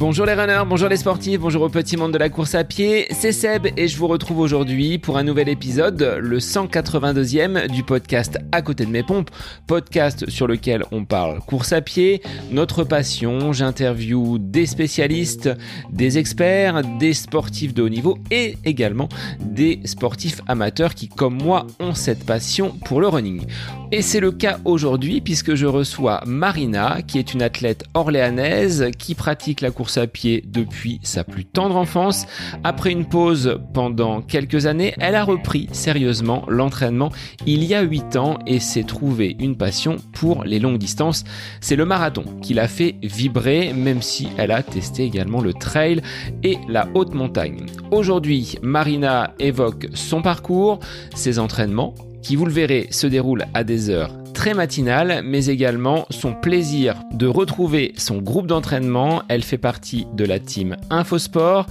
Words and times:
Bonjour 0.00 0.24
les 0.24 0.32
runners, 0.32 0.62
bonjour 0.66 0.88
les 0.88 0.96
sportifs, 0.96 1.40
bonjour 1.40 1.60
au 1.60 1.68
petit 1.68 1.98
monde 1.98 2.12
de 2.12 2.16
la 2.16 2.30
course 2.30 2.54
à 2.54 2.64
pied, 2.64 3.06
c'est 3.10 3.32
Seb 3.32 3.66
et 3.76 3.86
je 3.86 3.98
vous 3.98 4.06
retrouve 4.06 4.38
aujourd'hui 4.38 4.96
pour 4.96 5.18
un 5.18 5.24
nouvel 5.24 5.50
épisode, 5.50 6.16
le 6.18 6.38
182e 6.38 7.68
du 7.68 7.82
podcast 7.82 8.38
À 8.50 8.62
côté 8.62 8.86
de 8.86 8.90
mes 8.90 9.02
pompes, 9.02 9.28
podcast 9.66 10.30
sur 10.30 10.46
lequel 10.46 10.84
on 10.90 11.04
parle 11.04 11.40
course 11.40 11.74
à 11.74 11.82
pied, 11.82 12.22
notre 12.50 12.82
passion, 12.82 13.52
j'interview 13.52 14.38
des 14.38 14.64
spécialistes, 14.64 15.50
des 15.92 16.16
experts, 16.16 16.80
des 16.98 17.12
sportifs 17.12 17.74
de 17.74 17.82
haut 17.82 17.90
niveau 17.90 18.16
et 18.30 18.56
également 18.64 19.10
des 19.38 19.80
sportifs 19.84 20.40
amateurs 20.48 20.94
qui 20.94 21.08
comme 21.08 21.34
moi 21.34 21.66
ont 21.78 21.92
cette 21.92 22.24
passion 22.24 22.70
pour 22.86 23.02
le 23.02 23.08
running. 23.08 23.44
Et 23.92 24.02
c'est 24.02 24.20
le 24.20 24.30
cas 24.30 24.60
aujourd'hui 24.64 25.20
puisque 25.20 25.56
je 25.56 25.66
reçois 25.66 26.22
Marina 26.24 27.02
qui 27.02 27.18
est 27.18 27.34
une 27.34 27.42
athlète 27.42 27.86
orléanaise 27.94 28.88
qui 28.96 29.16
pratique 29.16 29.60
la 29.60 29.72
course 29.72 29.98
à 29.98 30.06
pied 30.06 30.44
depuis 30.46 31.00
sa 31.02 31.24
plus 31.24 31.44
tendre 31.44 31.74
enfance. 31.74 32.26
Après 32.62 32.92
une 32.92 33.06
pause 33.06 33.58
pendant 33.74 34.22
quelques 34.22 34.66
années, 34.66 34.94
elle 35.00 35.16
a 35.16 35.24
repris 35.24 35.68
sérieusement 35.72 36.44
l'entraînement 36.46 37.10
il 37.46 37.64
y 37.64 37.74
a 37.74 37.82
8 37.82 38.14
ans 38.14 38.38
et 38.46 38.60
s'est 38.60 38.84
trouvé 38.84 39.36
une 39.40 39.56
passion 39.56 39.96
pour 40.12 40.44
les 40.44 40.60
longues 40.60 40.78
distances. 40.78 41.24
C'est 41.60 41.74
le 41.74 41.84
marathon 41.84 42.22
qui 42.42 42.54
l'a 42.54 42.68
fait 42.68 42.94
vibrer, 43.02 43.72
même 43.72 44.02
si 44.02 44.28
elle 44.38 44.52
a 44.52 44.62
testé 44.62 45.02
également 45.02 45.40
le 45.40 45.52
trail 45.52 46.00
et 46.44 46.58
la 46.68 46.86
haute 46.94 47.14
montagne. 47.14 47.66
Aujourd'hui, 47.90 48.54
Marina 48.62 49.34
évoque 49.40 49.88
son 49.94 50.22
parcours, 50.22 50.78
ses 51.16 51.40
entraînements, 51.40 51.96
qui 52.22 52.36
vous 52.36 52.46
le 52.46 52.52
verrez 52.52 52.88
se 52.90 53.06
déroulent 53.06 53.46
à 53.54 53.64
des 53.64 53.90
heures 53.90 54.12
très 54.40 54.54
matinale, 54.54 55.20
mais 55.22 55.48
également 55.48 56.06
son 56.08 56.32
plaisir 56.32 56.94
de 57.12 57.26
retrouver 57.26 57.92
son 57.98 58.18
groupe 58.22 58.46
d'entraînement. 58.46 59.22
Elle 59.28 59.42
fait 59.42 59.58
partie 59.58 60.06
de 60.14 60.24
la 60.24 60.38
team 60.38 60.78
Infosport. 60.88 61.66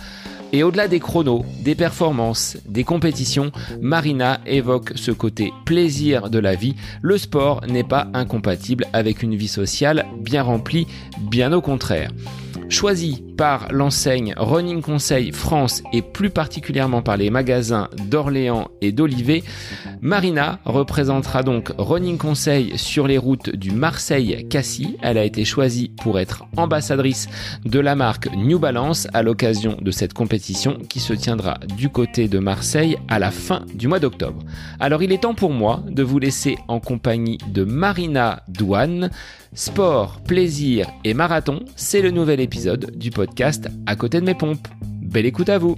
Et 0.54 0.62
au-delà 0.62 0.88
des 0.88 1.00
chronos, 1.00 1.46
des 1.64 1.74
performances, 1.74 2.58
des 2.68 2.84
compétitions, 2.84 3.52
Marina 3.82 4.40
évoque 4.46 4.92
ce 4.96 5.10
côté 5.10 5.52
plaisir 5.66 6.30
de 6.30 6.38
la 6.38 6.54
vie. 6.54 6.76
Le 7.02 7.18
sport 7.18 7.62
n'est 7.68 7.84
pas 7.84 8.08
incompatible 8.14 8.86
avec 8.94 9.24
une 9.24 9.36
vie 9.36 9.48
sociale 9.48 10.06
bien 10.20 10.44
remplie, 10.44 10.86
bien 11.22 11.54
au 11.54 11.62
contraire. 11.62 12.12
Choisi 12.70 13.24
par 13.40 13.70
l'enseigne 13.72 14.34
Running 14.36 14.82
Conseil 14.82 15.32
France 15.32 15.82
et 15.94 16.02
plus 16.02 16.30
particulièrement 16.30 17.02
par 17.02 17.16
les 17.16 17.30
magasins 17.30 17.88
d'Orléans 18.10 18.68
et 18.82 18.92
d'Olivet, 18.92 19.44
Marina 20.02 20.60
représentera 20.66 21.42
donc 21.42 21.72
Running 21.78 22.18
Conseil 22.18 22.78
sur 22.78 23.08
les 23.08 23.18
routes 23.18 23.56
du 23.56 23.72
Marseille-Cassis. 23.72 24.98
Elle 25.02 25.18
a 25.18 25.24
été 25.24 25.46
choisie 25.46 25.94
pour 26.04 26.20
être 26.20 26.44
ambassadrice 26.58 27.30
de 27.64 27.80
la 27.80 27.96
marque 27.96 28.28
New 28.36 28.60
Balance 28.60 29.08
à 29.14 29.24
l'occasion 29.24 29.78
de 29.80 29.92
cette 29.92 30.14
compétition 30.14 30.78
qui 30.90 31.00
se 31.00 31.14
tiendra 31.14 31.60
du 31.78 31.88
côté 31.88 32.28
de 32.28 32.40
Marseille 32.40 32.98
à 33.08 33.20
la 33.20 33.32
fin 33.32 33.64
du 33.74 33.88
mois 33.88 34.00
d'octobre. 34.00 34.44
Alors 34.82 35.02
il 35.02 35.14
est 35.14 35.22
temps 35.22 35.34
pour 35.34 35.54
moi 35.54 35.82
de 35.88 36.04
vous 36.04 36.20
laisser 36.20 36.58
en 36.68 36.82
compagnie 36.82 37.38
de 37.48 37.64
Marina 37.64 38.44
Douane. 38.50 39.12
Sport, 39.54 40.22
plaisir 40.22 40.88
et 41.04 41.16
marathon, 41.16 41.62
c'est 41.76 42.04
le 42.04 42.12
nouvel 42.12 42.40
épisode 42.40 42.92
du 42.96 43.10
podcast 43.10 43.29
À 43.86 43.96
côté 43.96 44.20
de 44.20 44.26
mes 44.26 44.34
pompes. 44.34 44.68
Belle 44.82 45.26
écoute 45.26 45.50
à 45.50 45.58
vous 45.58 45.78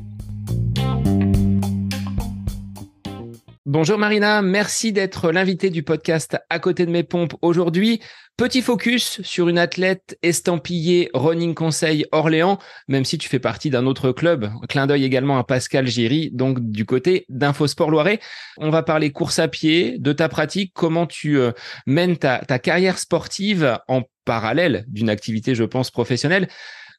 Bonjour 3.65 3.97
Marina, 3.97 4.41
merci 4.41 4.91
d'être 4.91 5.31
l'invitée 5.31 5.69
du 5.69 5.83
podcast 5.83 6.37
À 6.49 6.59
côté 6.59 6.85
de 6.85 6.91
mes 6.91 7.03
pompes 7.03 7.35
aujourd'hui. 7.41 8.01
Petit 8.35 8.61
focus 8.61 9.21
sur 9.21 9.47
une 9.47 9.59
athlète 9.59 10.17
estampillée 10.23 11.09
Running 11.13 11.53
Conseil 11.53 12.05
Orléans, 12.11 12.57
même 12.87 13.05
si 13.05 13.17
tu 13.19 13.29
fais 13.29 13.39
partie 13.39 13.69
d'un 13.69 13.85
autre 13.85 14.11
club. 14.11 14.49
Clin 14.67 14.87
d'œil 14.87 15.03
également 15.03 15.37
à 15.37 15.43
Pascal 15.43 15.85
Giry, 15.87 16.31
donc 16.33 16.59
du 16.59 16.85
côté 16.85 17.25
d'Infosport 17.29 17.91
Loiret. 17.91 18.19
On 18.57 18.71
va 18.71 18.81
parler 18.81 19.11
course 19.11 19.37
à 19.37 19.47
pied, 19.47 19.97
de 19.99 20.13
ta 20.13 20.27
pratique, 20.27 20.71
comment 20.73 21.05
tu 21.05 21.37
euh, 21.37 21.51
mènes 21.85 22.17
ta 22.17 22.39
carrière 22.59 22.97
sportive 22.97 23.77
en 23.87 24.01
parallèle 24.25 24.85
d'une 24.87 25.09
activité, 25.09 25.53
je 25.53 25.63
pense, 25.63 25.91
professionnelle. 25.91 26.47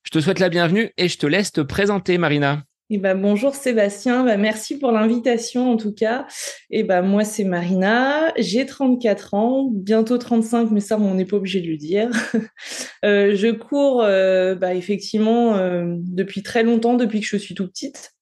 Je 0.02 0.10
te 0.10 0.20
souhaite 0.20 0.40
la 0.40 0.48
bienvenue 0.48 0.90
et 0.96 1.08
je 1.08 1.18
te 1.18 1.26
laisse 1.26 1.52
te 1.52 1.60
présenter, 1.60 2.18
Marina. 2.18 2.64
Eh 2.94 2.98
ben, 2.98 3.14
bonjour 3.14 3.54
Sébastien, 3.54 4.22
bah, 4.22 4.36
merci 4.36 4.78
pour 4.78 4.92
l'invitation 4.92 5.72
en 5.72 5.78
tout 5.78 5.94
cas. 5.94 6.26
Et 6.70 6.80
eh 6.80 6.82
ben, 6.82 7.00
moi 7.00 7.24
c'est 7.24 7.44
Marina, 7.44 8.34
j'ai 8.36 8.66
34 8.66 9.32
ans, 9.32 9.70
bientôt 9.72 10.18
35, 10.18 10.70
mais 10.70 10.80
ça 10.80 10.98
on 10.98 11.14
n'est 11.14 11.24
pas 11.24 11.38
obligé 11.38 11.62
de 11.62 11.68
le 11.68 11.78
dire. 11.78 12.10
euh, 13.06 13.34
je 13.34 13.50
cours 13.50 14.02
euh, 14.02 14.54
bah, 14.54 14.74
effectivement 14.74 15.56
euh, 15.56 15.94
depuis 16.00 16.42
très 16.42 16.64
longtemps, 16.64 16.94
depuis 16.94 17.20
que 17.20 17.26
je 17.26 17.38
suis 17.38 17.54
tout 17.54 17.66
petite. 17.66 18.12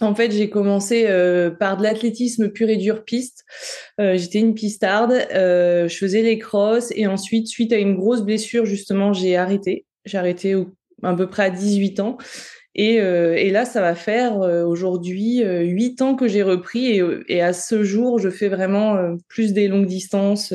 En 0.00 0.14
fait, 0.14 0.30
j'ai 0.30 0.48
commencé 0.48 1.04
par 1.58 1.76
de 1.76 1.82
l'athlétisme 1.82 2.50
pur 2.50 2.68
et 2.68 2.76
dur 2.76 3.04
piste. 3.04 3.44
J'étais 3.98 4.38
une 4.38 4.54
pistarde, 4.54 5.26
je 5.32 5.96
faisais 5.98 6.22
les 6.22 6.38
crosses 6.38 6.92
et 6.94 7.08
ensuite, 7.08 7.48
suite 7.48 7.72
à 7.72 7.78
une 7.78 7.96
grosse 7.96 8.22
blessure, 8.22 8.64
justement, 8.64 9.12
j'ai 9.12 9.36
arrêté. 9.36 9.86
J'ai 10.04 10.16
arrêté 10.16 10.54
à 11.02 11.14
peu 11.14 11.28
près 11.28 11.44
à 11.44 11.50
18 11.50 12.00
ans. 12.00 12.18
Euh, 12.78 13.34
et, 13.34 13.50
là, 13.50 13.64
ça 13.64 13.80
va 13.80 13.94
faire 13.94 14.40
euh, 14.40 14.64
aujourd'hui 14.64 15.42
euh, 15.42 15.62
huit 15.62 16.00
ans 16.00 16.14
que 16.14 16.28
j'ai 16.28 16.42
repris 16.42 17.00
et, 17.28 17.42
à 17.42 17.52
ce 17.52 17.82
jour, 17.82 18.18
je 18.18 18.30
fais 18.30 18.48
vraiment 18.48 19.16
plus 19.28 19.52
des 19.52 19.68
longues 19.68 19.86
distances, 19.86 20.52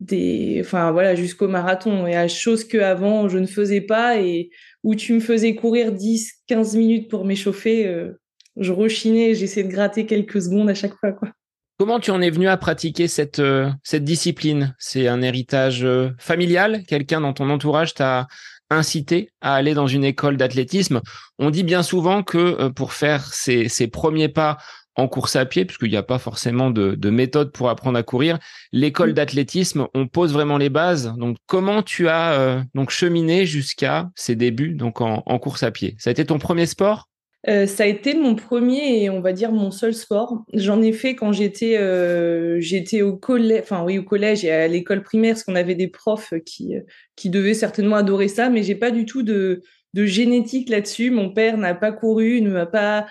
des, 0.00 0.58
enfin 0.60 0.92
voilà, 0.92 1.16
jusqu'au 1.16 1.48
marathon 1.48 2.06
et 2.06 2.14
à 2.14 2.28
chose 2.28 2.64
que 2.64 2.78
avant 2.78 3.28
je 3.28 3.38
ne 3.38 3.46
faisais 3.46 3.80
pas 3.80 4.20
et 4.20 4.50
où 4.84 4.94
tu 4.94 5.12
me 5.12 5.20
faisais 5.20 5.56
courir 5.56 5.92
10, 5.92 6.32
15 6.46 6.76
minutes 6.76 7.10
pour 7.10 7.24
m'échauffer, 7.24 8.08
je 8.56 8.72
rechinais, 8.72 9.34
j'essayais 9.34 9.66
de 9.66 9.72
gratter 9.72 10.06
quelques 10.06 10.40
secondes 10.40 10.70
à 10.70 10.74
chaque 10.74 10.94
fois, 10.94 11.12
quoi. 11.12 11.30
Comment 11.78 12.00
tu 12.00 12.10
en 12.10 12.20
es 12.20 12.30
venu 12.30 12.48
à 12.48 12.56
pratiquer 12.56 13.06
cette, 13.06 13.40
cette 13.84 14.02
discipline? 14.02 14.74
C'est 14.80 15.06
un 15.06 15.22
héritage 15.22 15.86
familial? 16.18 16.82
Quelqu'un 16.88 17.20
dans 17.20 17.32
ton 17.32 17.50
entourage 17.50 17.94
t'a 17.94 18.26
incité 18.70 19.30
à 19.40 19.54
aller 19.54 19.74
dans 19.74 19.86
une 19.86 20.04
école 20.04 20.36
d'athlétisme. 20.36 21.00
On 21.38 21.50
dit 21.50 21.64
bien 21.64 21.82
souvent 21.82 22.22
que 22.22 22.38
euh, 22.38 22.70
pour 22.70 22.92
faire 22.92 23.32
ses, 23.32 23.68
premiers 23.88 24.28
pas 24.28 24.58
en 24.96 25.06
course 25.06 25.36
à 25.36 25.46
pied, 25.46 25.64
puisqu'il 25.64 25.90
n'y 25.90 25.96
a 25.96 26.02
pas 26.02 26.18
forcément 26.18 26.70
de, 26.70 27.10
méthode 27.10 27.52
pour 27.52 27.70
apprendre 27.70 27.98
à 27.98 28.02
courir, 28.02 28.38
l'école 28.72 29.14
d'athlétisme, 29.14 29.86
on 29.94 30.08
pose 30.08 30.32
vraiment 30.32 30.58
les 30.58 30.70
bases. 30.70 31.14
Donc, 31.16 31.36
comment 31.46 31.82
tu 31.82 32.08
as 32.08 32.32
euh, 32.32 32.62
donc 32.74 32.90
cheminé 32.90 33.46
jusqu'à 33.46 34.10
ces 34.16 34.34
débuts 34.34 34.74
donc 34.74 35.00
en 35.00 35.38
course 35.38 35.62
à 35.62 35.70
pied? 35.70 35.94
Ça 35.98 36.10
a 36.10 36.12
été 36.12 36.26
ton 36.26 36.38
premier 36.38 36.66
sport? 36.66 37.07
Euh, 37.46 37.66
ça 37.66 37.84
a 37.84 37.86
été 37.86 38.14
mon 38.14 38.34
premier 38.34 39.02
et 39.02 39.10
on 39.10 39.20
va 39.20 39.32
dire 39.32 39.52
mon 39.52 39.70
seul 39.70 39.94
sport. 39.94 40.44
J'en 40.52 40.82
ai 40.82 40.92
fait 40.92 41.14
quand 41.14 41.32
j'étais 41.32 41.76
euh, 41.78 42.60
au 43.02 43.16
collège, 43.16 44.44
et 44.44 44.50
à 44.50 44.66
l'école 44.66 45.02
primaire, 45.02 45.34
parce 45.34 45.44
qu'on 45.44 45.54
avait 45.54 45.76
des 45.76 45.88
profs 45.88 46.34
qui 46.44 46.74
qui 47.14 47.30
devaient 47.30 47.54
certainement 47.54 47.96
adorer 47.96 48.28
ça, 48.28 48.50
mais 48.50 48.62
j'ai 48.62 48.74
pas 48.74 48.90
du 48.90 49.06
tout 49.06 49.22
de 49.22 49.62
génétique 49.94 50.68
là-dessus. 50.68 51.10
Mon 51.10 51.30
père 51.30 51.58
n'a 51.58 51.74
pas 51.74 51.92
couru, 51.92 52.40
ne 52.40 52.50
m'a 52.50 52.66
pas 52.66 53.06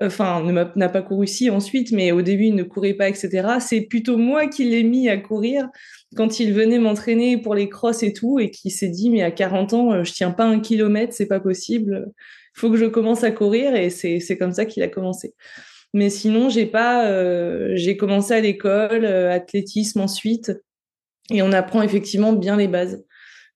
enfin 0.00 0.42
n'a 0.74 0.88
pas 0.88 1.02
couru 1.02 1.26
si 1.26 1.50
ensuite, 1.50 1.92
mais 1.92 2.12
au 2.12 2.22
début 2.22 2.46
il 2.46 2.54
ne 2.54 2.62
courait 2.62 2.94
pas, 2.94 3.08
etc. 3.08 3.58
C'est 3.60 3.82
plutôt 3.82 4.16
moi 4.16 4.46
qui 4.46 4.64
l'ai 4.64 4.84
mis 4.84 5.08
à 5.08 5.18
courir 5.18 5.68
quand 6.16 6.40
il 6.40 6.52
venait 6.52 6.78
m'entraîner 6.78 7.36
pour 7.36 7.54
les 7.54 7.68
crosses 7.68 8.02
et 8.02 8.12
tout, 8.12 8.38
et 8.38 8.50
qui 8.50 8.70
s'est 8.70 8.88
dit 8.88 9.10
mais 9.10 9.22
à 9.22 9.30
40 9.32 9.72
ans 9.74 10.04
je 10.04 10.12
tiens 10.12 10.30
pas 10.30 10.44
un 10.44 10.60
kilomètre, 10.60 11.12
c'est 11.12 11.26
pas 11.26 11.40
possible 11.40 12.12
faut 12.54 12.70
que 12.70 12.76
je 12.76 12.86
commence 12.86 13.24
à 13.24 13.30
courir 13.30 13.74
et 13.74 13.90
c'est 13.90 14.38
comme 14.38 14.52
ça 14.52 14.64
qu'il 14.64 14.82
a 14.82 14.88
commencé. 14.88 15.34
Mais 15.94 16.08
sinon, 16.10 16.48
j'ai 16.48 16.66
pas, 16.66 17.06
euh, 17.06 17.72
j'ai 17.74 17.96
commencé 17.96 18.32
à 18.32 18.40
l'école, 18.40 19.04
euh, 19.04 19.30
athlétisme 19.30 20.00
ensuite, 20.00 20.52
et 21.30 21.42
on 21.42 21.52
apprend 21.52 21.82
effectivement 21.82 22.32
bien 22.32 22.56
les 22.56 22.68
bases, 22.68 23.04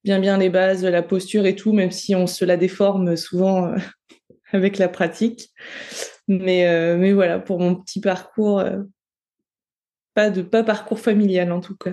bien 0.04 0.20
bien 0.20 0.36
les 0.36 0.50
bases, 0.50 0.84
la 0.84 1.02
posture 1.02 1.46
et 1.46 1.56
tout, 1.56 1.72
même 1.72 1.90
si 1.90 2.14
on 2.14 2.26
se 2.26 2.44
la 2.44 2.56
déforme 2.56 3.16
souvent 3.16 3.68
euh, 3.68 3.76
avec 4.52 4.78
la 4.78 4.88
pratique. 4.88 5.50
Mais 6.28 6.96
mais 6.96 7.12
voilà, 7.12 7.38
pour 7.38 7.60
mon 7.60 7.76
petit 7.76 8.00
parcours, 8.00 8.60
pas 10.14 10.28
de 10.30 10.42
pas 10.42 10.64
parcours 10.64 10.98
familial 10.98 11.52
en 11.52 11.60
tout 11.60 11.76
cas. 11.76 11.92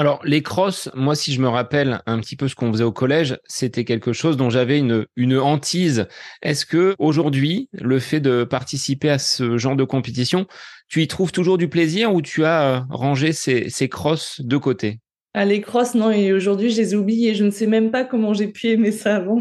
Alors, 0.00 0.24
les 0.24 0.42
crosses, 0.42 0.88
moi, 0.94 1.14
si 1.14 1.30
je 1.34 1.42
me 1.42 1.48
rappelle 1.48 2.00
un 2.06 2.20
petit 2.20 2.34
peu 2.34 2.48
ce 2.48 2.54
qu'on 2.54 2.72
faisait 2.72 2.84
au 2.84 2.90
collège, 2.90 3.36
c'était 3.44 3.84
quelque 3.84 4.14
chose 4.14 4.38
dont 4.38 4.48
j'avais 4.48 4.78
une, 4.78 5.04
une 5.14 5.36
hantise. 5.36 6.08
Est-ce 6.40 6.64
que 6.64 6.96
aujourd'hui, 6.98 7.68
le 7.74 7.98
fait 7.98 8.18
de 8.18 8.44
participer 8.44 9.10
à 9.10 9.18
ce 9.18 9.58
genre 9.58 9.76
de 9.76 9.84
compétition, 9.84 10.46
tu 10.88 11.02
y 11.02 11.06
trouves 11.06 11.32
toujours 11.32 11.58
du 11.58 11.68
plaisir 11.68 12.14
ou 12.14 12.22
tu 12.22 12.46
as 12.46 12.62
euh, 12.62 12.80
rangé 12.88 13.34
ces, 13.34 13.68
ces 13.68 13.90
crosses 13.90 14.40
de 14.40 14.56
côté? 14.56 15.00
Ah, 15.34 15.44
Les 15.44 15.60
crosses, 15.60 15.94
non, 15.94 16.10
et 16.10 16.32
aujourd'hui, 16.32 16.70
je 16.70 16.80
les 16.80 16.94
ai 16.94 16.96
oubliées. 16.96 17.34
Je 17.34 17.44
ne 17.44 17.50
sais 17.50 17.66
même 17.66 17.90
pas 17.90 18.04
comment 18.04 18.32
j'ai 18.32 18.48
pu 18.48 18.68
aimer 18.68 18.92
ça 18.92 19.16
avant. 19.16 19.40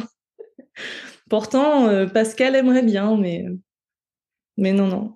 Pourtant, 1.29 1.87
euh, 1.87 2.05
Pascal 2.05 2.57
aimerait 2.57 2.83
bien, 2.83 3.15
mais, 3.15 3.45
mais 4.57 4.73
non, 4.73 4.87
non. 4.87 5.15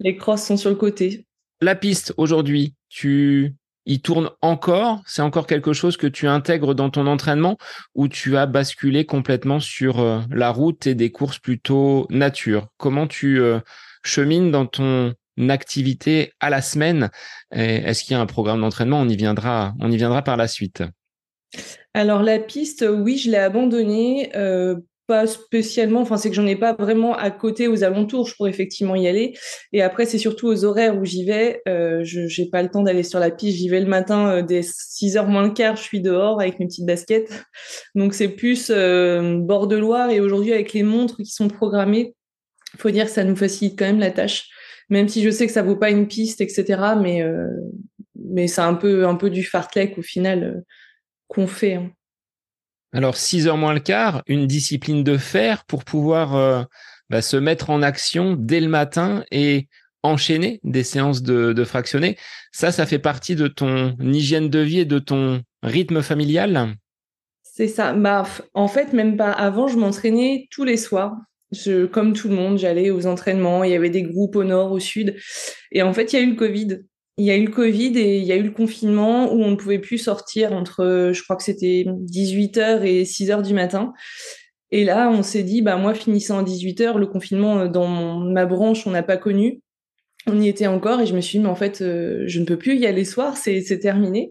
Les 0.00 0.16
crosses 0.16 0.42
sont 0.42 0.56
sur 0.56 0.70
le 0.70 0.76
côté. 0.76 1.24
La 1.60 1.76
piste 1.76 2.14
aujourd'hui, 2.16 2.74
tu 2.88 3.54
il 3.90 4.00
tourne 4.00 4.30
encore? 4.40 5.02
C'est 5.04 5.20
encore 5.20 5.48
quelque 5.48 5.72
chose 5.72 5.96
que 5.96 6.06
tu 6.06 6.28
intègres 6.28 6.76
dans 6.76 6.90
ton 6.90 7.08
entraînement 7.08 7.58
ou 7.96 8.06
tu 8.06 8.36
as 8.36 8.46
basculé 8.46 9.04
complètement 9.04 9.58
sur 9.58 9.98
euh, 9.98 10.20
la 10.30 10.50
route 10.50 10.86
et 10.86 10.94
des 10.94 11.10
courses 11.10 11.40
plutôt 11.40 12.06
nature? 12.08 12.68
Comment 12.76 13.08
tu 13.08 13.40
euh, 13.40 13.58
chemines 14.04 14.52
dans 14.52 14.66
ton 14.66 15.14
activité 15.48 16.32
à 16.38 16.50
la 16.50 16.62
semaine? 16.62 17.10
Est-ce 17.50 18.04
qu'il 18.04 18.12
y 18.12 18.16
a 18.16 18.20
un 18.20 18.26
programme 18.26 18.60
d'entraînement? 18.60 19.00
On 19.00 19.08
y 19.08 19.16
viendra, 19.16 19.74
on 19.80 19.90
y 19.90 19.96
viendra 19.96 20.22
par 20.22 20.36
la 20.36 20.46
suite. 20.46 20.84
Alors 21.94 22.22
la 22.22 22.38
piste, 22.38 22.84
oui, 22.88 23.18
je 23.18 23.30
l'ai 23.30 23.38
abandonnée. 23.38 24.30
Euh, 24.36 24.76
pas 25.10 25.26
spécialement, 25.26 26.02
enfin 26.02 26.16
c'est 26.16 26.28
que 26.30 26.36
j'en 26.36 26.46
ai 26.46 26.54
pas 26.54 26.72
vraiment 26.72 27.16
à 27.16 27.32
côté 27.32 27.66
aux 27.66 27.82
alentours, 27.82 28.28
je 28.28 28.36
pourrais 28.36 28.50
effectivement 28.50 28.94
y 28.94 29.08
aller. 29.08 29.36
Et 29.72 29.82
après 29.82 30.06
c'est 30.06 30.18
surtout 30.18 30.46
aux 30.46 30.64
horaires 30.64 30.96
où 30.96 31.04
j'y 31.04 31.24
vais, 31.24 31.62
euh, 31.66 32.02
j'ai 32.04 32.46
pas 32.46 32.62
le 32.62 32.68
temps 32.68 32.82
d'aller 32.82 33.02
sur 33.02 33.18
la 33.18 33.32
piste, 33.32 33.58
j'y 33.58 33.68
vais 33.68 33.80
le 33.80 33.88
matin 33.88 34.30
euh, 34.30 34.42
dès 34.42 34.60
6h 34.60 35.26
moins 35.26 35.42
le 35.42 35.50
quart, 35.50 35.74
je 35.74 35.82
suis 35.82 36.00
dehors 36.00 36.40
avec 36.40 36.60
mes 36.60 36.66
petites 36.68 36.86
baskets. 36.86 37.28
Donc 37.96 38.14
c'est 38.14 38.28
plus 38.28 38.70
euh, 38.70 39.38
bord 39.38 39.66
de 39.66 39.74
Loire 39.74 40.10
et 40.10 40.20
aujourd'hui 40.20 40.52
avec 40.52 40.72
les 40.74 40.84
montres 40.84 41.16
qui 41.16 41.32
sont 41.32 41.48
programmées, 41.48 42.14
faut 42.78 42.90
dire 42.90 43.06
que 43.06 43.10
ça 43.10 43.24
nous 43.24 43.34
facilite 43.34 43.76
quand 43.76 43.86
même 43.86 43.98
la 43.98 44.12
tâche, 44.12 44.48
même 44.90 45.08
si 45.08 45.24
je 45.24 45.30
sais 45.30 45.48
que 45.48 45.52
ça 45.52 45.62
vaut 45.62 45.74
pas 45.74 45.90
une 45.90 46.06
piste, 46.06 46.40
etc. 46.40 46.80
Mais 47.02 47.24
mais 48.14 48.46
c'est 48.46 48.60
un 48.60 48.74
peu 48.74 49.08
un 49.08 49.16
peu 49.16 49.28
du 49.28 49.42
fartlek 49.42 49.98
au 49.98 50.02
final 50.02 50.62
qu'on 51.26 51.48
fait. 51.48 51.74
Hein. 51.74 51.90
Alors, 52.92 53.16
6 53.16 53.46
heures 53.46 53.56
moins 53.56 53.74
le 53.74 53.80
quart, 53.80 54.22
une 54.26 54.46
discipline 54.46 55.04
de 55.04 55.16
fer 55.16 55.64
pour 55.64 55.84
pouvoir 55.84 56.34
euh, 56.34 56.62
bah, 57.08 57.22
se 57.22 57.36
mettre 57.36 57.70
en 57.70 57.82
action 57.82 58.36
dès 58.38 58.60
le 58.60 58.68
matin 58.68 59.24
et 59.30 59.68
enchaîner 60.02 60.60
des 60.64 60.82
séances 60.82 61.22
de, 61.22 61.52
de 61.52 61.64
fractionner. 61.64 62.16
Ça, 62.52 62.72
ça 62.72 62.86
fait 62.86 62.98
partie 62.98 63.36
de 63.36 63.48
ton 63.48 63.96
hygiène 64.00 64.48
de 64.48 64.58
vie 64.60 64.80
et 64.80 64.84
de 64.84 64.98
ton 64.98 65.42
rythme 65.62 66.02
familial? 66.02 66.74
C'est 67.42 67.68
ça. 67.68 67.92
Bah, 67.92 68.26
en 68.54 68.68
fait, 68.68 68.92
même 68.92 69.16
pas 69.16 69.30
avant, 69.30 69.68
je 69.68 69.76
m'entraînais 69.76 70.48
tous 70.50 70.64
les 70.64 70.76
soirs. 70.76 71.16
Comme 71.90 72.12
tout 72.12 72.28
le 72.28 72.36
monde, 72.36 72.58
j'allais 72.58 72.90
aux 72.90 73.06
entraînements. 73.06 73.64
Il 73.64 73.72
y 73.72 73.74
avait 73.74 73.90
des 73.90 74.04
groupes 74.04 74.36
au 74.36 74.44
nord, 74.44 74.70
au 74.72 74.78
sud. 74.78 75.16
Et 75.72 75.82
en 75.82 75.92
fait, 75.92 76.12
il 76.12 76.16
y 76.16 76.18
a 76.20 76.22
eu 76.22 76.30
le 76.30 76.36
Covid 76.36 76.80
il 77.20 77.26
y 77.26 77.30
a 77.30 77.36
eu 77.36 77.44
le 77.44 77.50
Covid 77.50 77.98
et 77.98 78.16
il 78.16 78.24
y 78.24 78.32
a 78.32 78.36
eu 78.36 78.42
le 78.42 78.50
confinement 78.50 79.30
où 79.30 79.42
on 79.42 79.50
ne 79.50 79.56
pouvait 79.56 79.78
plus 79.78 79.98
sortir 79.98 80.54
entre, 80.54 81.10
je 81.12 81.22
crois 81.22 81.36
que 81.36 81.42
c'était 81.42 81.84
18h 81.86 82.82
et 82.82 83.04
6h 83.04 83.42
du 83.42 83.52
matin. 83.52 83.92
Et 84.70 84.84
là, 84.84 85.10
on 85.10 85.22
s'est 85.22 85.42
dit, 85.42 85.60
bah, 85.60 85.76
moi, 85.76 85.92
finissant 85.92 86.38
à 86.38 86.42
18h, 86.42 86.96
le 86.96 87.06
confinement 87.06 87.58
euh, 87.58 87.68
dans 87.68 88.20
ma 88.20 88.46
branche, 88.46 88.86
on 88.86 88.90
n'a 88.90 89.02
pas 89.02 89.18
connu. 89.18 89.60
On 90.26 90.40
y 90.40 90.48
était 90.48 90.66
encore 90.66 91.02
et 91.02 91.06
je 91.06 91.14
me 91.14 91.20
suis 91.20 91.38
dit, 91.38 91.44
mais 91.44 91.50
en 91.50 91.54
fait, 91.54 91.82
euh, 91.82 92.24
je 92.26 92.40
ne 92.40 92.46
peux 92.46 92.56
plus 92.56 92.76
y 92.76 92.86
aller 92.86 93.04
soir, 93.04 93.36
c'est 93.36 93.62
terminé. 93.80 94.30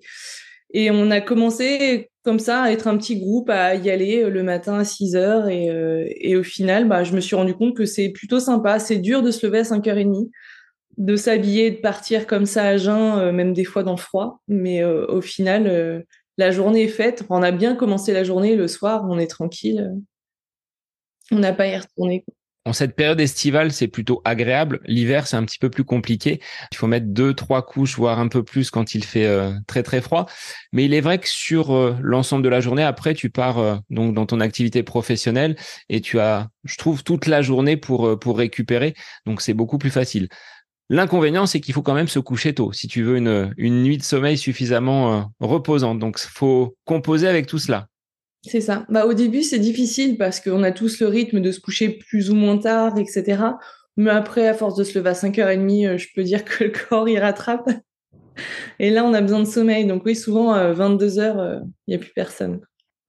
Et 0.74 0.89
on 0.89 1.12
a 1.12 1.21
commencé 1.21 2.09
comme 2.24 2.39
ça 2.39 2.63
à 2.63 2.71
être 2.71 2.88
un 2.88 2.97
petit 2.97 3.19
groupe, 3.19 3.51
à 3.51 3.75
y 3.75 3.92
aller 3.92 4.24
euh, 4.24 4.30
le 4.31 4.42
matin 4.42 4.80
à 4.80 4.83
6 4.83 5.15
heures. 5.15 5.47
Et, 5.47 5.68
et 6.21 6.35
au 6.35 6.44
final, 6.44 6.88
bah, 6.88 7.03
je 7.03 7.13
me 7.13 7.19
suis 7.19 7.35
rendu 7.35 7.53
compte 7.53 7.77
que 7.77 7.85
c'est 7.85 8.09
plutôt 8.09 8.39
sympa. 8.39 8.80
C'est 8.80 8.97
dur 8.97 9.21
de 9.21 9.30
se 9.30 9.45
lever 9.45 9.59
à 9.59 9.63
5h30 9.63 10.31
de 10.99 11.15
s'habiller, 11.15 11.71
de 11.71 11.77
partir 11.77 12.27
comme 12.27 12.45
ça 12.45 12.65
à 12.65 12.77
jeun, 12.77 13.17
euh, 13.17 13.31
même 13.31 13.53
des 13.53 13.63
fois 13.63 13.83
dans 13.83 13.93
le 13.93 13.97
froid. 13.97 14.41
Mais 14.47 14.83
euh, 14.83 15.07
au 15.07 15.21
final, 15.21 15.65
euh, 15.65 16.01
la 16.37 16.51
journée 16.51 16.83
est 16.83 16.89
faite. 16.89 17.23
On 17.29 17.41
a 17.41 17.51
bien 17.51 17.75
commencé 17.75 18.13
la 18.13 18.25
journée. 18.25 18.55
Le 18.55 18.67
soir, 18.67 19.05
on 19.09 19.17
est 19.17 19.27
tranquille. 19.27 19.91
On 21.31 21.39
n'a 21.39 21.53
pas 21.53 21.63
à 21.63 21.67
y 21.67 21.77
retourner. 21.77 22.25
En 22.65 22.73
cette 22.73 22.95
période 22.95 23.19
estivale, 23.21 23.71
c'est 23.71 23.87
plutôt 23.87 24.21
agréable. 24.25 24.81
L'hiver, 24.85 25.25
c'est 25.25 25.37
un 25.37 25.45
petit 25.45 25.57
peu 25.57 25.69
plus 25.69 25.85
compliqué. 25.85 26.41
Il 26.71 26.77
faut 26.77 26.87
mettre 26.87 27.07
deux, 27.07 27.33
trois 27.33 27.65
couches, 27.65 27.95
voire 27.95 28.19
un 28.19 28.27
peu 28.27 28.43
plus 28.43 28.69
quand 28.69 28.93
il 28.93 29.05
fait 29.05 29.27
très 29.65 29.81
très 29.81 30.01
froid. 30.01 30.27
Mais 30.73 30.85
il 30.85 30.93
est 30.93 31.01
vrai 31.01 31.17
que 31.17 31.27
sur 31.27 31.95
l'ensemble 32.01 32.43
de 32.43 32.49
la 32.49 32.59
journée, 32.59 32.83
après, 32.83 33.15
tu 33.15 33.29
pars 33.29 33.81
donc 33.89 34.13
dans 34.13 34.25
ton 34.25 34.39
activité 34.39 34.83
professionnelle 34.83 35.55
et 35.87 36.01
tu 36.01 36.19
as, 36.19 36.49
je 36.65 36.77
trouve, 36.77 37.03
toute 37.03 37.25
la 37.25 37.41
journée 37.41 37.77
pour 37.77 38.19
pour 38.19 38.37
récupérer. 38.37 38.93
Donc 39.25 39.41
c'est 39.41 39.55
beaucoup 39.55 39.79
plus 39.79 39.89
facile. 39.89 40.27
L'inconvénient, 40.91 41.45
c'est 41.45 41.59
qu'il 41.59 41.74
faut 41.74 41.83
quand 41.83 41.94
même 41.94 42.07
se 42.07 42.18
coucher 42.18 42.56
tôt 42.56 42.74
si 42.74 42.88
tu 42.88 43.03
veux 43.03 43.18
une, 43.18 43.53
une 43.57 43.83
nuit 43.83 43.97
de 43.97 44.03
sommeil 44.03 44.38
suffisamment 44.38 45.13
euh, 45.13 45.21
reposante. 45.39 46.00
Donc, 46.00 46.19
il 46.19 46.30
faut 46.30 46.75
composer 46.86 47.27
avec 47.27 47.45
tout 47.45 47.59
cela. 47.59 47.88
C'est 48.44 48.62
ça. 48.62 48.86
Bah, 48.89 49.06
au 49.06 49.13
début, 49.13 49.44
c'est 49.44 49.59
difficile 49.59 50.18
parce 50.18 50.39
qu'on 50.39 50.63
a 50.63 50.71
tous 50.71 51.00
le 51.00 51.07
rythme 51.07 51.41
de 51.41 51.51
se 51.51 51.59
coucher 51.59 51.89
plus 51.89 52.31
ou 52.31 52.36
moins 52.36 52.57
tard, 52.57 52.97
etc. 52.97 53.44
Mais 53.97 54.09
après, 54.09 54.47
à 54.47 54.56
force 54.56 54.75
de 54.75 54.83
se 54.83 54.97
lever 54.97 55.12
à 55.12 55.13
5h30, 55.13 55.88
euh, 55.88 55.97
je 55.97 56.07
peux 56.15 56.24
dire 56.24 56.44
que 56.44 56.63
le 56.65 56.71
corps 56.71 57.07
y 57.07 57.19
rattrape. 57.19 57.69
Et 58.80 58.89
là, 58.89 59.06
on 59.06 59.13
a 59.13 59.21
besoin 59.21 59.42
de 59.42 59.47
sommeil. 59.47 59.85
Donc 59.85 60.03
oui, 60.06 60.15
souvent, 60.15 60.53
à 60.53 60.74
22h, 60.74 61.62
il 61.88 61.92
n'y 61.92 61.95
a 61.95 62.00
plus 62.00 62.13
personne. 62.15 62.62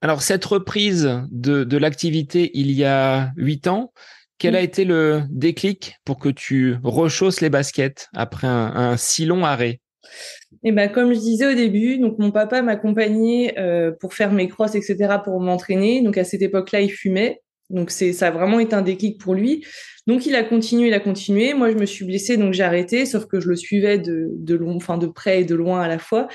Alors, 0.03 0.23
cette 0.23 0.45
reprise 0.45 1.23
de, 1.31 1.65
de 1.65 1.77
l'activité 1.77 2.51
il 2.55 2.73
y 2.73 2.85
a 2.85 3.33
8 3.37 3.69
ans, 3.69 3.93
quel 4.41 4.57
a 4.57 4.63
été 4.63 4.85
le 4.85 5.23
déclic 5.29 5.97
pour 6.05 6.19
que 6.19 6.31
tu 6.31 6.77
rechausses 6.83 7.43
les 7.43 7.51
baskets 7.51 8.09
après 8.15 8.47
un, 8.49 8.97
si 8.97 9.27
long 9.27 9.45
arrêt? 9.45 9.81
Et 10.65 10.71
eh 10.71 10.73
ben, 10.73 10.91
comme 10.91 11.13
je 11.13 11.19
disais 11.21 11.53
au 11.53 11.55
début, 11.55 11.99
donc 11.99 12.19
mon 12.19 12.31
papa 12.31 12.63
m'accompagnait 12.63 13.59
euh, 13.59 13.93
pour 14.01 14.15
faire 14.15 14.33
mes 14.33 14.49
crosses, 14.49 14.75
etc., 14.75 15.17
pour 15.23 15.41
m'entraîner. 15.41 16.03
Donc 16.03 16.19
à 16.19 16.25
cette 16.25 16.43
époque-là, 16.43 16.81
il 16.81 16.91
fumait. 16.91 17.43
Donc 17.69 17.91
c'est 17.91 18.13
ça 18.13 18.29
a 18.29 18.31
vraiment 18.31 18.59
été 18.59 18.75
un 18.75 18.83
déclic 18.83 19.21
pour 19.21 19.35
lui. 19.35 19.65
Donc 20.07 20.27
il 20.27 20.35
a 20.35 20.43
continué, 20.43 20.89
il 20.89 20.95
a 20.95 21.01
continué. 21.01 21.53
Moi 21.53 21.71
je 21.71 21.77
me 21.77 21.87
suis 21.87 22.07
blessée, 22.07 22.39
donc 22.39 22.55
j'ai 22.55 22.63
arrêté. 22.63 23.05
Sauf 23.07 23.27
que 23.27 23.41
je 23.41 23.49
le 23.49 23.57
suivais 23.57 23.99
de 23.99 24.31
de 24.33 24.55
long, 24.55 24.75
enfin 24.75 24.97
de 24.97 25.07
près 25.07 25.43
et 25.43 25.45
de 25.45 25.55
loin 25.55 25.83
à 25.83 25.89
la 25.89 25.99
fois. 25.99 26.29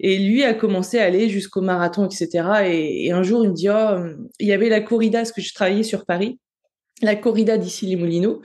Et 0.00 0.18
lui 0.18 0.42
a 0.44 0.54
commencé 0.54 0.98
à 0.98 1.04
aller 1.04 1.28
jusqu'au 1.28 1.60
marathon, 1.60 2.06
etc. 2.06 2.28
Et, 2.66 3.06
et, 3.06 3.12
un 3.12 3.22
jour 3.22 3.44
il 3.44 3.50
me 3.50 3.54
dit 3.54 3.68
oh, 3.68 3.98
il 4.40 4.48
y 4.48 4.52
avait 4.52 4.70
la 4.70 4.80
corrida, 4.80 5.18
parce 5.18 5.32
que 5.32 5.42
je 5.42 5.54
travaillais 5.54 5.84
sur 5.84 6.06
Paris 6.06 6.38
la 7.02 7.16
corrida 7.16 7.58
d'ici 7.58 7.86
les 7.86 7.96
Moulineaux. 7.96 8.42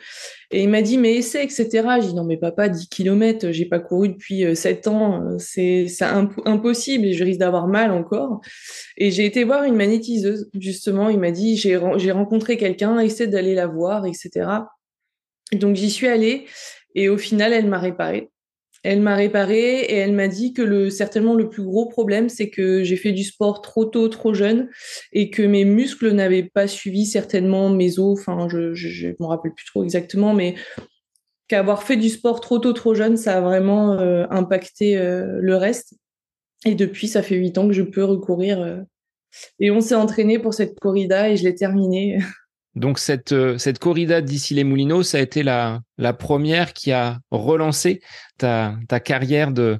Et 0.52 0.63
il 0.63 0.69
m'a 0.69 0.81
dit, 0.81 0.98
mais 0.98 1.16
essaie, 1.16 1.44
etc. 1.44 1.69
J'ai 2.02 2.07
dit, 2.07 2.13
non, 2.13 2.24
mais 2.24 2.38
papa, 2.38 2.69
10 2.69 2.88
km, 2.88 3.52
j'ai 3.52 3.66
pas 3.66 3.80
couru 3.80 4.10
depuis 4.10 4.56
7 4.56 4.88
euh, 4.88 4.90
ans, 4.90 5.24
euh, 5.24 5.38
c'est 5.40 5.88
impossible 6.46 7.06
et 7.06 7.13
je 7.13 7.24
risque 7.24 7.40
d'avoir 7.40 7.68
mal 7.68 7.92
encore. 7.92 8.42
Et 8.98 9.12
j'ai 9.12 9.25
été 9.25 9.44
voir 9.44 9.63
une 9.63 9.75
magnétiseuse, 9.75 10.50
justement. 10.60 11.10
Il 11.10 11.19
m'a 11.19 11.31
dit, 11.31 11.57
j'ai 11.57 11.78
rencontré 12.12 12.57
quelqu'un, 12.57 13.00
essaie 13.00 13.28
d'aller 13.28 13.56
la 13.56 13.68
voir, 13.68 14.06
etc. 14.06 14.48
Donc 15.51 15.75
j'y 15.75 15.92
suis 15.92 16.08
allée 16.08 16.46
et 16.96 17.10
au 17.10 17.18
final, 17.18 17.54
elle 17.54 17.68
m'a 17.68 17.80
réparé. 17.80 18.30
Elle 18.86 19.02
m'a 19.02 19.16
réparé 19.16 19.80
et 19.80 19.96
elle 19.96 20.14
m'a 20.14 20.28
dit 20.28 20.54
que 20.54 20.62
le, 20.62 20.92
certainement 20.92 21.34
le 21.34 21.50
plus 21.50 21.64
gros 21.64 21.88
problème, 21.88 22.30
c'est 22.30 22.52
que 22.52 22.84
j'ai 22.84 22.98
fait 22.98 23.14
du 23.14 23.24
sport 23.24 23.62
trop 23.62 23.86
tôt, 23.86 24.08
trop 24.10 24.36
jeune 24.36 24.70
et 25.12 25.32
que 25.32 25.42
mes 25.42 25.65
muscles 25.65 26.12
n'avaient 26.12 26.44
pas 26.44 26.68
suivi 26.68 27.08
certainement 27.08 27.70
mes 27.72 27.98
os. 27.98 28.20
Enfin, 28.20 28.48
je 28.48 28.58
ne 28.58 29.15
me 29.20 29.25
rappelle 29.25 29.54
plus 29.54 29.65
trop 29.65 29.84
exactement, 29.84 30.36
mais 30.36 30.54
qu'avoir 31.48 31.82
fait 31.82 31.98
du 31.98 32.10
sport 32.10 32.42
trop 32.42 32.60
tôt, 32.60 32.74
trop 32.74 32.94
jeune, 32.94 33.18
ça 33.18 33.38
a 33.38 33.42
vraiment 33.42 33.94
euh, 33.94 34.25
impacté 34.30 34.98
euh, 34.98 35.39
le 35.42 35.56
reste. 35.56 35.96
Et 36.63 36.75
depuis, 36.75 37.08
ça 37.08 37.24
fait 37.24 37.38
huit 37.38 37.58
ans 37.58 37.68
que 37.68 37.74
je 37.74 37.82
peux 37.82 38.04
recourir. 38.04 38.62
Euh, 38.62 38.82
et 39.60 39.72
on 39.72 39.82
s'est 39.82 39.96
entraîné 39.96 40.38
pour 40.38 40.54
cette 40.54 40.80
corrida 40.80 41.30
et 41.30 41.38
je 41.38 41.44
l'ai 41.44 41.56
terminée. 41.56 42.20
Donc 42.75 43.00
cette, 43.00 43.32
euh, 43.32 43.58
corrida 43.79 44.22
d'ici 44.22 44.53
les 44.53 44.65
Moulineaux, 44.65 45.01
ça 45.01 45.17
a 45.17 45.22
été 45.22 45.44
la, 45.44 45.82
première 46.20 46.74
qui 46.74 46.91
a 46.91 47.20
relancé 47.32 48.01
ta, 48.38 48.77
carrière 49.03 49.51
de, 49.51 49.79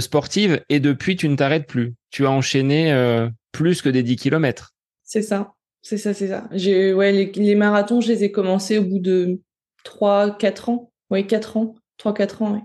sportive 0.00 0.62
et 0.68 0.80
depuis 0.80 1.16
tu 1.16 1.28
ne 1.28 1.36
t'arrêtes 1.36 1.66
plus. 1.66 1.94
Tu 2.10 2.26
as 2.26 2.30
enchaîné 2.30 2.92
euh, 2.92 3.28
plus 3.52 3.80
que 3.80 3.88
des 3.88 4.02
10 4.02 4.16
kilomètres. 4.16 4.74
C'est 5.02 5.22
ça, 5.22 5.54
c'est 5.82 5.96
ça, 5.96 6.12
c'est 6.12 6.28
ça. 6.28 6.48
Les, 6.52 7.54
marathons, 7.54 8.00
je 8.00 8.08
les 8.08 8.24
ai 8.24 8.30
commencés 8.30 8.78
au 8.78 8.84
bout 8.84 8.98
de 8.98 9.40
3 9.84 10.36
4 10.36 10.68
ans. 10.68 10.92
Oui, 11.10 11.26
4 11.26 11.56
ans, 11.56 11.74
3 11.96 12.12
4 12.12 12.42
ans. 12.42 12.62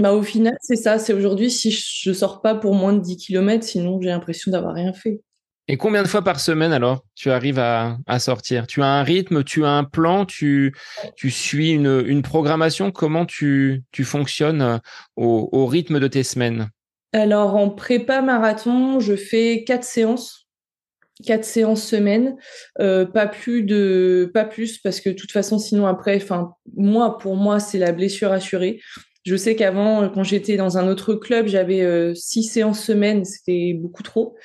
Bah 0.00 0.12
au 0.12 0.22
final, 0.22 0.56
c'est 0.60 0.76
ça, 0.76 0.98
c'est 0.98 1.12
aujourd'hui 1.12 1.50
si 1.50 1.70
je, 1.70 1.84
je 2.00 2.12
sors 2.12 2.40
pas 2.40 2.54
pour 2.56 2.74
moins 2.74 2.94
de 2.94 3.00
10 3.00 3.16
kilomètres, 3.16 3.64
sinon 3.64 4.00
j'ai 4.00 4.08
l'impression 4.08 4.50
d'avoir 4.50 4.74
rien 4.74 4.92
fait. 4.92 5.20
Et 5.66 5.78
combien 5.78 6.02
de 6.02 6.08
fois 6.08 6.22
par 6.22 6.40
semaine 6.40 6.72
alors 6.72 7.04
tu 7.14 7.30
arrives 7.30 7.58
à, 7.58 7.96
sortir? 8.18 8.66
Tu 8.66 8.82
as 8.82 8.86
un 8.86 9.02
rythme, 9.02 9.44
tu 9.44 9.64
as 9.64 9.70
un 9.70 9.84
plan, 9.84 10.26
tu, 10.26 10.74
tu 11.16 11.30
suis 11.30 11.70
une, 11.70 12.04
une 12.06 12.22
programmation? 12.22 12.90
Comment 12.90 13.24
tu, 13.24 13.82
tu 13.90 14.04
fonctionnes 14.04 14.62
euh, 14.62 14.78
au, 15.16 15.66
rythme 15.66 16.00
de 16.00 16.08
tes 16.08 16.22
semaines? 16.22 16.68
Alors 17.12 17.56
en 17.56 17.70
prépa 17.70 18.20
marathon, 18.20 19.00
je 19.00 19.16
fais 19.16 19.64
quatre 19.66 19.84
séances. 19.84 20.42
Quatre 21.24 21.44
séances 21.44 21.82
semaine, 21.82 22.36
euh, 22.80 23.06
pas 23.06 23.28
plus 23.28 23.62
de, 23.62 24.30
pas 24.34 24.44
plus 24.44 24.78
parce 24.78 25.00
que 25.00 25.10
de 25.10 25.14
toute 25.14 25.30
façon 25.30 25.60
sinon 25.60 25.86
après, 25.86 26.16
enfin 26.16 26.54
moi 26.76 27.18
pour 27.18 27.36
moi 27.36 27.60
c'est 27.60 27.78
la 27.78 27.92
blessure 27.92 28.32
assurée. 28.32 28.80
Je 29.24 29.36
sais 29.36 29.54
qu'avant 29.54 30.08
quand 30.10 30.24
j'étais 30.24 30.56
dans 30.56 30.76
un 30.76 30.88
autre 30.88 31.14
club 31.14 31.46
j'avais 31.46 31.82
euh, 31.82 32.14
six 32.16 32.42
séances 32.42 32.84
semaine, 32.84 33.24
c'était 33.24 33.74
beaucoup 33.80 34.02
trop. 34.02 34.36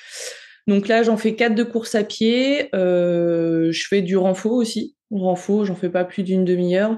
Donc 0.70 0.88
là, 0.88 1.04
j'en 1.04 1.18
fais 1.18 1.36
quatre 1.36 1.56
de 1.56 1.64
course 1.64 1.96
à 1.96 2.04
pied. 2.04 2.74
Euh, 2.74 3.72
je 3.72 3.88
fais 3.88 4.02
du 4.02 4.16
renfort 4.16 4.54
aussi. 4.54 4.96
renfo, 5.12 5.66
j'en 5.66 5.76
fais 5.76 5.90
pas 5.90 6.06
plus 6.06 6.24
d'une 6.24 6.46
demi-heure. 6.46 6.98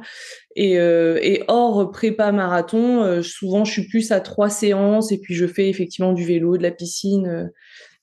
Et, 0.55 0.73
et, 0.73 1.43
hors 1.47 1.89
prépa 1.91 2.31
marathon, 2.31 3.23
souvent 3.23 3.65
je 3.65 3.71
suis 3.71 3.87
plus 3.87 4.11
à 4.11 4.19
trois 4.19 4.49
séances 4.49 5.11
et 5.11 5.17
puis 5.17 5.33
je 5.33 5.47
fais 5.47 5.69
effectivement 5.69 6.13
du 6.13 6.25
vélo, 6.25 6.57
de 6.57 6.63
la 6.63 6.71
piscine. 6.71 7.49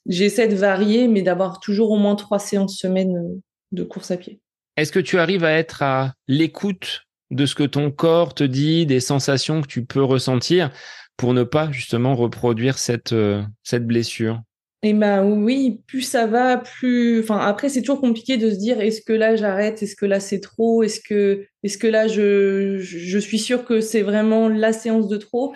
J'essaie 0.07 0.49
de 0.49 0.57
varier, 0.57 1.07
mais 1.07 1.23
d'avoir 1.23 1.61
toujours 1.61 1.91
au 1.91 1.99
moins 1.99 2.17
trois 2.17 2.39
séances 2.39 2.79
semaine 2.79 3.41
de 3.73 3.83
course 3.85 4.11
à 4.11 4.17
pied. 4.17 4.41
Est-ce 4.79 4.93
que 4.93 5.01
tu 5.01 5.19
arrives 5.19 5.45
à 5.45 5.53
être 5.53 5.83
à 5.83 6.15
l'écoute 6.29 7.03
de 7.31 7.47
ce 7.47 7.55
que 7.55 7.65
ton 7.65 7.91
corps 7.91 8.35
te 8.35 8.45
dit, 8.45 8.87
des 8.87 9.01
sensations 9.01 9.61
que 9.61 9.67
tu 9.67 9.85
peux 9.85 10.03
ressentir 10.03 10.71
pour 11.17 11.35
ne 11.35 11.43
pas 11.43 11.71
justement 11.73 12.15
reproduire 12.15 12.79
cette, 12.79 13.13
euh, 13.13 13.43
blessure? 13.73 14.41
Eh 14.85 14.93
ben 14.93 15.25
oui, 15.25 15.81
plus 15.89 16.03
ça 16.03 16.27
va, 16.27 16.57
plus. 16.57 17.21
Enfin 17.21 17.39
après 17.39 17.69
c'est 17.69 17.81
toujours 17.81 18.01
compliqué 18.01 18.37
de 18.37 18.49
se 18.51 18.57
dire 18.57 18.81
est-ce 18.81 19.03
que 19.03 19.13
là 19.13 19.35
j'arrête, 19.35 19.83
est-ce 19.83 19.97
que 19.97 20.07
là 20.07 20.21
c'est 20.21 20.41
trop, 20.41 20.85
est-ce 20.85 21.01
que 21.01 21.45
est-ce 21.65 21.79
que 21.79 21.89
là 21.89 22.07
je 22.07 22.79
je 22.79 23.19
suis 23.19 23.39
sûre 23.41 23.65
que 23.65 23.81
c'est 23.81 24.03
vraiment 24.03 24.49
la 24.49 24.73
séance 24.73 25.09
de 25.09 25.17
trop? 25.17 25.53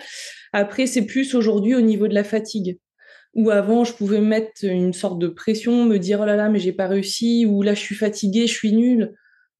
Après 0.53 0.87
c'est 0.87 1.05
plus 1.05 1.35
aujourd'hui 1.35 1.73
au 1.75 1.81
niveau 1.81 2.07
de 2.09 2.13
la 2.15 2.23
fatigue. 2.25 2.79
Où 3.35 3.49
avant 3.51 3.83
je 3.85 3.93
pouvais 3.93 4.21
mettre 4.21 4.63
une 4.63 4.93
sorte 4.93 5.19
de 5.19 5.27
pression, 5.27 5.85
me 5.85 5.99
dire 5.99 6.19
oh 6.21 6.25
là 6.25 6.35
là 6.35 6.49
mais 6.49 6.59
j'ai 6.59 6.73
pas 6.73 6.87
réussi, 6.87 7.45
ou 7.47 7.61
là 7.63 7.73
je 7.75 7.79
suis 7.81 7.95
fatiguée, 7.95 8.47
je 8.47 8.53
suis 8.53 8.73
nulle. 8.73 9.13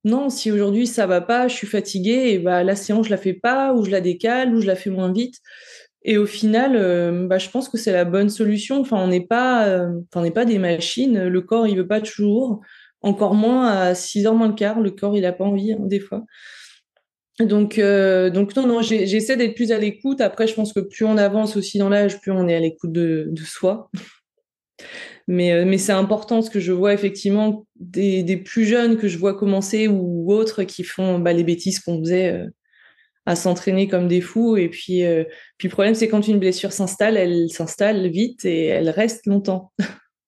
Non, 0.05 0.29
si 0.29 0.51
aujourd'hui 0.51 0.87
ça 0.87 1.07
va 1.07 1.21
pas, 1.21 1.47
je 1.47 1.55
suis 1.55 1.67
fatiguée, 1.67 2.31
et 2.33 2.39
bah 2.39 2.63
la 2.63 2.75
séance 2.75 3.05
je 3.07 3.11
la 3.11 3.17
fais 3.17 3.33
pas, 3.33 3.73
ou 3.73 3.85
je 3.85 3.91
la 3.91 4.01
décale, 4.01 4.53
ou 4.55 4.61
je 4.61 4.67
la 4.67 4.75
fais 4.75 4.89
moins 4.89 5.11
vite. 5.13 5.37
Et 6.05 6.17
au 6.17 6.25
final, 6.25 6.75
euh, 6.75 7.27
bah, 7.27 7.37
je 7.37 7.49
pense 7.49 7.69
que 7.69 7.77
c'est 7.77 7.93
la 7.93 8.05
bonne 8.05 8.29
solution. 8.29 8.81
Enfin, 8.81 8.97
on 8.97 9.07
n'est 9.07 9.25
pas, 9.25 9.67
euh, 9.67 9.89
n'est 10.15 10.31
pas 10.31 10.45
des 10.45 10.59
machines. 10.59 11.27
Le 11.27 11.41
corps, 11.41 11.67
il 11.67 11.77
veut 11.77 11.87
pas 11.87 12.01
toujours. 12.01 12.61
Encore 13.01 13.35
moins 13.35 13.67
à 13.67 13.95
6 13.95 14.25
heures 14.25 14.35
moins 14.35 14.49
le 14.49 14.53
quart. 14.53 14.81
Le 14.81 14.91
corps, 14.91 15.15
il 15.15 15.25
a 15.25 15.31
pas 15.31 15.45
envie, 15.45 15.73
hein, 15.73 15.79
des 15.79 15.99
fois. 15.99 16.23
Donc, 17.39 17.79
euh, 17.79 18.29
donc 18.29 18.55
non, 18.55 18.67
non, 18.67 18.81
j'essaie 18.81 19.37
d'être 19.37 19.55
plus 19.55 19.71
à 19.71 19.79
l'écoute. 19.79 20.21
Après, 20.21 20.45
je 20.45 20.53
pense 20.53 20.73
que 20.73 20.81
plus 20.81 21.05
on 21.05 21.17
avance 21.17 21.55
aussi 21.55 21.77
dans 21.77 21.89
l'âge, 21.89 22.19
plus 22.21 22.31
on 22.31 22.47
est 22.47 22.55
à 22.55 22.59
l'écoute 22.59 22.91
de, 22.91 23.33
soi. 23.43 23.89
Mais, 25.27 25.65
mais 25.65 25.77
c'est 25.77 25.93
important 25.93 26.41
ce 26.41 26.49
que 26.49 26.59
je 26.59 26.73
vois 26.73 26.93
effectivement 26.93 27.65
des, 27.77 28.23
des, 28.23 28.37
plus 28.37 28.65
jeunes 28.65 28.97
que 28.97 29.07
je 29.07 29.17
vois 29.17 29.33
commencer 29.33 29.87
ou 29.87 30.31
autres 30.31 30.63
qui 30.63 30.83
font 30.83 31.17
bah, 31.17 31.33
les 31.33 31.43
bêtises 31.43 31.79
qu'on 31.79 31.99
faisait 31.99 32.45
à 33.25 33.35
s'entraîner 33.35 33.87
comme 33.87 34.07
des 34.07 34.21
fous. 34.21 34.57
Et 34.57 34.69
puis, 34.69 35.03
euh, 35.05 35.23
puis 35.57 35.67
le 35.67 35.71
problème, 35.71 35.95
c'est 35.95 36.07
quand 36.07 36.27
une 36.27 36.39
blessure 36.39 36.71
s'installe, 36.71 37.17
elle 37.17 37.49
s'installe 37.49 38.07
vite 38.07 38.45
et 38.45 38.65
elle 38.65 38.89
reste 38.89 39.25
longtemps. 39.25 39.71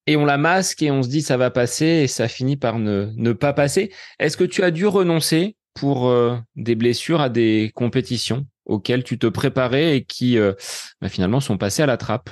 Et 0.07 0.17
on 0.17 0.25
la 0.25 0.37
masque 0.37 0.83
et 0.83 0.91
on 0.91 1.01
se 1.01 1.09
dit 1.09 1.23
ça 1.23 1.35
va 1.35 1.49
passer 1.49 1.85
et 1.85 2.07
ça 2.07 2.27
finit 2.27 2.57
par 2.57 2.77
ne, 2.77 3.09
ne 3.15 3.33
pas 3.33 3.53
passer. 3.53 3.91
Est-ce 4.19 4.37
que 4.37 4.43
tu 4.43 4.63
as 4.63 4.69
dû 4.69 4.85
renoncer 4.85 5.55
pour 5.73 6.09
euh, 6.09 6.35
des 6.55 6.75
blessures 6.75 7.21
à 7.21 7.29
des 7.29 7.71
compétitions 7.73 8.45
auxquelles 8.65 9.03
tu 9.03 9.17
te 9.17 9.25
préparais 9.25 9.97
et 9.97 10.03
qui 10.03 10.37
euh, 10.37 10.53
bah, 11.01 11.09
finalement 11.09 11.39
sont 11.39 11.57
passées 11.57 11.81
à 11.81 11.87
la 11.87 11.97
trappe? 11.97 12.29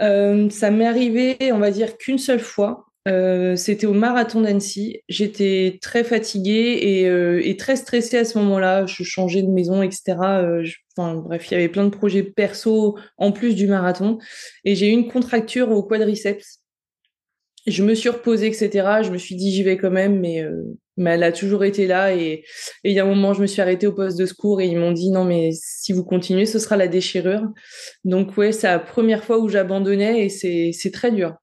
Ça 0.00 0.70
m'est 0.70 0.86
arrivé, 0.86 1.36
on 1.52 1.58
va 1.58 1.70
dire, 1.70 1.96
qu'une 1.96 2.18
seule 2.18 2.40
fois. 2.40 2.86
Euh, 3.06 3.54
c'était 3.56 3.86
au 3.86 3.92
marathon 3.92 4.40
d'Annecy. 4.40 5.02
J'étais 5.08 5.78
très 5.82 6.04
fatiguée 6.04 6.78
et, 6.80 7.08
euh, 7.08 7.40
et, 7.44 7.56
très 7.56 7.76
stressée 7.76 8.16
à 8.16 8.24
ce 8.24 8.38
moment-là. 8.38 8.86
Je 8.86 9.02
changeais 9.02 9.42
de 9.42 9.48
maison, 9.48 9.82
etc. 9.82 10.16
Euh, 10.22 10.64
enfin, 10.96 11.16
bref, 11.16 11.50
il 11.50 11.54
y 11.54 11.56
avait 11.56 11.68
plein 11.68 11.84
de 11.84 11.90
projets 11.90 12.22
perso 12.22 12.96
en 13.18 13.32
plus 13.32 13.54
du 13.54 13.66
marathon. 13.66 14.18
Et 14.64 14.74
j'ai 14.74 14.88
eu 14.88 14.92
une 14.92 15.08
contracture 15.08 15.70
au 15.70 15.82
quadriceps. 15.82 16.60
Je 17.66 17.82
me 17.82 17.94
suis 17.94 18.08
reposée, 18.08 18.46
etc. 18.46 19.02
Je 19.02 19.10
me 19.10 19.18
suis 19.18 19.36
dit, 19.36 19.52
j'y 19.52 19.62
vais 19.62 19.76
quand 19.76 19.90
même, 19.90 20.20
mais, 20.20 20.44
mais 20.96 21.12
elle 21.12 21.22
a 21.22 21.32
toujours 21.32 21.64
été 21.64 21.86
là. 21.86 22.14
Et, 22.14 22.44
il 22.84 22.92
y 22.92 23.00
a 23.00 23.04
un 23.04 23.08
moment, 23.08 23.34
je 23.34 23.42
me 23.42 23.46
suis 23.46 23.60
arrêtée 23.62 23.86
au 23.86 23.92
poste 23.92 24.18
de 24.18 24.26
secours 24.26 24.60
et 24.60 24.66
ils 24.66 24.78
m'ont 24.78 24.92
dit, 24.92 25.10
non, 25.10 25.24
mais 25.24 25.50
si 25.52 25.92
vous 25.92 26.04
continuez, 26.04 26.46
ce 26.46 26.58
sera 26.58 26.76
la 26.76 26.88
déchirure. 26.88 27.42
Donc, 28.04 28.36
ouais, 28.36 28.52
c'est 28.52 28.66
la 28.66 28.78
première 28.78 29.24
fois 29.24 29.38
où 29.38 29.48
j'abandonnais 29.48 30.26
et 30.26 30.28
c'est 30.72 30.90
très 30.90 31.10
dur 31.10 31.34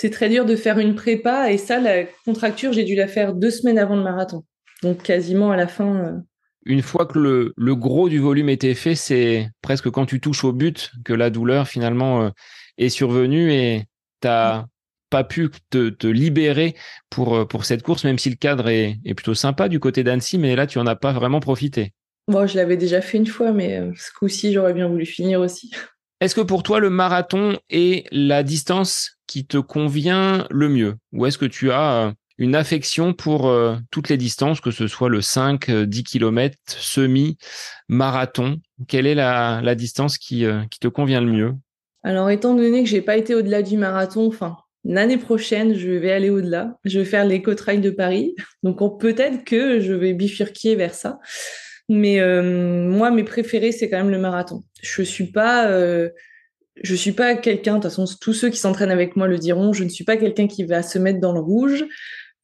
c'est 0.00 0.10
très 0.10 0.28
dur 0.28 0.44
de 0.44 0.54
faire 0.54 0.78
une 0.78 0.94
prépa. 0.94 1.50
Et 1.50 1.58
ça, 1.58 1.80
la 1.80 2.04
contracture, 2.24 2.72
j'ai 2.72 2.84
dû 2.84 2.94
la 2.94 3.08
faire 3.08 3.34
deux 3.34 3.50
semaines 3.50 3.80
avant 3.80 3.96
le 3.96 4.04
marathon. 4.04 4.44
Donc 4.84 5.02
quasiment 5.02 5.50
à 5.50 5.56
la 5.56 5.66
fin. 5.66 5.96
Euh. 5.96 6.12
Une 6.64 6.82
fois 6.82 7.04
que 7.04 7.18
le, 7.18 7.74
gros 7.74 8.08
du 8.08 8.20
volume 8.20 8.48
était 8.48 8.74
fait, 8.74 8.94
c'est 8.94 9.50
presque 9.60 9.90
quand 9.90 10.06
tu 10.06 10.20
touches 10.20 10.44
au 10.44 10.52
but 10.52 10.92
que 11.04 11.12
la 11.12 11.30
douleur 11.30 11.66
finalement 11.66 12.22
euh, 12.22 12.30
est 12.76 12.90
survenue 12.90 13.52
et 13.52 13.86
tu 14.22 14.28
n'as 14.28 14.66
pas 15.10 15.24
pu 15.24 15.50
te, 15.70 16.06
libérer 16.06 16.76
pour, 17.10 17.34
euh, 17.34 17.44
pour 17.44 17.64
cette 17.64 17.82
course, 17.82 18.04
même 18.04 18.20
si 18.20 18.30
le 18.30 18.36
cadre 18.36 18.68
est, 18.68 19.00
plutôt 19.16 19.34
sympa 19.34 19.68
du 19.68 19.80
côté 19.80 20.04
d'Annecy, 20.04 20.38
mais 20.38 20.54
là, 20.54 20.68
tu 20.68 20.78
n'en 20.78 20.86
as 20.86 20.96
pas 20.96 21.12
vraiment 21.12 21.40
profité. 21.40 21.92
Bon, 22.28 22.46
je 22.46 22.56
l'avais 22.56 22.76
déjà 22.76 23.00
fait 23.00 23.18
une 23.18 23.26
fois, 23.26 23.50
mais 23.50 23.82
ce 23.96 24.12
coup-ci, 24.16 24.52
j'aurais 24.52 24.74
bien 24.74 24.86
voulu 24.86 25.06
finir 25.06 25.40
aussi. 25.40 25.72
Est-ce 26.20 26.36
que 26.36 26.40
pour 26.40 26.62
toi, 26.62 26.78
le 26.78 26.90
marathon 26.90 27.58
est 27.68 28.06
la 28.12 28.44
distance 28.44 29.17
qui 29.28 29.46
te 29.46 29.58
convient 29.58 30.46
le 30.50 30.68
mieux? 30.68 30.96
Ou 31.12 31.26
est-ce 31.26 31.38
que 31.38 31.44
tu 31.44 31.70
as 31.70 32.06
euh, 32.06 32.12
une 32.38 32.56
affection 32.56 33.12
pour 33.12 33.46
euh, 33.46 33.76
toutes 33.92 34.08
les 34.08 34.16
distances, 34.16 34.60
que 34.60 34.72
ce 34.72 34.88
soit 34.88 35.08
le 35.08 35.20
5, 35.20 35.70
10 35.70 36.02
km, 36.02 36.56
semi, 36.66 37.36
marathon? 37.88 38.58
Quelle 38.88 39.06
est 39.06 39.14
la, 39.14 39.74
distance 39.76 40.18
qui, 40.18 40.44
euh, 40.44 40.62
qui, 40.70 40.80
te 40.80 40.88
convient 40.88 41.20
le 41.20 41.30
mieux? 41.30 41.54
Alors, 42.02 42.30
étant 42.30 42.54
donné 42.54 42.82
que 42.82 42.88
j'ai 42.88 43.02
pas 43.02 43.16
été 43.16 43.34
au-delà 43.34 43.62
du 43.62 43.76
marathon, 43.76 44.26
enfin, 44.26 44.56
l'année 44.84 45.18
prochaine, 45.18 45.74
je 45.74 45.90
vais 45.90 46.10
aller 46.10 46.30
au-delà. 46.30 46.78
Je 46.84 46.98
vais 46.98 47.04
faire 47.04 47.24
l'éco-trail 47.24 47.80
de 47.80 47.90
Paris. 47.90 48.34
Donc, 48.62 48.78
peut-être 48.98 49.44
que 49.44 49.80
je 49.80 49.92
vais 49.92 50.14
bifurquer 50.14 50.74
vers 50.74 50.94
ça. 50.94 51.18
Mais 51.90 52.20
moi, 52.52 53.10
mes 53.10 53.24
préférés, 53.24 53.72
c'est 53.72 53.88
quand 53.88 53.96
même 53.96 54.10
le 54.10 54.18
marathon. 54.18 54.62
Je 54.82 55.02
suis 55.02 55.32
pas 55.32 55.68
je 56.82 56.94
suis 56.94 57.12
pas 57.12 57.34
quelqu'un, 57.34 57.78
de 57.78 57.82
toute 57.82 57.90
façon, 57.90 58.04
tous 58.20 58.32
ceux 58.32 58.50
qui 58.50 58.58
s'entraînent 58.58 58.90
avec 58.90 59.16
moi 59.16 59.26
le 59.26 59.38
diront, 59.38 59.72
je 59.72 59.84
ne 59.84 59.88
suis 59.88 60.04
pas 60.04 60.16
quelqu'un 60.16 60.46
qui 60.46 60.64
va 60.64 60.82
se 60.82 60.98
mettre 60.98 61.20
dans 61.20 61.32
le 61.32 61.40
rouge. 61.40 61.86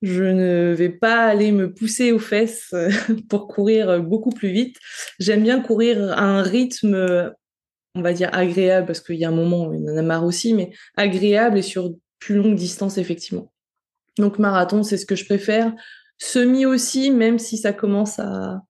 Je 0.02 0.24
ne 0.24 0.74
vais 0.74 0.90
pas 0.90 1.24
aller 1.24 1.50
me 1.50 1.72
pousser 1.72 2.12
aux 2.12 2.18
fesses 2.18 2.74
pour 3.28 3.48
courir 3.48 4.02
beaucoup 4.02 4.30
plus 4.30 4.50
vite. 4.50 4.76
J'aime 5.18 5.42
bien 5.42 5.60
courir 5.60 6.12
à 6.12 6.22
un 6.22 6.42
rythme, 6.42 7.32
on 7.94 8.02
va 8.02 8.12
dire 8.12 8.28
agréable, 8.32 8.86
parce 8.86 9.00
qu'il 9.00 9.16
y 9.16 9.24
a 9.24 9.28
un 9.28 9.32
moment, 9.32 9.72
il 9.72 9.88
en 9.88 9.96
a 9.96 10.02
marre 10.02 10.24
aussi, 10.24 10.52
mais 10.52 10.70
agréable 10.96 11.58
et 11.58 11.62
sur 11.62 11.94
plus 12.18 12.36
longue 12.36 12.54
distance, 12.54 12.98
effectivement. 12.98 13.52
Donc, 14.18 14.38
marathon, 14.38 14.82
c'est 14.82 14.96
ce 14.96 15.06
que 15.06 15.16
je 15.16 15.24
préfère. 15.24 15.72
Semi 16.18 16.66
aussi, 16.66 17.10
même 17.10 17.38
si 17.38 17.58
ça 17.58 17.72
commence 17.72 18.18
à, 18.18 18.62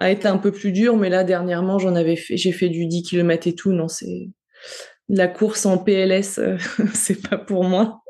être 0.00 0.24
un 0.24 0.38
peu 0.38 0.50
plus 0.50 0.72
dur, 0.72 0.96
mais 0.96 1.10
là, 1.10 1.24
dernièrement, 1.24 1.78
j'en 1.78 1.94
avais 1.94 2.16
fait, 2.16 2.36
j'ai 2.36 2.52
fait 2.52 2.68
du 2.68 2.86
10 2.86 3.02
km 3.02 3.46
et 3.46 3.54
tout. 3.54 3.72
Non, 3.72 3.88
c'est, 3.88 4.30
la 5.10 5.28
course 5.28 5.66
en 5.66 5.76
PLS, 5.76 6.38
euh, 6.38 6.56
c'est 6.94 7.28
pas 7.28 7.36
pour 7.36 7.64
moi. 7.64 8.02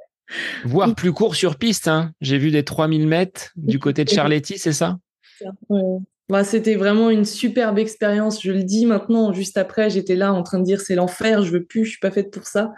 Voire 0.64 0.94
plus 0.94 1.12
court 1.12 1.34
sur 1.34 1.56
piste. 1.56 1.88
Hein. 1.88 2.12
J'ai 2.20 2.38
vu 2.38 2.50
des 2.50 2.64
3000 2.64 3.08
mètres 3.08 3.50
du 3.56 3.78
côté 3.78 4.04
de 4.04 4.10
Charletti, 4.10 4.58
c'est 4.58 4.72
ça? 4.72 4.98
Bah, 6.28 6.44
C'était 6.44 6.76
vraiment 6.76 7.10
une 7.10 7.24
superbe 7.24 7.78
expérience. 7.78 8.42
Je 8.42 8.52
le 8.52 8.62
dis 8.62 8.86
maintenant, 8.86 9.32
juste 9.32 9.56
après, 9.56 9.90
j'étais 9.90 10.14
là 10.14 10.32
en 10.32 10.42
train 10.42 10.58
de 10.58 10.64
dire 10.64 10.80
c'est 10.80 10.94
l'enfer, 10.94 11.42
je 11.42 11.50
veux 11.50 11.64
plus, 11.64 11.84
je 11.84 11.90
suis 11.90 12.00
pas 12.00 12.12
faite 12.12 12.30
pour 12.30 12.46
ça. 12.46 12.72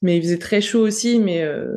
Mais 0.00 0.16
il 0.16 0.22
faisait 0.22 0.38
très 0.38 0.62
chaud 0.62 0.80
aussi, 0.80 1.18
mais 1.18 1.42
euh, 1.42 1.76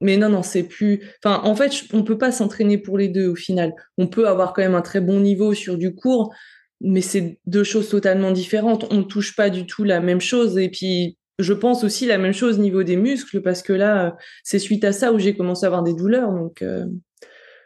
mais 0.00 0.16
non, 0.16 0.28
non, 0.28 0.42
c'est 0.42 0.62
plus. 0.62 1.02
Enfin, 1.22 1.40
en 1.42 1.54
fait, 1.56 1.72
on 1.92 2.04
peut 2.04 2.16
pas 2.16 2.30
s'entraîner 2.30 2.78
pour 2.78 2.96
les 2.96 3.08
deux 3.08 3.26
au 3.26 3.34
final. 3.34 3.74
On 3.98 4.06
peut 4.06 4.28
avoir 4.28 4.52
quand 4.52 4.62
même 4.62 4.76
un 4.76 4.82
très 4.82 5.00
bon 5.00 5.20
niveau 5.20 5.52
sur 5.52 5.76
du 5.76 5.94
court, 5.94 6.32
mais 6.80 7.00
c'est 7.00 7.38
deux 7.46 7.64
choses 7.64 7.88
totalement 7.88 8.30
différentes. 8.30 8.86
On 8.90 8.98
ne 8.98 9.02
touche 9.02 9.36
pas 9.36 9.50
du 9.50 9.66
tout 9.66 9.84
la 9.84 10.00
même 10.00 10.20
chose. 10.20 10.58
Et 10.58 10.68
puis, 10.68 11.18
je 11.38 11.52
pense 11.52 11.84
aussi 11.84 12.06
la 12.06 12.18
même 12.18 12.32
chose 12.32 12.58
au 12.58 12.62
niveau 12.62 12.82
des 12.82 12.96
muscles, 12.96 13.40
parce 13.42 13.62
que 13.62 13.72
là, 13.72 14.16
c'est 14.44 14.58
suite 14.58 14.84
à 14.84 14.92
ça 14.92 15.12
où 15.12 15.18
j'ai 15.18 15.36
commencé 15.36 15.64
à 15.64 15.68
avoir 15.68 15.82
des 15.82 15.94
douleurs. 15.94 16.32
Donc, 16.32 16.62
euh, 16.62 16.86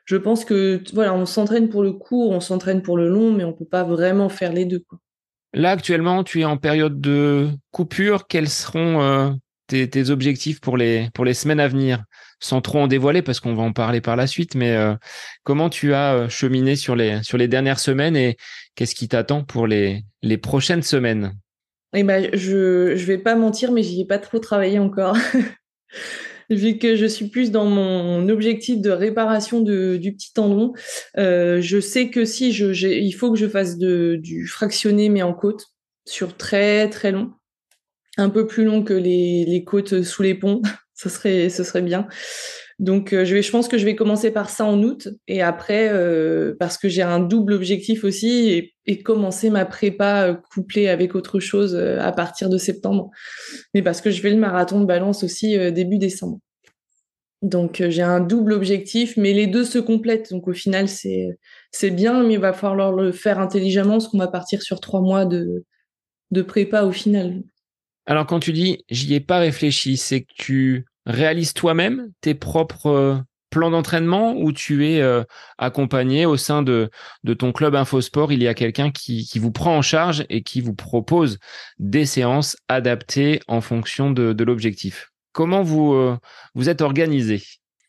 je 0.05 0.17
pense 0.17 0.45
que 0.45 0.81
voilà, 0.93 1.15
on 1.15 1.27
s'entraîne 1.27 1.69
pour 1.69 1.83
le 1.83 1.93
court, 1.93 2.31
on 2.31 2.41
s'entraîne 2.41 2.83
pour 2.83 2.97
le 2.97 3.09
long, 3.09 3.33
mais 3.33 3.45
on 3.45 3.53
peut 3.53 3.65
pas 3.65 3.85
vraiment 3.85 4.29
faire 4.29 4.53
les 4.53 4.65
deux. 4.65 4.83
Là, 5.53 5.71
actuellement, 5.71 6.25
tu 6.25 6.41
es 6.41 6.45
en 6.45 6.57
période 6.57 7.01
de 7.01 7.49
coupure. 7.71 8.27
Quels 8.27 8.49
seront 8.49 9.01
euh, 9.01 9.31
tes, 9.69 10.11
objectifs 10.11 10.61
pour 10.61 10.77
les, 10.77 11.09
pour 11.15 11.25
les 11.25 11.35
semaines 11.35 11.61
à 11.61 11.69
venir? 11.69 12.03
Sans 12.41 12.61
trop 12.61 12.81
en 12.81 12.87
dévoiler 12.87 13.23
parce 13.23 13.41
qu'on 13.41 13.55
va 13.55 13.63
en 13.63 13.73
parler 13.73 14.01
par 14.01 14.17
la 14.17 14.27
suite, 14.27 14.55
mais 14.55 14.77
euh, 14.77 14.95
comment 15.43 15.71
tu 15.71 15.95
as 15.95 16.15
euh, 16.15 16.29
cheminé 16.29 16.77
sur 16.77 16.95
les, 16.97 17.49
dernières 17.49 17.79
semaines 17.79 18.17
et 18.17 18.37
qu'est-ce 18.75 18.95
qui 18.95 19.09
t'attend 19.09 19.45
pour 19.45 19.67
les, 19.67 20.05
prochaines 20.43 20.83
semaines? 20.83 21.33
Eh 21.95 22.03
ben, 22.03 22.29
je 22.33 22.91
ne 22.91 22.95
vais 22.95 23.19
pas 23.19 23.37
mentir, 23.37 23.73
mais 23.73 23.83
j'y 23.83 24.01
ai 24.01 24.07
pas 24.07 24.19
trop 24.19 24.39
travaillé 24.39 24.79
encore. 24.79 25.17
Vu 26.51 26.77
que 26.77 26.95
je 26.95 27.07
suis 27.07 27.29
plus 27.29 27.51
dans 27.51 27.65
mon 27.65 28.29
objectif 28.29 28.79
de 28.79 28.91
réparation 28.91 29.61
du 29.61 30.13
petit 30.13 30.33
tendon, 30.35 30.75
euh, 31.17 31.63
je 31.63 31.81
sais 31.81 32.11
que 32.11 32.27
si 32.27 32.53
je, 32.53 32.67
il 32.87 33.13
faut 33.13 33.33
que 33.33 33.39
je 33.39 33.49
fasse 33.49 33.79
du 33.79 34.47
fractionné 34.47 35.09
mais 35.09 35.23
en 35.23 35.33
côte 35.33 35.69
sur 36.05 36.37
très 36.37 36.91
très 36.91 37.13
long, 37.13 37.33
un 38.19 38.29
peu 38.29 38.47
plus 38.47 38.67
long 38.67 38.83
que 38.83 38.93
les 38.93 39.65
côtes 39.67 40.03
sous 40.03 40.23
les 40.23 40.35
ponts 40.35 40.61
ce 40.95 41.09
serait, 41.09 41.49
ce 41.49 41.65
serait 41.65 41.83
bien. 41.83 42.07
Donc, 42.81 43.11
je, 43.11 43.35
vais, 43.35 43.43
je 43.43 43.51
pense 43.53 43.69
que 43.69 43.79
je 43.79 43.85
vais 43.85 43.95
commencer 43.95 44.33
par 44.33 44.51
ça 44.51 44.65
en 44.65 44.83
août 44.83 45.09
et 45.29 45.43
après, 45.43 45.93
parce 46.59 46.77
que 46.77 46.89
j'ai 46.89 47.03
un 47.03 47.21
double 47.21 47.53
objectif 47.53 48.03
aussi 48.03 48.73
et, 48.87 49.03
commencer 49.03 49.49
ma 49.49 49.65
prépa 49.65 50.41
couplée 50.53 50.89
avec 50.89 51.15
autre 51.15 51.39
chose 51.39 51.77
à 51.77 52.11
partir 52.11 52.49
de 52.49 52.59
septembre. 52.59 53.11
Mais 53.75 53.83
parce 53.83 54.01
que 54.01 54.11
je 54.11 54.21
vais 54.23 54.31
le 54.31 54.39
marathon 54.39 54.81
de 54.81 54.87
balance 54.87 55.23
aussi 55.23 55.57
début 55.73 55.99
décembre. 55.99 56.41
Donc 57.45 57.83
j'ai 57.89 58.03
un 58.03 58.21
double 58.21 58.55
objectif, 58.55 59.19
mais 59.19 59.35
les 59.35 59.47
deux 59.47 59.65
se 59.65 59.79
complètent. 59.79 60.33
Donc 60.33 60.49
au 60.49 60.55
final, 60.55 60.89
c'est 60.89 61.39
c'est 61.71 61.91
bien, 61.91 62.23
mais 62.23 62.35
il 62.35 62.41
va 62.41 62.55
falloir 62.55 62.93
le 62.93 63.13
faire 63.13 63.39
intelligemment, 63.39 63.99
parce 63.99 64.09
qu'on 64.09 64.19
va 64.19 64.29
partir 64.29 64.63
sur 64.63 64.81
trois 64.81 65.03
mois 65.03 65.27
de, 65.27 65.65
de 66.31 66.43
prépa 66.43 66.85
au 66.85 66.93
final. 66.93 67.43
Alors 68.07 68.27
quand 68.27 68.41
tu 68.41 68.53
dis 68.53 68.85
j'y 68.91 69.15
ai 69.15 69.21
pas 69.21 69.39
réfléchi, 69.39 69.97
c'est 69.97 70.23
que 70.23 70.33
tu 70.37 70.85
réalises 71.07 71.55
toi-même 71.55 72.11
tes 72.21 72.35
propres 72.35 72.87
euh, 72.87 73.17
plans 73.51 73.71
d'entraînement 73.71 74.35
ou 74.35 74.53
tu 74.53 74.87
es 74.89 75.01
euh, 75.01 75.23
accompagné 75.59 76.27
au 76.27 76.37
sein 76.37 76.63
de, 76.63 76.91
ton 77.39 77.53
club 77.53 77.75
Infosport, 77.75 78.33
il 78.33 78.43
y 78.43 78.49
a 78.49 78.55
quelqu'un 78.55 78.91
qui, 78.91 79.29
vous 79.37 79.53
prend 79.53 79.77
en 79.77 79.83
charge 79.83 80.27
et 80.29 80.43
qui 80.43 80.61
vous 80.61 80.75
propose 80.75 81.39
des 81.79 82.05
séances 82.05 82.57
adaptées 82.69 83.41
en 83.47 83.61
fonction 83.61 84.11
de, 84.11 84.45
l'objectif. 84.45 85.13
Comment 85.33 85.63
vous, 85.63 85.95
euh, 85.95 86.19
vous 86.55 86.69
êtes 86.69 86.81
organisé? 86.81 87.43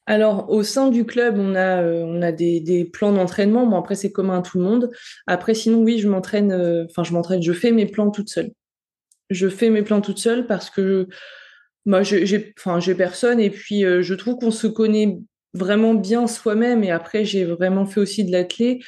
Alors, 0.08 0.52
au 0.52 0.62
sein 0.62 0.90
du 0.90 1.04
club, 1.04 1.40
on 1.40 1.56
a, 1.56 2.32
des, 2.32 2.90
plans 2.94 3.12
d'entraînement. 3.12 3.66
Bon, 3.66 3.78
après, 3.78 3.96
c'est 3.96 4.12
commun 4.12 4.38
à 4.38 4.42
tout 4.44 4.60
le 4.60 4.64
monde. 4.64 4.92
Après, 5.26 5.56
sinon, 5.56 5.80
oui, 5.80 5.98
je 5.98 6.08
m'entraîne, 6.08 6.54
enfin, 6.88 7.04
je 7.04 7.12
m'entraîne, 7.12 7.42
je 7.42 7.54
fais 7.54 7.72
mes 7.72 7.88
plans 7.88 8.12
toute 8.12 8.30
seule. 8.30 8.52
Je 9.30 9.50
fais 9.50 9.70
mes 9.70 9.82
plans 9.82 10.02
toute 10.02 10.20
seule 10.20 10.48
parce 10.48 10.70
que 10.70 11.08
moi, 11.86 12.04
j'ai, 12.04 12.54
enfin, 12.58 12.80
j'ai 12.80 12.96
personne. 12.96 13.40
Et 13.40 13.50
puis, 13.50 13.86
euh, 13.86 14.02
je 14.02 14.14
trouve 14.14 14.38
qu'on 14.38 14.52
se 14.52 14.68
connaît 14.68 15.18
vraiment 15.54 15.94
bien 15.94 16.28
soi-même. 16.28 16.84
Et 16.84 16.92
après, 16.92 17.26
j'ai 17.26 17.46
vraiment 17.46 17.86
fait 17.86 18.00
aussi 18.00 18.24
de 18.24 18.32
l'athlé 18.32 18.82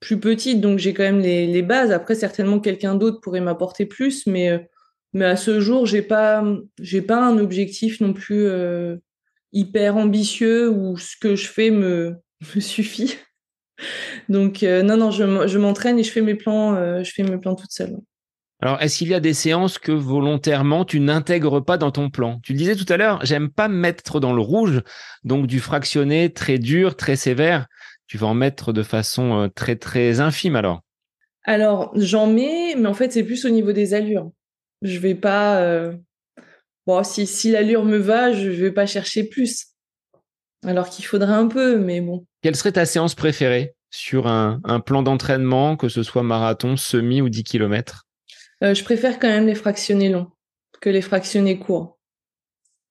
plus 0.00 0.18
petite, 0.18 0.62
donc 0.62 0.78
j'ai 0.78 0.94
quand 0.94 1.02
même 1.02 1.20
les, 1.20 1.62
bases. 1.62 1.92
Après, 1.92 2.14
certainement, 2.14 2.58
quelqu'un 2.58 2.94
d'autre 2.94 3.20
pourrait 3.20 3.42
m'apporter 3.42 3.84
plus, 3.84 4.26
mais, 4.26 4.66
mais 5.12 5.26
à 5.26 5.36
ce 5.36 5.60
jour, 5.60 5.84
j'ai 5.84 6.00
pas, 6.00 6.42
j'ai 6.80 7.02
pas 7.02 7.22
un 7.22 7.36
objectif 7.36 8.00
non 8.00 8.14
plus 8.14 8.48
hyper 9.52 9.96
ambitieux 9.96 10.68
où 10.68 10.96
ce 10.96 11.16
que 11.16 11.36
je 11.36 11.48
fais 11.48 11.70
me, 11.70 12.16
suffit. 12.58 13.16
Donc 14.28 14.62
euh, 14.62 14.82
non, 14.82 14.96
non, 14.96 15.10
je, 15.10 15.58
m'entraîne 15.58 15.98
et 15.98 16.02
je 16.02 16.10
fais 16.10 16.20
mes 16.20 16.34
plans, 16.34 16.74
euh, 16.74 17.02
je 17.02 17.12
fais 17.12 17.22
mes 17.22 17.38
plans 17.38 17.54
toute 17.54 17.72
seule. 17.72 17.96
Alors, 18.62 18.80
est-ce 18.82 18.98
qu'il 18.98 19.08
y 19.08 19.14
a 19.14 19.20
des 19.20 19.34
séances 19.34 19.78
que 19.78 19.92
volontairement 19.92 20.84
tu 20.84 21.00
n'intègres 21.00 21.64
pas 21.64 21.78
dans 21.78 21.90
ton 21.90 22.10
plan? 22.10 22.40
Tu 22.42 22.52
le 22.52 22.58
disais 22.58 22.76
tout 22.76 22.90
à 22.92 22.96
l'heure, 22.96 23.24
j'aime 23.24 23.48
pas 23.50 23.68
me 23.68 23.76
mettre 23.76 24.20
dans 24.20 24.32
le 24.32 24.42
rouge, 24.42 24.82
donc 25.24 25.46
du 25.46 25.60
fractionné 25.60 26.32
très 26.32 26.58
dur, 26.58 26.96
très 26.96 27.16
sévère. 27.16 27.66
Tu 28.06 28.18
vas 28.18 28.26
en 28.26 28.34
mettre 28.34 28.72
de 28.72 28.82
façon 28.82 29.42
euh, 29.42 29.48
très 29.48 29.76
très 29.76 30.20
infime 30.20 30.56
alors? 30.56 30.82
Alors 31.44 31.90
j'en 31.96 32.26
mets, 32.26 32.74
mais 32.76 32.88
en 32.88 32.94
fait 32.94 33.12
c'est 33.12 33.24
plus 33.24 33.44
au 33.46 33.50
niveau 33.50 33.72
des 33.72 33.94
allures. 33.94 34.30
Je 34.82 34.98
vais 34.98 35.14
pas, 35.14 35.92
Bon, 36.86 37.04
si, 37.04 37.26
si 37.26 37.50
l'allure 37.50 37.84
me 37.84 37.98
va, 37.98 38.32
je 38.32 38.48
ne 38.48 38.54
vais 38.54 38.72
pas 38.72 38.86
chercher 38.86 39.24
plus. 39.24 39.66
Alors 40.66 40.88
qu'il 40.88 41.04
faudrait 41.04 41.32
un 41.32 41.46
peu, 41.46 41.78
mais 41.78 42.00
bon. 42.00 42.26
Quelle 42.42 42.56
serait 42.56 42.72
ta 42.72 42.86
séance 42.86 43.14
préférée 43.14 43.74
sur 43.90 44.26
un, 44.26 44.60
plan 44.84 45.02
d'entraînement, 45.02 45.76
que 45.76 45.88
ce 45.88 46.02
soit 46.02 46.22
marathon, 46.22 46.76
semi 46.76 47.20
ou 47.22 47.28
10 47.28 47.44
km 47.44 48.06
euh, 48.62 48.74
Je 48.74 48.84
préfère 48.84 49.18
quand 49.18 49.28
même 49.28 49.46
les 49.46 49.54
fractionnés 49.54 50.08
longs 50.08 50.30
que 50.80 50.90
les 50.90 51.02
fractionnés 51.02 51.58
courts. 51.58 51.98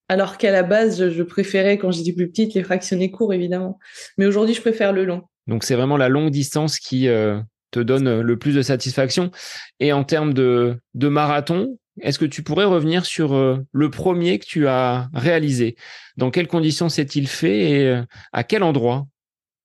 Alors 0.07 0.37
qu'à 0.37 0.51
la 0.51 0.63
base, 0.63 1.09
je, 1.09 1.23
préférais, 1.23 1.77
quand 1.77 1.91
j'étais 1.91 2.13
plus 2.13 2.29
petite, 2.29 2.53
les 2.53 2.63
fractionnés 2.63 3.11
courts, 3.11 3.33
évidemment. 3.33 3.79
Mais 4.17 4.25
aujourd'hui, 4.25 4.55
je 4.55 4.61
préfère 4.61 4.93
le 4.93 5.05
long. 5.05 5.23
Donc, 5.47 5.63
c'est 5.63 5.75
vraiment 5.75 5.97
la 5.97 6.09
longue 6.09 6.31
distance 6.31 6.79
qui 6.79 7.07
euh, 7.07 7.39
te 7.71 7.79
donne 7.79 8.21
le 8.21 8.39
plus 8.39 8.55
de 8.55 8.61
satisfaction. 8.61 9.31
Et 9.79 9.93
en 9.93 10.03
termes 10.03 10.33
de, 10.33 10.79
de 10.95 11.07
marathon, 11.09 11.77
est-ce 12.01 12.17
que 12.17 12.25
tu 12.25 12.43
pourrais 12.43 12.65
revenir 12.65 13.05
sur 13.05 13.33
euh, 13.33 13.57
le 13.71 13.91
premier 13.91 14.39
que 14.39 14.45
tu 14.45 14.67
as 14.67 15.09
réalisé? 15.13 15.75
Dans 16.17 16.31
quelles 16.31 16.47
conditions 16.47 16.89
s'est-il 16.89 17.27
fait 17.27 17.69
et 17.69 17.87
euh, 17.87 18.03
à 18.31 18.43
quel 18.43 18.63
endroit? 18.63 19.07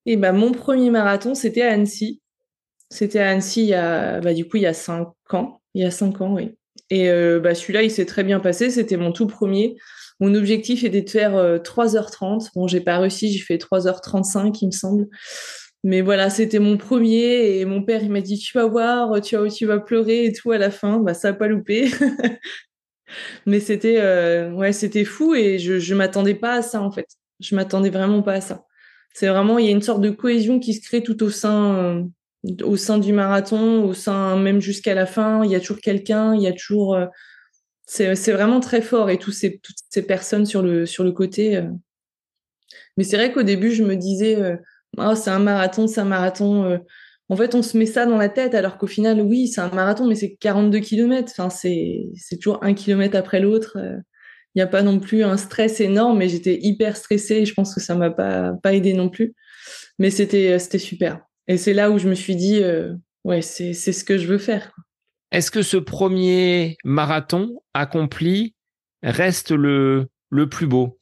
Eh 0.07 0.17
ben, 0.17 0.33
mon 0.33 0.53
premier 0.53 0.91
marathon, 0.91 1.35
c'était 1.35 1.63
à 1.63 1.73
Annecy. 1.73 2.21
C'était 2.91 3.21
à 3.21 3.31
Annecy 3.31 3.63
il 3.63 3.69
y 3.69 3.75
a, 3.75 4.21
bah, 4.21 4.35
du 4.35 4.47
coup, 4.47 4.59
il 4.59 4.65
y 4.65 4.67
a 4.67 4.75
cinq 4.75 5.09
ans. 5.33 5.63
Il 5.75 5.83
y 5.83 5.85
a 5.85 5.91
cinq 5.91 6.21
ans, 6.21 6.35
oui. 6.35 6.55
Et 6.91 7.11
euh, 7.11 7.41
bah, 7.41 7.55
celui-là, 7.55 7.83
il 7.83 7.91
s'est 7.91 8.07
très 8.07 8.25
bien 8.25 8.41
passé. 8.41 8.71
C'était 8.71 8.97
mon 8.97 9.13
tout 9.13 9.27
premier. 9.27 9.77
Mon 10.21 10.35
objectif 10.35 10.85
était 10.85 11.03
de 11.03 11.11
faire 11.11 11.33
3h30. 11.63 12.51
Bon, 12.55 12.69
j'ai 12.69 12.81
pas 12.81 12.99
réussi. 12.99 13.33
J'ai 13.33 13.41
fait 13.41 13.57
3h35, 13.57 14.57
il 14.63 14.67
me 14.67 14.71
semble. 14.71 15.07
Mais 15.83 16.01
voilà, 16.01 16.31
c'était 16.31 16.61
mon 16.61 16.79
premier 16.79 17.59
et 17.59 17.65
mon 17.67 17.83
père, 17.83 18.03
il 18.03 18.11
m'a 18.11 18.23
dit, 18.23 18.39
tu 18.39 18.57
vas 18.57 18.67
voir, 18.67 19.21
tu 19.21 19.37
vas, 19.37 19.49
tu 19.51 19.67
vas 19.67 19.79
pleurer 19.79 20.25
et 20.25 20.33
tout 20.33 20.51
à 20.51 20.59
la 20.59 20.71
fin. 20.71 20.99
Bah, 20.99 21.13
ça 21.13 21.31
n'a 21.33 21.35
pas 21.35 21.47
loupé. 21.47 21.91
Mais 23.47 23.61
c'était, 23.61 24.01
euh, 24.01 24.51
ouais, 24.53 24.73
c'était 24.73 25.05
fou 25.05 25.35
et 25.35 25.59
je, 25.59 25.79
je 25.79 25.95
m'attendais 25.95 26.35
pas 26.35 26.55
à 26.55 26.63
ça, 26.63 26.81
en 26.81 26.91
fait. 26.91 27.07
Je 27.41 27.55
m'attendais 27.55 27.91
vraiment 27.91 28.23
pas 28.23 28.35
à 28.35 28.41
ça. 28.41 28.65
C'est 29.13 29.29
vraiment, 29.29 29.59
il 29.59 29.67
y 29.67 29.69
a 29.69 29.73
une 29.73 29.83
sorte 29.83 30.01
de 30.01 30.11
cohésion 30.11 30.59
qui 30.59 30.75
se 30.75 30.81
crée 30.81 31.03
tout 31.03 31.23
au 31.23 31.31
sein, 31.31 31.77
euh, 31.77 32.03
au 32.63 32.77
sein 32.77 32.99
du 32.99 33.13
marathon, 33.13 33.85
au 33.85 33.95
sein, 33.95 34.37
même 34.37 34.61
jusqu'à 34.61 34.95
la 34.95 35.07
fin. 35.07 35.45
Il 35.45 35.51
y 35.51 35.55
a 35.55 35.61
toujours 35.61 35.81
quelqu'un, 35.81 36.35
il 36.35 36.43
y 36.43 36.47
a 36.47 36.53
toujours, 36.53 36.95
euh, 36.95 37.07
c'est, 37.87 38.15
vraiment 38.33 38.61
très 38.61 38.83
fort 38.83 39.11
et 39.11 39.19
tous 39.19 39.33
ces, 39.33 39.59
toutes 39.59 39.77
ces 39.89 40.03
personnes 40.03 40.47
sur 40.47 40.63
le, 40.63 40.87
sur 40.87 41.05
le 41.05 41.13
côté. 41.13 41.63
Mais 42.97 43.05
c'est 43.05 43.17
vrai 43.17 43.33
qu'au 43.33 43.43
début, 43.43 43.71
je 43.71 43.83
me 43.83 43.97
disais, 43.97 44.57
oh, 44.99 45.15
c'est 45.15 45.31
un 45.31 45.39
marathon, 45.39 45.87
c'est 45.87 46.01
un 46.01 46.07
marathon. 46.07 46.65
Euh. 46.65 46.79
En 47.29 47.37
fait, 47.37 47.55
on 47.55 47.63
se 47.63 47.77
met 47.79 47.87
ça 47.87 48.07
dans 48.07 48.19
la 48.19 48.29
tête, 48.29 48.55
alors 48.55 48.77
qu'au 48.79 48.87
final, 48.87 49.21
oui, 49.21 49.49
c'est 49.49 49.61
un 49.61 49.71
marathon, 49.71 50.07
mais 50.07 50.15
c'est 50.15 50.37
42 50.37 50.81
km. 50.81 51.33
Enfin, 51.37 51.51
c'est, 51.51 52.11
toujours 52.41 52.63
un 52.63 52.75
kilomètre 52.75 53.17
après 53.17 53.41
l'autre. 53.41 53.79
Il 54.55 54.59
n'y 54.59 54.63
a 54.63 54.67
pas 54.67 54.83
non 54.83 55.01
plus 55.01 55.25
un 55.25 55.37
stress 55.37 55.81
énorme, 55.81 56.19
mais 56.19 56.29
j'étais 56.29 56.59
hyper 56.61 56.97
stressée 56.97 57.37
et 57.37 57.47
je 57.47 57.55
pense 57.55 57.75
que 57.75 57.81
ça 57.81 57.95
m'a 57.95 58.11
pas, 58.11 58.53
pas 58.63 58.75
aidé 58.75 58.93
non 58.93 59.09
plus. 59.09 59.35
Mais 59.99 60.11
c'était 60.11 60.59
super. 60.79 61.24
Et 61.49 61.57
c'est 61.57 61.75
là 61.75 61.91
où 61.91 61.99
je 61.99 62.09
me 62.09 62.15
suis 62.15 62.37
dit, 62.37 62.63
euh, 62.63 62.95
ouais, 63.25 63.43
c'est, 63.43 63.73
c'est 63.73 63.93
ce 63.93 64.05
que 64.05 64.19
je 64.19 64.27
veux 64.27 64.39
faire. 64.39 64.73
Est-ce 65.31 65.51
que 65.51 65.63
ce 65.63 65.77
premier 65.77 66.77
marathon 66.85 67.63
accompli 67.75 68.55
reste 69.03 69.51
le, 69.51 70.09
le 70.31 70.49
plus 70.49 70.67
beau 70.67 70.99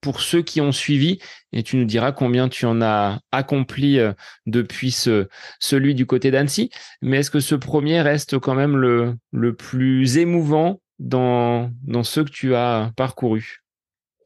pour 0.00 0.20
ceux 0.20 0.42
qui 0.42 0.60
ont 0.60 0.72
suivi? 0.72 1.18
Et 1.52 1.62
tu 1.62 1.76
nous 1.76 1.84
diras 1.84 2.12
combien 2.12 2.48
tu 2.48 2.66
en 2.66 2.82
as 2.82 3.20
accompli 3.32 3.98
euh, 3.98 4.12
depuis 4.46 4.90
ce, 4.90 5.28
celui 5.60 5.94
du 5.94 6.04
côté 6.04 6.30
d'Annecy. 6.30 6.70
Mais 7.00 7.18
est-ce 7.18 7.30
que 7.30 7.40
ce 7.40 7.54
premier 7.54 8.02
reste 8.02 8.38
quand 8.38 8.54
même 8.54 8.76
le, 8.76 9.14
le 9.32 9.54
plus 9.54 10.18
émouvant 10.18 10.80
dans, 10.98 11.70
dans 11.84 12.02
ceux 12.02 12.24
que 12.24 12.30
tu 12.30 12.54
as 12.54 12.92
parcourus 12.96 13.62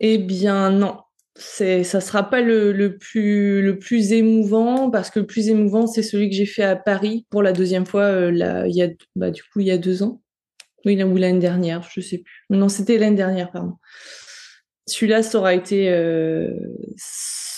Eh 0.01 0.19
bien 0.19 0.71
non, 0.71 1.01
c'est 1.37 1.85
ça 1.85 2.01
sera 2.01 2.29
pas 2.29 2.41
le, 2.41 2.97
plus 2.99 3.63
le 3.63 3.79
plus 3.79 4.13
émouvant 4.13 4.91
parce 4.91 5.11
que 5.11 5.21
le 5.21 5.27
plus 5.27 5.49
émouvant 5.49 5.87
c'est 5.87 6.03
celui 6.03 6.29
que 6.29 6.37
j'ai 6.37 6.47
fait 6.47 6.65
à 6.65 6.77
Paris 6.77 7.27
pour 7.31 7.43
la 7.43 7.53
deuxième 7.53 7.87
fois 7.87 8.03
euh, 8.03 8.67
il 8.69 8.77
y 8.77 8.83
a 8.83 8.89
bah, 9.17 9.31
du 9.31 9.43
coup 9.43 9.61
il 9.61 9.69
y 9.69 9.79
deux 9.79 10.03
ans 10.03 10.21
oui 10.85 11.03
ou 11.03 11.17
l'année 11.17 11.39
dernière 11.39 11.89
je 11.95 12.01
sais 12.01 12.19
plus 12.19 12.45
non 12.51 12.69
c'était 12.69 12.99
l'année 12.99 13.17
dernière 13.17 13.53
pardon 13.53 13.77
celui-là, 14.91 15.23
ça 15.23 15.39
aura 15.39 15.55
été. 15.55 15.91
Euh, 15.91 16.51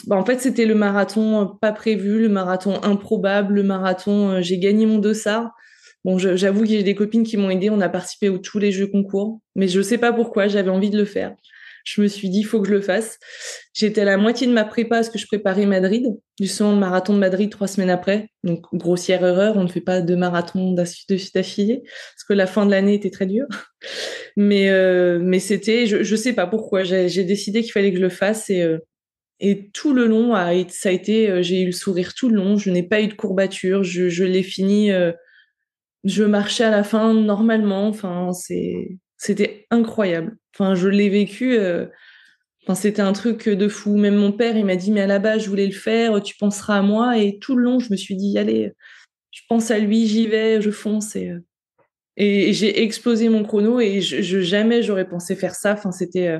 bah, 0.07 0.17
en 0.17 0.25
fait, 0.25 0.41
c'était 0.41 0.67
le 0.67 0.75
marathon 0.75 1.57
pas 1.61 1.73
prévu, 1.73 2.21
le 2.21 2.29
marathon 2.29 2.83
improbable, 2.83 3.55
le 3.55 3.63
marathon. 3.63 4.31
Euh, 4.31 4.41
j'ai 4.41 4.59
gagné 4.59 4.87
mon 4.87 4.99
dossard. 4.99 5.51
Bon, 6.05 6.19
j'avoue 6.19 6.63
que 6.63 6.69
j'ai 6.69 6.83
des 6.83 6.97
copines 6.97 7.23
qui 7.23 7.37
m'ont 7.37 7.51
aidé. 7.51 7.71
On 7.71 7.81
a 7.81 7.89
participé 7.89 8.29
à 8.29 8.39
tous 8.39 8.59
les 8.59 8.73
jeux 8.73 8.89
concours, 8.89 9.41
mais 9.55 9.69
je 9.69 9.79
ne 9.79 9.83
sais 9.85 9.99
pas 9.99 10.13
pourquoi. 10.13 10.49
J'avais 10.49 10.71
envie 10.71 10.91
de 10.91 10.99
le 10.99 11.05
faire 11.05 11.35
je 11.85 12.01
me 12.01 12.09
suis 12.09 12.29
dit, 12.29 12.41
il 12.41 12.45
faut 12.45 12.61
que 12.61 12.69
je 12.69 12.75
le 12.75 12.81
fasse. 12.81 13.19
J'étais 13.75 14.03
à 14.03 14.05
la 14.05 14.17
moitié 14.17 14.47
de 14.47 14.53
ma 14.53 14.65
prépa 14.65 14.97
parce 14.97 15.11
que 15.11 15.19
je 15.19 15.27
préparais 15.27 15.67
Madrid, 15.67 16.07
justement 16.41 16.73
le 16.73 16.79
marathon 16.79 17.15
de 17.15 17.19
Madrid 17.19 17.51
trois 17.51 17.67
semaines 17.67 17.91
après. 17.91 18.29
Donc, 18.45 18.65
grossière 18.73 19.25
erreur, 19.25 19.57
on 19.57 19.65
ne 19.65 19.69
fait 19.69 19.81
pas 19.81 20.01
deux 20.01 20.17
marathons 20.17 20.73
d'affilée 20.73 21.83
parce 21.83 22.25
que 22.29 22.33
la 22.35 22.47
fin 22.47 22.67
de 22.67 22.71
l'année 22.71 22.95
était 22.95 23.11
très 23.11 23.27
dure. 23.27 23.47
Mais, 24.37 24.71
euh, 24.71 25.19
mais 25.23 25.41
c'était, 25.41 25.87
je 25.87 25.99
ne 25.99 26.17
sais 26.17 26.33
pas 26.33 26.47
pourquoi, 26.47 26.85
j'ai 26.85 27.25
décidé 27.25 27.61
qu'il 27.61 27.73
fallait 27.73 27.91
que 27.91 27.99
je 27.99 28.03
le 28.03 28.09
fasse 28.09 28.49
et, 28.49 28.63
euh, 28.63 28.79
et 29.41 29.69
tout 29.73 29.93
le 29.93 30.07
long, 30.07 30.35
ça 30.71 30.89
a 30.89 30.93
été, 30.93 31.29
euh, 31.29 31.43
j'ai 31.43 31.61
eu 31.61 31.67
le 31.67 31.73
sourire 31.73 32.15
tout 32.15 32.31
le 32.31 32.37
long, 32.37 32.57
je 32.57 32.71
n'ai 32.71 32.83
pas 32.83 33.03
eu 33.03 33.09
de 33.09 33.13
courbature, 33.13 33.83
je, 33.83 34.25
l'ai 34.25 34.43
fini, 34.43 34.91
je 36.05 36.25
marchais 36.25 36.65
à 36.65 36.71
la 36.71 36.83
fin 36.83 37.13
normalement, 37.13 37.89
enfin, 37.89 38.31
c'était 39.19 39.67
incroyable. 39.71 40.37
Enfin, 40.55 40.75
je 40.75 40.89
l'ai 40.89 41.09
vécu. 41.09 41.57
Euh, 41.59 41.87
c'était 42.75 43.03
un 43.03 43.13
truc 43.13 43.49
de 43.49 43.69
fou. 43.69 43.97
Même 43.97 44.17
mon 44.17 44.33
père, 44.33 44.57
il 44.57 44.65
m'a 44.65 44.77
dit, 44.77 44.93
mais 44.93 45.01
à 45.01 45.07
la 45.07 45.19
base, 45.19 45.45
je 45.45 45.49
voulais 45.49 45.67
le 45.67 45.73
faire, 45.73 46.23
tu 46.23 46.37
penseras 46.37 46.79
à 46.79 46.83
moi. 46.83 47.19
Et 47.19 47.39
tout 47.39 47.57
le 47.57 47.65
long, 47.65 47.79
je 47.79 47.91
me 47.91 47.97
suis 47.97 48.17
dit, 48.17 48.39
allez, 48.39 48.73
je 49.31 49.41
pense 49.49 49.71
à 49.71 49.79
lui, 49.79 50.07
j'y 50.07 50.27
vais, 50.27 50.61
je 50.61 50.71
fonce. 50.71 51.17
Et, 51.17 51.31
euh, 51.31 51.41
j'ai 52.17 52.83
explosé 52.83 53.29
mon 53.29 53.43
chrono 53.43 53.81
et 53.81 54.01
jamais 54.01 54.83
j'aurais 54.83 55.09
pensé 55.09 55.35
faire 55.35 55.55
ça. 55.55 55.73
Enfin, 55.73 55.93
c'était. 55.93 56.29
Euh, 56.29 56.39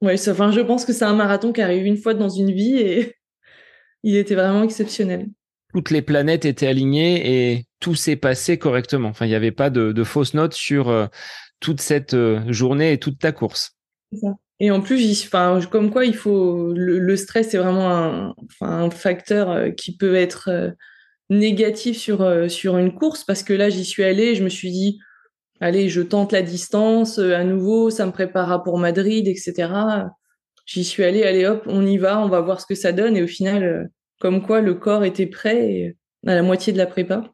Ouais, 0.00 0.14
enfin, 0.28 0.52
je 0.52 0.60
pense 0.60 0.84
que 0.84 0.92
c'est 0.92 1.04
un 1.04 1.14
marathon 1.14 1.52
qui 1.52 1.60
arrive 1.60 1.84
une 1.84 1.96
fois 1.96 2.14
dans 2.14 2.28
une 2.28 2.52
vie 2.52 2.78
et 2.78 3.16
il 4.02 4.16
était 4.16 4.34
vraiment 4.34 4.62
exceptionnel. 4.62 5.26
Toutes 5.74 5.90
les 5.90 6.02
planètes 6.02 6.44
étaient 6.44 6.68
alignées 6.68 7.52
et 7.52 7.64
tout 7.80 7.94
s'est 7.94 8.16
passé 8.16 8.58
correctement. 8.58 9.08
Enfin, 9.08 9.26
il 9.26 9.30
n'y 9.30 9.34
avait 9.34 9.52
pas 9.52 9.70
de, 9.70 10.04
fausses 10.04 10.34
notes 10.34 10.54
sur 10.54 11.08
toute 11.60 11.80
cette 11.80 12.14
euh, 12.14 12.40
journée 12.52 12.92
et 12.92 12.98
toute 12.98 13.18
ta 13.18 13.32
course. 13.32 13.76
Et 14.60 14.70
en 14.70 14.80
plus, 14.80 15.24
enfin, 15.24 15.60
comme 15.70 15.90
quoi 15.90 16.04
il 16.04 16.14
faut 16.14 16.72
le, 16.72 17.16
stress 17.16 17.54
est 17.54 17.58
vraiment 17.58 18.34
un, 18.60 18.90
facteur 18.90 19.50
euh, 19.50 19.70
qui 19.70 19.96
peut 19.96 20.14
être 20.14 20.74
négatif 21.30 21.98
sur 21.98 22.50
sur 22.50 22.78
une 22.78 22.94
course 22.94 23.22
parce 23.22 23.42
que 23.42 23.52
là 23.52 23.68
j'y 23.68 23.84
suis 23.84 24.02
allée, 24.02 24.34
je 24.34 24.42
me 24.42 24.48
suis 24.48 24.70
dit 24.70 24.98
allez, 25.60 25.90
je 25.90 26.00
tente 26.00 26.32
la 26.32 26.40
distance 26.40 27.18
à 27.18 27.44
nouveau, 27.44 27.90
ça 27.90 28.06
me 28.06 28.12
préparera 28.12 28.62
pour 28.64 28.78
Madrid, 28.78 29.28
etc. 29.28 29.70
J'y 30.64 30.84
suis 30.84 31.04
allée, 31.04 31.24
allez 31.24 31.44
hop, 31.44 31.64
on 31.66 31.84
y 31.86 31.98
va, 31.98 32.18
on 32.20 32.28
va 32.28 32.40
voir 32.40 32.60
ce 32.60 32.66
que 32.66 32.74
ça 32.74 32.92
donne 32.92 33.16
et 33.16 33.22
au 33.22 33.26
final 33.26 33.90
comme 34.20 34.42
quoi 34.42 34.60
le 34.60 34.74
corps 34.74 35.04
était 35.04 35.26
prêt 35.26 35.96
à 36.26 36.34
la 36.34 36.42
moitié 36.42 36.72
de 36.72 36.78
la 36.78 36.86
prépa. 36.86 37.32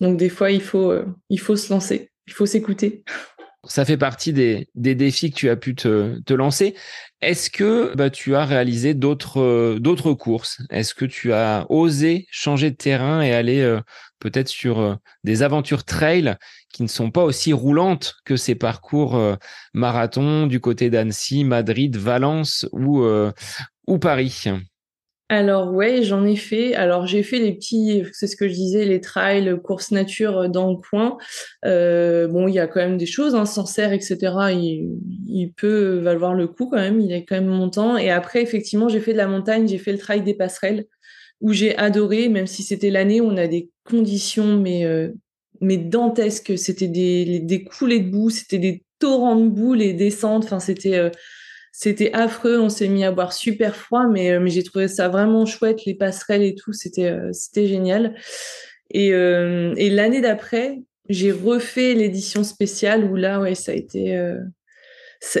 Donc 0.00 0.16
des 0.16 0.28
fois, 0.28 0.50
il 0.50 0.62
faut, 0.62 0.90
euh, 0.90 1.06
il 1.28 1.38
faut 1.38 1.56
se 1.56 1.72
lancer, 1.72 2.10
il 2.26 2.32
faut 2.32 2.46
s'écouter. 2.46 3.04
Ça 3.64 3.84
fait 3.84 3.98
partie 3.98 4.32
des, 4.32 4.66
défis 4.74 5.30
que 5.30 5.36
tu 5.36 5.50
as 5.50 5.56
pu 5.56 5.74
te, 5.74 6.32
lancer. 6.32 6.74
Est-ce 7.20 7.50
que 7.50 7.94
bah, 7.94 8.08
tu 8.08 8.34
as 8.34 8.46
réalisé 8.46 8.94
d'autres 8.94 9.38
euh, 9.38 9.78
d'autres 9.78 10.14
courses? 10.14 10.62
Est-ce 10.70 10.94
que 10.94 11.04
tu 11.04 11.34
as 11.34 11.66
osé 11.68 12.26
changer 12.30 12.70
de 12.70 12.76
terrain 12.76 13.20
et 13.20 13.34
aller 13.34 13.60
euh, 13.60 13.80
peut-être 14.18 14.48
sur 14.48 14.98
des 15.24 15.42
aventures 15.42 15.84
trail 15.84 16.36
qui 16.72 16.82
ne 16.82 16.88
sont 16.88 17.10
pas 17.10 17.22
aussi 17.22 17.52
roulantes 17.52 18.16
que 18.24 18.36
ces 18.36 18.54
parcours 18.54 19.18
marathon 19.72 20.46
du 20.46 20.60
côté 20.60 20.90
d'Annecy, 20.90 21.44
Madrid, 21.44 21.96
Valence 21.96 22.66
ou 22.72 23.98
Paris? 23.98 24.44
Alors 25.30 25.72
ouais, 25.72 26.02
j'en 26.02 26.24
ai 26.24 26.34
fait. 26.34 26.74
Alors 26.74 27.06
j'ai 27.06 27.22
fait 27.22 27.38
les 27.38 27.52
petits, 27.52 28.02
c'est 28.12 28.26
ce 28.26 28.34
que 28.34 28.48
je 28.48 28.52
disais, 28.52 28.84
les 28.84 29.00
trails, 29.00 29.56
courses 29.62 29.92
nature 29.92 30.38
euh, 30.38 30.48
dans 30.48 30.72
le 30.72 30.76
coin. 30.76 31.18
Euh, 31.64 32.26
bon, 32.26 32.48
il 32.48 32.54
y 32.54 32.58
a 32.58 32.66
quand 32.66 32.80
même 32.80 32.98
des 32.98 33.06
choses, 33.06 33.36
hein, 33.36 33.46
Sancerre, 33.46 33.92
etc. 33.92 34.18
Il, 35.28 35.52
peut 35.56 36.00
valoir 36.02 36.34
le 36.34 36.48
coup 36.48 36.66
quand 36.68 36.78
même. 36.78 37.00
Il 37.00 37.12
est 37.12 37.24
quand 37.24 37.36
même 37.36 37.46
montant. 37.46 37.96
Et 37.96 38.10
après, 38.10 38.42
effectivement, 38.42 38.88
j'ai 38.88 38.98
fait 38.98 39.12
de 39.12 39.18
la 39.18 39.28
montagne, 39.28 39.68
j'ai 39.68 39.78
fait 39.78 39.92
le 39.92 39.98
trail 39.98 40.22
des 40.22 40.34
passerelles 40.34 40.86
où 41.40 41.52
j'ai 41.52 41.78
adoré, 41.78 42.28
même 42.28 42.48
si 42.48 42.64
c'était 42.64 42.90
l'année 42.90 43.20
où 43.20 43.26
on 43.26 43.36
a 43.36 43.46
des 43.46 43.70
conditions 43.84 44.56
mais 44.56 44.84
euh, 44.84 45.12
dantesques. 45.60 46.58
C'était 46.58 46.88
des, 46.88 47.64
coulées 47.70 48.00
de 48.00 48.10
boue, 48.10 48.30
c'était 48.30 48.58
des 48.58 48.82
torrents 48.98 49.36
de 49.36 49.48
boue, 49.48 49.74
les 49.74 49.92
descentes. 49.92 50.44
Enfin, 50.44 50.58
c'était 50.58 51.12
c'était 51.72 52.12
affreux, 52.12 52.58
on 52.58 52.68
s'est 52.68 52.88
mis 52.88 53.04
à 53.04 53.12
boire 53.12 53.32
super 53.32 53.76
froid, 53.76 54.06
mais, 54.06 54.32
euh, 54.32 54.40
mais 54.40 54.50
j'ai 54.50 54.62
trouvé 54.62 54.88
ça 54.88 55.08
vraiment 55.08 55.46
chouette, 55.46 55.84
les 55.84 55.94
passerelles 55.94 56.42
et 56.42 56.54
tout, 56.54 56.72
c'était 56.72 57.06
euh, 57.10 57.30
c'était 57.32 57.66
génial. 57.66 58.16
Et, 58.90 59.12
euh, 59.12 59.74
et 59.76 59.90
l'année 59.90 60.20
d'après, 60.20 60.80
j'ai 61.08 61.32
refait 61.32 61.94
l'édition 61.94 62.44
spéciale 62.44 63.04
où 63.04 63.16
là, 63.16 63.40
ouais, 63.40 63.54
ça 63.54 63.72
a 63.72 63.74
été. 63.74 64.18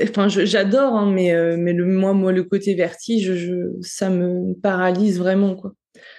Enfin, 0.02 0.28
j'adore, 0.28 0.94
hein, 0.94 1.10
mais 1.10 1.32
mais 1.56 1.72
le 1.72 1.86
moi, 1.86 2.12
moi, 2.12 2.32
le 2.32 2.44
côté 2.44 2.74
vertige, 2.74 3.34
je, 3.34 3.72
ça 3.80 4.10
me 4.10 4.54
paralyse 4.54 5.18
vraiment, 5.18 5.56
quoi. 5.56 5.74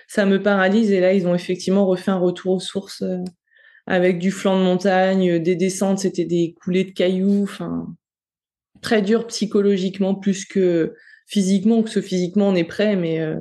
Ça 0.08 0.26
me 0.26 0.41
paralyse. 0.41 0.91
Et 0.91 1.00
là, 1.00 1.13
ils 1.13 1.28
ont 1.28 1.36
effectivement 1.36 1.86
refait 1.86 2.12
un 2.12 2.17
retour 2.17 2.54
aux 2.56 2.60
sources 2.60 3.04
avec 3.88 4.19
du 4.19 4.32
flanc 4.32 4.58
de 4.58 4.63
montagne, 4.63 5.39
des 5.39 5.56
descentes, 5.56 6.00
c'était 6.00 6.26
des 6.26 6.56
coulées 6.62 6.86
de 6.86 6.91
cailloux. 6.91 7.43
Enfin, 7.43 7.88
très 8.81 9.01
dur 9.01 9.27
psychologiquement 9.27 10.15
plus 10.15 10.45
que 10.45 10.93
physiquement, 11.27 11.81
que 11.81 11.89
ce 11.89 12.01
physiquement 12.01 12.49
on 12.49 12.55
est 12.55 12.65
prêt, 12.65 12.95
mais 12.95 13.19
euh, 13.19 13.37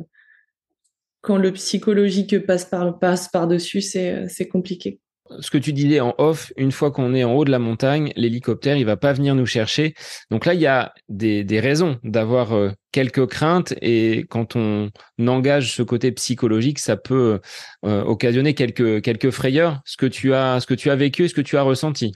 quand 1.23 1.37
le 1.37 1.53
psychologique 1.53 2.47
passe 2.47 2.65
par 2.65 2.99
passe 2.99 3.29
par 3.29 3.49
dessus, 3.49 3.81
c'est 3.81 4.13
euh, 4.13 4.27
c'est 4.29 4.49
compliqué. 4.49 5.01
Ce 5.41 5.51
que 5.51 5.59
tu 5.59 5.73
disais 5.73 6.01
en 6.01 6.13
off, 6.19 6.53
une 6.57 6.73
fois 6.73 6.91
qu'on 6.91 7.15
est 7.15 7.23
en 7.23 7.35
haut 7.35 7.45
de 7.45 7.53
la 7.53 7.61
montagne, 7.61 8.13
l'hélicoptère 8.17 8.77
il 8.77 8.85
va 8.85 8.97
pas 8.97 9.13
venir 9.13 9.37
nous 9.37 9.47
chercher. 9.47 9.95
Donc 10.31 10.45
là 10.45 10.55
il 10.55 10.61
y 10.61 10.67
a 10.67 10.93
des, 11.09 11.45
des 11.45 11.61
raisons 11.61 11.99
d'avoir 12.03 12.53
euh, 12.53 12.71
quelques 12.91 13.27
craintes 13.27 13.73
et 13.81 14.27
quand 14.29 14.57
on 14.57 14.91
engage 15.25 15.75
ce 15.75 15.83
côté 15.85 16.11
psychologique, 16.13 16.81
ça 16.81 16.97
peut 16.97 17.39
occasionner 17.83 18.55
quelques 18.55 19.03
quelques 19.03 19.31
frayeurs. 19.31 19.81
Ce 19.85 19.97
que 19.97 20.07
tu 20.07 20.35
as 20.35 20.59
ce 20.59 20.67
que 20.67 20.75
tu 20.75 20.91
as 20.91 20.97
vécu, 20.97 21.29
ce 21.29 21.35
que 21.35 21.41
tu 21.43 21.57
as 21.57 21.63
ressenti. 21.63 22.13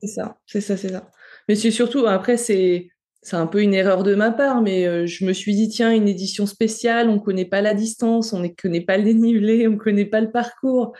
C'est 0.00 0.08
ça, 0.08 0.36
c'est 0.46 0.60
ça, 0.60 0.76
c'est 0.76 0.90
ça. 0.90 1.10
Mais 1.48 1.54
c'est 1.54 1.70
surtout, 1.70 2.06
après, 2.06 2.36
c'est 2.36 2.88
c'est 3.24 3.36
un 3.36 3.46
peu 3.46 3.62
une 3.62 3.72
erreur 3.72 4.02
de 4.02 4.16
ma 4.16 4.32
part, 4.32 4.62
mais 4.62 4.84
euh, 4.84 5.06
je 5.06 5.24
me 5.24 5.32
suis 5.32 5.54
dit, 5.54 5.68
tiens, 5.68 5.92
une 5.92 6.08
édition 6.08 6.44
spéciale, 6.44 7.08
on 7.08 7.14
ne 7.14 7.20
connaît 7.20 7.44
pas 7.44 7.60
la 7.60 7.72
distance, 7.72 8.32
on 8.32 8.40
ne 8.40 8.48
connaît 8.48 8.80
pas 8.80 8.98
le 8.98 9.04
dénivelé, 9.04 9.68
on 9.68 9.72
ne 9.72 9.76
connaît 9.76 10.06
pas 10.06 10.20
le 10.20 10.32
parcours. 10.32 10.92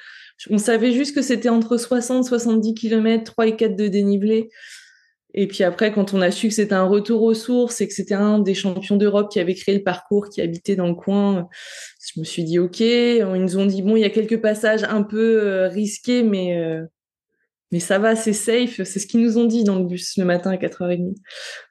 On 0.49 0.59
savait 0.59 0.93
juste 0.93 1.17
que 1.17 1.23
c'était 1.23 1.49
entre 1.49 1.77
60 1.77 2.25
70 2.25 2.75
km, 2.75 3.25
3 3.25 3.47
et 3.49 3.57
4 3.57 3.75
de 3.75 3.89
dénivelé. 3.89 4.51
Et 5.35 5.49
puis 5.49 5.65
après, 5.65 5.93
quand 5.93 6.15
on 6.15 6.21
a 6.21 6.31
su 6.31 6.49
que 6.49 6.55
c'était 6.55 6.75
un 6.75 6.85
retour 6.85 7.23
aux 7.23 7.35
sources 7.35 7.81
et 7.81 7.89
que 7.89 7.95
c'était 7.95 8.15
un 8.15 8.39
des 8.39 8.55
champions 8.55 8.97
d'Europe 8.97 9.33
qui 9.33 9.41
avait 9.41 9.55
créé 9.55 9.75
le 9.75 9.83
parcours, 9.83 10.29
qui 10.29 10.43
habitait 10.43 10.77
dans 10.77 10.89
le 10.89 10.95
coin, 10.95 11.49
je 12.07 12.21
me 12.21 12.25
suis 12.25 12.45
dit, 12.45 12.59
OK. 12.61 12.81
Ils 12.81 13.25
nous 13.25 13.57
ont 13.57 13.67
dit, 13.67 13.83
bon, 13.83 13.97
il 13.97 14.01
y 14.01 14.05
a 14.05 14.11
quelques 14.11 14.41
passages 14.41 14.85
un 14.85 15.03
peu 15.03 15.43
euh, 15.43 15.69
risqués, 15.69 16.23
mais 16.23 16.57
euh, 16.59 16.85
mais 17.73 17.81
ça 17.81 17.99
va, 17.99 18.15
c'est 18.15 18.35
safe. 18.35 18.83
C'est 18.85 18.99
ce 18.99 19.07
qu'ils 19.07 19.23
nous 19.23 19.39
ont 19.39 19.47
dit 19.47 19.65
dans 19.65 19.79
le 19.79 19.87
bus 19.87 20.17
le 20.19 20.25
matin 20.25 20.51
à 20.51 20.57
4h30. 20.57 21.15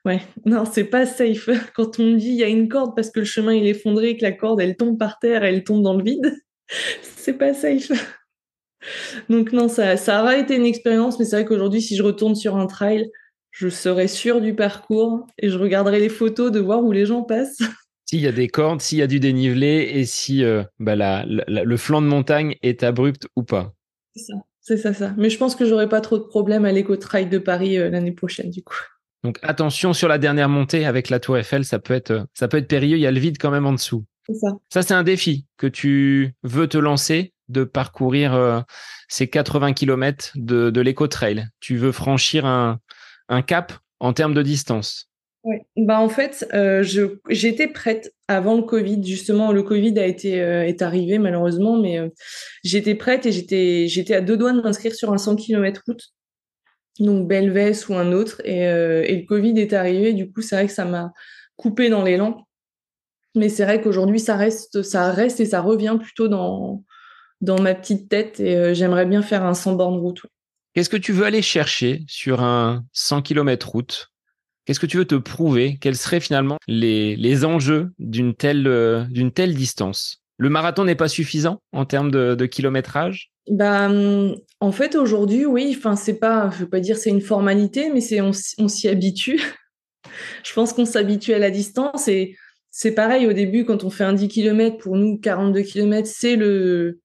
Ouais, 0.03 0.21
non, 0.45 0.63
c'est 0.65 0.83
pas 0.83 1.05
safe. 1.05 1.49
Quand 1.75 1.99
on 1.99 2.15
dit 2.15 2.29
il 2.29 2.35
y 2.35 2.43
a 2.43 2.47
une 2.47 2.67
corde 2.67 2.95
parce 2.95 3.11
que 3.11 3.19
le 3.19 3.25
chemin 3.25 3.53
il 3.53 3.67
est 3.67 3.71
effondré, 3.71 4.17
que 4.17 4.23
la 4.23 4.31
corde 4.31 4.59
elle 4.59 4.75
tombe 4.75 4.97
par 4.97 5.19
terre, 5.19 5.43
elle 5.43 5.63
tombe 5.63 5.83
dans 5.83 5.93
le 5.93 6.03
vide, 6.03 6.35
c'est 7.01 7.33
pas 7.33 7.53
safe. 7.53 7.91
Donc 9.29 9.53
non, 9.53 9.67
ça, 9.67 9.95
ça 9.95 10.21
aura 10.21 10.37
été 10.37 10.55
une 10.55 10.65
expérience, 10.65 11.19
mais 11.19 11.25
c'est 11.25 11.35
vrai 11.35 11.45
qu'aujourd'hui, 11.45 11.83
si 11.83 11.95
je 11.95 12.01
retourne 12.01 12.35
sur 12.35 12.57
un 12.57 12.65
trail, 12.65 13.11
je 13.51 13.69
serai 13.69 14.07
sûr 14.07 14.41
du 14.41 14.55
parcours 14.55 15.27
et 15.37 15.49
je 15.49 15.57
regarderai 15.57 15.99
les 15.99 16.09
photos 16.09 16.51
de 16.51 16.59
voir 16.59 16.83
où 16.83 16.91
les 16.91 17.05
gens 17.05 17.21
passent. 17.21 17.61
S'il 18.05 18.21
y 18.21 18.27
a 18.27 18.31
des 18.31 18.47
cordes, 18.47 18.81
s'il 18.81 18.97
y 18.97 19.01
a 19.03 19.07
du 19.07 19.19
dénivelé 19.19 19.91
et 19.93 20.05
si 20.05 20.43
euh, 20.43 20.63
bah, 20.79 20.95
le 21.25 21.77
flanc 21.77 22.01
de 22.01 22.07
montagne 22.07 22.55
est 22.63 22.81
abrupt 22.81 23.27
ou 23.35 23.43
pas. 23.43 23.73
C'est 24.15 24.23
ça. 24.23 24.33
C'est 24.62 24.78
ça, 24.78 24.93
ça. 24.93 25.13
Mais 25.17 25.30
je 25.30 25.38
pense 25.38 25.56
que 25.56 25.65
j'aurai 25.65 25.89
pas 25.89 26.02
trop 26.02 26.17
de 26.17 26.24
problèmes 26.24 26.65
à 26.65 26.71
l'éco-trail 26.71 27.28
de 27.28 27.39
Paris 27.39 27.78
euh, 27.78 27.89
l'année 27.89 28.12
prochaine, 28.12 28.52
du 28.52 28.63
coup. 28.63 28.78
Donc 29.24 29.39
attention 29.41 29.93
sur 29.93 30.08
la 30.08 30.17
dernière 30.17 30.50
montée 30.50 30.86
avec 30.86 31.10
la 31.10 31.19
Tour 31.19 31.38
Eiffel, 31.38 31.65
ça 31.65 31.80
peut 31.80 31.93
être, 31.93 32.28
ça 32.34 32.47
peut 32.47 32.58
être 32.58 32.67
périlleux. 32.67 32.97
Il 32.97 33.02
y 33.02 33.08
a 33.08 33.12
le 33.12 33.19
vide 33.19 33.38
quand 33.39 33.52
même 33.52 33.65
en 33.65 33.74
dessous. 33.74 34.06
C'est 34.28 34.36
ça. 34.36 34.50
Ça, 34.69 34.82
c'est 34.82 34.93
un 34.93 35.04
défi 35.04 35.45
que 35.58 35.67
tu 35.67 36.34
veux 36.43 36.67
te 36.67 36.78
lancer 36.78 37.34
de 37.50 37.63
parcourir 37.63 38.34
euh, 38.34 38.62
ces 39.10 39.28
80 39.28 39.74
km 39.74 40.32
de, 40.36 40.69
de 40.69 40.82
l'éco-trail. 40.82 41.47
Tu 41.60 41.78
veux 41.78 41.91
franchir 41.91 42.45
un, 42.45 42.80
un 43.30 43.41
cap 43.41 43.74
en 44.00 44.13
termes 44.13 44.34
de 44.34 44.41
distance. 44.41 45.11
Oui, 45.43 45.58
bah 45.75 45.99
en 45.99 46.10
fait, 46.10 46.47
euh, 46.54 46.84
j'étais 47.30 47.67
prête 47.67 48.13
avant 48.27 48.56
le 48.56 48.62
Covid. 48.62 49.04
Justement, 49.04 49.51
le 49.51 49.63
Covid 49.63 49.97
a 49.97 50.06
été 50.06 50.39
euh, 50.39 50.63
est 50.63 50.84
arrivé 50.84 51.17
malheureusement, 51.17 51.77
mais 51.77 51.97
euh, 51.97 52.10
j'étais 52.63 52.93
prête 52.93 53.25
et 53.25 53.32
j'étais 53.32 53.88
j'étais 53.88 54.13
à 54.13 54.21
deux 54.21 54.38
doigts 54.38 54.54
de 54.54 54.62
m'inscrire 54.62 54.93
sur 54.93 55.12
un 55.12 55.17
100 55.17 55.38
km 55.38 55.82
route, 55.88 56.13
donc 56.99 57.27
Belvès 57.27 57.89
ou 57.89 57.95
un 57.95 58.12
autre. 58.12 58.39
Et, 58.45 58.62
et 58.62 59.15
le 59.15 59.25
Covid 59.25 59.60
est 59.60 59.73
arrivé. 59.73 60.13
Du 60.13 60.32
coup, 60.32 60.41
c'est 60.41 60.56
vrai 60.56 60.67
que 60.67 60.73
ça 60.73 60.86
m'a 60.86 61.12
coupé 61.56 61.89
dans 61.89 62.04
l'élan. 62.04 62.45
Mais 63.34 63.49
c'est 63.49 63.63
vrai 63.63 63.82
qu'aujourd'hui, 63.82 64.19
ça 64.19 64.36
reste 64.36 64.84
ça 64.84 65.12
reste 65.12 65.39
et 65.39 65.45
ça 65.45 65.62
revient 65.62 65.97
plutôt 65.99 66.27
dans 66.27 66.84
dans 67.39 67.60
ma 67.60 67.73
petite 67.73 68.10
tête. 68.10 68.39
Et 68.39 68.75
j'aimerais 68.75 69.08
bien 69.08 69.23
faire 69.23 69.43
un 69.43 69.56
100 69.56 69.73
bornes 69.73 69.99
route. 69.99 70.21
Qu'est-ce 70.73 70.89
que 70.89 70.97
tu 70.97 71.13
veux 71.13 71.25
aller 71.25 71.41
chercher 71.41 72.04
sur 72.08 72.43
un 72.43 72.84
100 72.93 73.23
km 73.23 73.69
route 73.69 74.11
Qu'est-ce 74.65 74.80
que 74.80 74.86
tu 74.86 74.97
veux 74.97 75.06
te 75.06 75.15
prouver? 75.15 75.78
Quels 75.82 75.95
seraient 75.95 76.19
finalement 76.19 76.58
les, 76.67 77.15
les 77.15 77.45
enjeux 77.45 77.91
d'une 78.00 78.36
telle, 78.36 78.67
euh, 78.67 79.06
telle 79.34 79.56
distance? 79.56 80.21
Le 80.38 80.50
marathon 80.50 80.86
n'est 80.86 80.95
pas 80.95 81.08
suffisant 81.08 81.62
en 81.71 81.86
termes 81.86 82.12
de, 82.12 82.36
de 82.36 82.45
kilométrage? 82.45 83.32
Bah, 83.50 83.89
hum, 83.89 84.36
en 84.60 84.71
fait, 84.71 84.95
aujourd'hui, 84.95 85.45
oui. 85.45 85.76
Enfin, 85.78 85.95
c'est 85.95 86.19
pas, 86.19 86.50
je 86.54 86.60
veux 86.60 86.69
pas 86.69 86.80
dire 86.80 86.97
c'est 86.97 87.10
une 87.10 87.21
formalité, 87.21 87.91
mais 87.91 88.02
c'est 88.02 88.21
on, 88.21 88.32
on 88.58 88.67
s'y 88.67 88.88
habitue. 88.88 89.41
je 90.43 90.54
pense 90.54 90.74
qu'on 90.74 90.86
s'habitue 90.86 91.34
à 91.34 91.39
la 91.39 91.52
distance 91.52 92.08
et 92.08 92.36
c'est 92.69 92.93
pareil 92.93 93.28
au 93.28 93.34
début 93.34 93.65
quand 93.65 93.84
on 93.84 93.89
fait 93.89 94.04
un 94.04 94.13
10 94.13 94.30
km 94.30 94.78
pour 94.78 94.95
nous 94.95 95.17
42 95.17 95.62
km, 95.62 96.08
c'est 96.08 96.36
le 96.36 97.00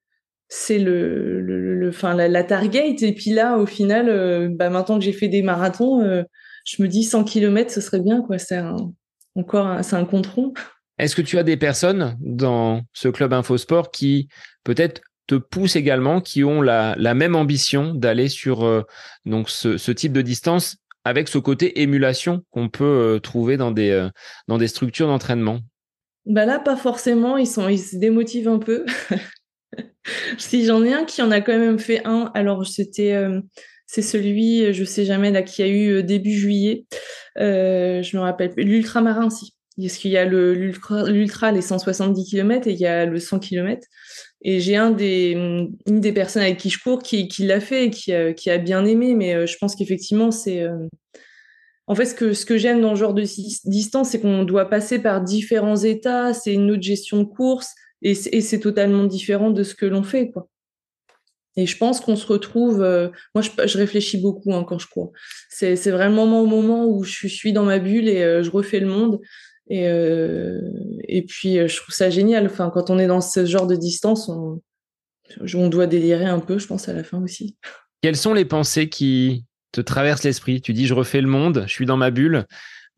c'est 0.48 0.78
le, 0.78 1.40
le, 1.40 1.88
enfin 1.88 2.14
la, 2.14 2.28
la, 2.28 2.44
target 2.44 2.94
et 3.00 3.12
puis 3.12 3.32
là 3.32 3.58
au 3.58 3.66
final 3.66 4.08
euh, 4.08 4.48
bah 4.48 4.70
maintenant 4.70 4.96
que 4.96 5.04
j'ai 5.04 5.12
fait 5.12 5.26
des 5.26 5.42
marathons 5.42 6.02
euh, 6.02 6.22
je 6.66 6.82
me 6.82 6.88
dis 6.88 7.04
100 7.04 7.24
km, 7.24 7.70
ce 7.70 7.80
serait 7.80 8.00
bien, 8.00 8.20
quoi. 8.20 8.38
C'est 8.38 8.60
encore, 9.34 9.82
c'est 9.82 9.96
un 9.96 10.04
compte 10.04 10.26
rond. 10.26 10.52
Est-ce 10.98 11.14
que 11.14 11.22
tu 11.22 11.38
as 11.38 11.42
des 11.42 11.56
personnes 11.56 12.16
dans 12.20 12.82
ce 12.92 13.08
club 13.08 13.32
Infosport 13.32 13.90
qui 13.90 14.28
peut-être 14.64 15.00
te 15.26 15.36
poussent 15.36 15.76
également, 15.76 16.20
qui 16.20 16.42
ont 16.44 16.60
la, 16.60 16.96
même 17.14 17.36
ambition 17.36 17.94
d'aller 17.94 18.28
sur 18.28 18.64
euh, 18.64 18.82
donc 19.24 19.48
ce, 19.48 19.90
type 19.92 20.12
de 20.12 20.22
distance 20.22 20.76
avec 21.04 21.28
ce 21.28 21.38
côté 21.38 21.82
émulation 21.82 22.42
qu'on 22.50 22.68
peut 22.68 23.20
trouver 23.22 23.56
dans 23.56 23.70
des, 23.70 24.08
dans 24.48 24.58
des 24.58 24.68
structures 24.68 25.06
d'entraînement? 25.06 25.60
Bah 26.24 26.46
là, 26.46 26.58
pas 26.58 26.76
forcément. 26.76 27.36
Ils, 27.36 27.46
sont, 27.46 27.68
ils 27.68 27.78
se 27.78 27.96
démotivent 27.96 28.48
un 28.48 28.58
peu. 28.58 28.84
si 30.38 30.64
j'en 30.64 30.82
ai 30.82 30.92
un 30.92 31.04
qui 31.04 31.22
en 31.22 31.30
a 31.30 31.40
quand 31.40 31.56
même 31.56 31.78
fait 31.78 32.04
un, 32.04 32.32
alors 32.34 32.66
c'était 32.66 33.14
c'est 33.86 34.02
celui, 34.02 34.72
je 34.72 34.84
sais 34.84 35.04
jamais, 35.04 35.30
là, 35.30 35.42
qui 35.42 35.62
a 35.62 35.68
eu 35.68 36.02
début 36.02 36.34
juillet. 36.34 36.86
je 37.36 38.16
me 38.16 38.20
rappelle 38.20 38.52
l'ultramarin, 38.56 39.30
si. 39.30 39.52
Parce 39.78 39.98
qu'il 39.98 40.10
y 40.10 40.16
a 40.16 40.24
l'ultra, 40.24 41.52
les 41.52 41.60
170 41.60 42.24
km 42.24 42.66
et 42.66 42.72
il 42.72 42.78
y 42.78 42.86
a 42.86 43.04
le 43.04 43.20
100 43.20 43.40
km. 43.40 43.86
Et 44.40 44.58
j'ai 44.58 44.78
des, 44.96 45.32
une 45.86 46.00
des 46.00 46.12
personnes 46.12 46.42
avec 46.42 46.56
qui 46.56 46.70
je 46.70 46.82
cours 46.82 47.02
qui, 47.02 47.28
l'a 47.40 47.60
fait 47.60 47.86
et 47.86 47.90
qui, 48.34 48.50
a 48.50 48.58
bien 48.58 48.86
aimé, 48.86 49.14
mais 49.14 49.46
je 49.46 49.56
pense 49.58 49.76
qu'effectivement, 49.76 50.30
c'est 50.30 50.66
en 51.88 51.94
fait, 51.94 52.06
ce 52.06 52.14
que, 52.14 52.32
ce 52.32 52.44
que 52.44 52.58
j'aime 52.58 52.80
dans 52.80 52.94
ce 52.94 53.00
genre 53.00 53.14
de 53.14 53.22
distance, 53.68 54.10
c'est 54.10 54.20
qu'on 54.20 54.42
doit 54.42 54.68
passer 54.68 54.98
par 54.98 55.22
différents 55.22 55.76
états, 55.76 56.34
c'est 56.34 56.52
une 56.52 56.70
autre 56.70 56.82
gestion 56.82 57.18
de 57.18 57.24
course, 57.24 57.74
et 58.02 58.14
c'est 58.14 58.60
totalement 58.60 59.04
différent 59.04 59.50
de 59.50 59.62
ce 59.62 59.74
que 59.74 59.86
l'on 59.86 60.02
fait. 60.02 60.30
Quoi. 60.30 60.48
Et 61.56 61.66
je 61.66 61.76
pense 61.76 62.00
qu'on 62.00 62.16
se 62.16 62.26
retrouve. 62.26 62.82
Euh, 62.82 63.08
moi, 63.34 63.42
je, 63.42 63.78
réfléchis 63.78 64.18
beaucoup 64.18 64.54
hein, 64.54 64.64
quand 64.64 64.78
je 64.78 64.88
cours. 64.88 65.12
C'est 65.48 65.90
vraiment 65.90 66.42
au 66.42 66.46
moment 66.46 66.86
où 66.86 67.02
je 67.02 67.28
suis 67.28 67.52
dans 67.52 67.64
ma 67.64 67.78
bulle 67.78 68.08
et 68.08 68.22
euh, 68.22 68.42
je 68.42 68.50
refais 68.50 68.80
le 68.80 68.86
monde. 68.86 69.20
Et, 69.68 69.88
euh, 69.88 70.60
puis, 71.26 71.56
je 71.56 71.76
trouve 71.76 71.94
ça 71.94 72.10
génial. 72.10 72.46
Enfin, 72.46 72.70
quand 72.72 72.90
on 72.90 72.98
est 72.98 73.06
dans 73.06 73.20
ce 73.20 73.46
genre 73.46 73.66
de 73.66 73.76
distance, 73.76 74.28
on, 74.28 74.60
on 75.54 75.68
doit 75.68 75.86
délirer 75.86 76.26
un 76.26 76.40
peu, 76.40 76.58
je 76.58 76.66
pense, 76.66 76.88
à 76.88 76.92
la 76.92 77.04
fin 77.04 77.22
aussi. 77.22 77.56
Quelles 78.02 78.16
sont 78.16 78.34
les 78.34 78.44
pensées 78.44 78.88
qui, 78.88 79.44
te 79.76 79.80
traverse 79.80 80.24
l'esprit? 80.24 80.60
Tu 80.60 80.72
dis, 80.72 80.86
je 80.86 80.94
refais 80.94 81.20
le 81.20 81.28
monde, 81.28 81.64
je 81.66 81.72
suis 81.72 81.86
dans 81.86 81.96
ma 81.96 82.10
bulle. 82.10 82.46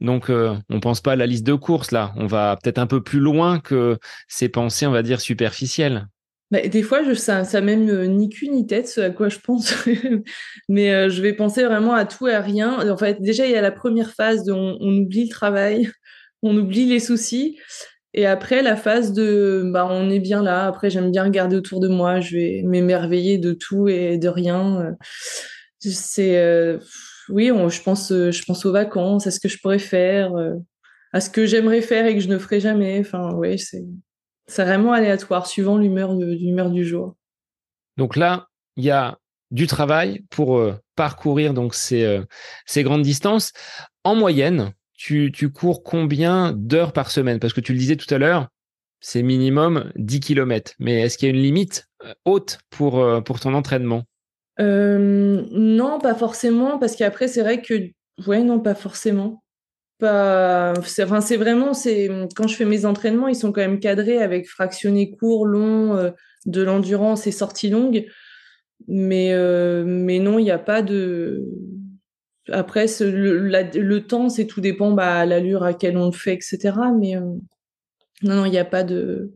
Donc, 0.01 0.31
euh, 0.31 0.57
on 0.71 0.81
pense 0.81 1.01
pas 1.01 1.13
à 1.13 1.17
la 1.17 1.27
liste 1.27 1.45
de 1.45 1.55
courses 1.55 1.91
là. 1.91 2.13
On 2.17 2.27
va 2.27 2.57
peut-être 2.63 2.79
un 2.79 2.87
peu 2.87 3.03
plus 3.03 3.19
loin 3.19 3.59
que 3.59 3.99
ces 4.29 4.49
pensées, 4.49 4.87
on 4.87 4.93
va 4.93 5.03
dire, 5.03 5.21
superficielles. 5.21 6.07
Bah, 6.51 6.67
des 6.67 6.83
fois, 6.83 7.03
je, 7.03 7.13
ça, 7.13 7.45
ça 7.45 7.61
même 7.61 7.89
euh, 7.91 8.07
ni 8.07 8.31
cul 8.31 8.49
ni 8.49 8.67
tête, 8.67 8.89
ce 8.89 9.01
à 9.03 9.11
quoi 9.11 9.29
je 9.29 9.39
pense. 9.39 9.75
Mais 10.69 10.93
euh, 10.95 11.11
je 11.11 11.21
vais 11.21 11.35
penser 11.35 11.63
vraiment 11.65 11.93
à 11.93 12.07
tout 12.07 12.27
et 12.27 12.33
à 12.35 12.41
rien. 12.41 12.91
En 12.91 12.97
fait, 12.97 13.21
déjà, 13.21 13.45
il 13.47 13.53
y 13.53 13.57
a 13.57 13.61
la 13.61 13.71
première 13.71 14.13
phase 14.13 14.45
de 14.45 14.53
on, 14.53 14.79
oublie 14.81 15.25
le 15.25 15.31
travail, 15.31 15.91
on 16.43 16.57
oublie 16.57 16.87
les 16.87 17.01
soucis. 17.01 17.59
Et 18.15 18.27
après, 18.27 18.63
la 18.63 18.77
phase 18.77 19.13
de 19.13 19.71
bah, 19.73 19.87
on 19.91 20.09
est 20.11 20.21
bien 20.21 20.43
là. 20.43 20.67
Après, 20.67 20.89
j'aime 20.91 21.11
bien 21.11 21.25
regarder 21.25 21.57
autour 21.57 21.81
de 21.81 21.89
moi. 21.89 22.21
Je 22.21 22.37
vais 22.37 22.63
m'émerveiller 22.65 23.39
de 23.39 23.53
tout 23.53 23.89
et 23.89 24.17
de 24.19 24.29
rien. 24.29 24.97
C'est 25.81 26.39
euh, 26.39 26.79
oui, 27.29 27.49
je 27.49 27.83
pense, 27.83 28.09
je 28.09 28.45
pense 28.45 28.65
aux 28.65 28.73
vacances, 28.73 29.27
à 29.27 29.31
ce 29.31 29.39
que 29.39 29.49
je 29.49 29.59
pourrais 29.61 29.79
faire, 29.79 30.33
à 31.13 31.21
ce 31.21 31.29
que 31.29 31.45
j'aimerais 31.47 31.83
faire 31.83 32.07
et 32.07 32.15
que 32.15 32.21
je 32.21 32.29
ne 32.29 32.39
ferai 32.39 32.61
jamais. 32.61 32.99
Enfin, 33.01 33.35
oui, 33.35 33.59
c'est 33.59 33.85
c'est 34.49 34.65
vraiment 34.65 34.93
aléatoire, 34.93 35.47
suivant 35.47 35.79
l'humeur 35.79 36.15
du 36.17 36.85
jour. 36.85 37.17
Donc 37.97 38.17
là, 38.17 38.49
il 38.77 38.85
y 38.85 38.91
a 38.91 39.19
du 39.51 39.67
travail 39.67 40.25
pour 40.31 40.63
parcourir 40.97 41.55
donc 41.55 41.75
ces, 41.75 42.21
ces 42.67 42.83
grandes 42.83 43.03
distances. 43.03 43.53
En 44.05 44.15
moyenne, 44.15 44.73
tu, 44.95 45.31
tu 45.33 45.51
cours 45.51 45.83
combien 45.83 46.53
d'heures 46.53 46.93
par 46.93 47.11
semaine? 47.11 47.39
Parce 47.39 47.53
que 47.53 47.61
tu 47.61 47.73
le 47.73 47.79
disais 47.79 47.97
tout 47.97 48.13
à 48.13 48.19
l'heure, 48.19 48.49
c'est 49.01 49.23
minimum 49.23 49.93
10 49.97 50.21
km. 50.21 50.73
Mais 50.79 51.03
est-ce 51.03 51.19
qu'il 51.19 51.29
y 51.29 51.31
a 51.31 51.35
une 51.35 51.43
limite 51.43 51.89
haute 52.25 52.59
pour, 52.71 53.23
pour 53.25 53.41
ton 53.41 53.55
entraînement? 53.55 54.05
Euh, 54.61 55.45
non, 55.53 55.99
pas 56.01 56.15
forcément, 56.15 56.79
parce 56.79 56.97
qu'après, 56.97 57.29
c'est 57.29 57.43
vrai 57.43 57.63
que, 57.63 57.91
ouais, 58.27 58.43
non, 58.43 58.59
pas 58.61 58.75
forcément. 58.75 59.43
Pas, 59.99 60.75
c'est, 60.85 61.05
vraiment, 61.05 61.75
c'est, 61.75 62.09
quand 62.37 62.47
je 62.47 62.55
fais 62.55 62.65
mes 62.65 62.85
entraînements, 62.85 63.29
ils 63.29 63.35
sont 63.35 63.51
quand 63.51 63.61
même 63.61 63.81
cadrés 63.81 64.23
avec 64.23 64.49
fractionné 64.49 65.11
court, 65.11 65.45
long, 65.45 65.97
euh, 65.97 66.11
de 66.47 66.63
l'endurance 66.63 67.27
et 67.27 67.33
sorties 67.33 67.71
longues. 67.71 68.07
Mais, 68.87 69.33
euh, 69.33 69.85
mais 69.87 70.21
non, 70.21 70.39
il 70.39 70.45
n'y 70.45 70.51
a 70.51 70.59
pas 70.59 70.83
de. 70.83 71.45
Après, 72.51 72.87
le, 73.01 73.39
le, 73.39 74.07
temps, 74.07 74.29
c'est 74.29 74.47
tout 74.47 74.61
dépend 74.61 74.93
bah, 74.93 75.17
à 75.17 75.27
l'allure 75.27 75.65
à 75.65 75.69
laquelle 75.69 75.99
on 75.99 76.07
le 76.07 76.13
fait, 76.13 76.33
etc. 76.33 76.73
Mais 76.99 77.17
non, 78.23 78.35
non, 78.35 78.45
il 78.45 78.51
n'y 78.51 78.59
a 78.59 78.65
pas 78.65 78.85
de. 78.85 79.33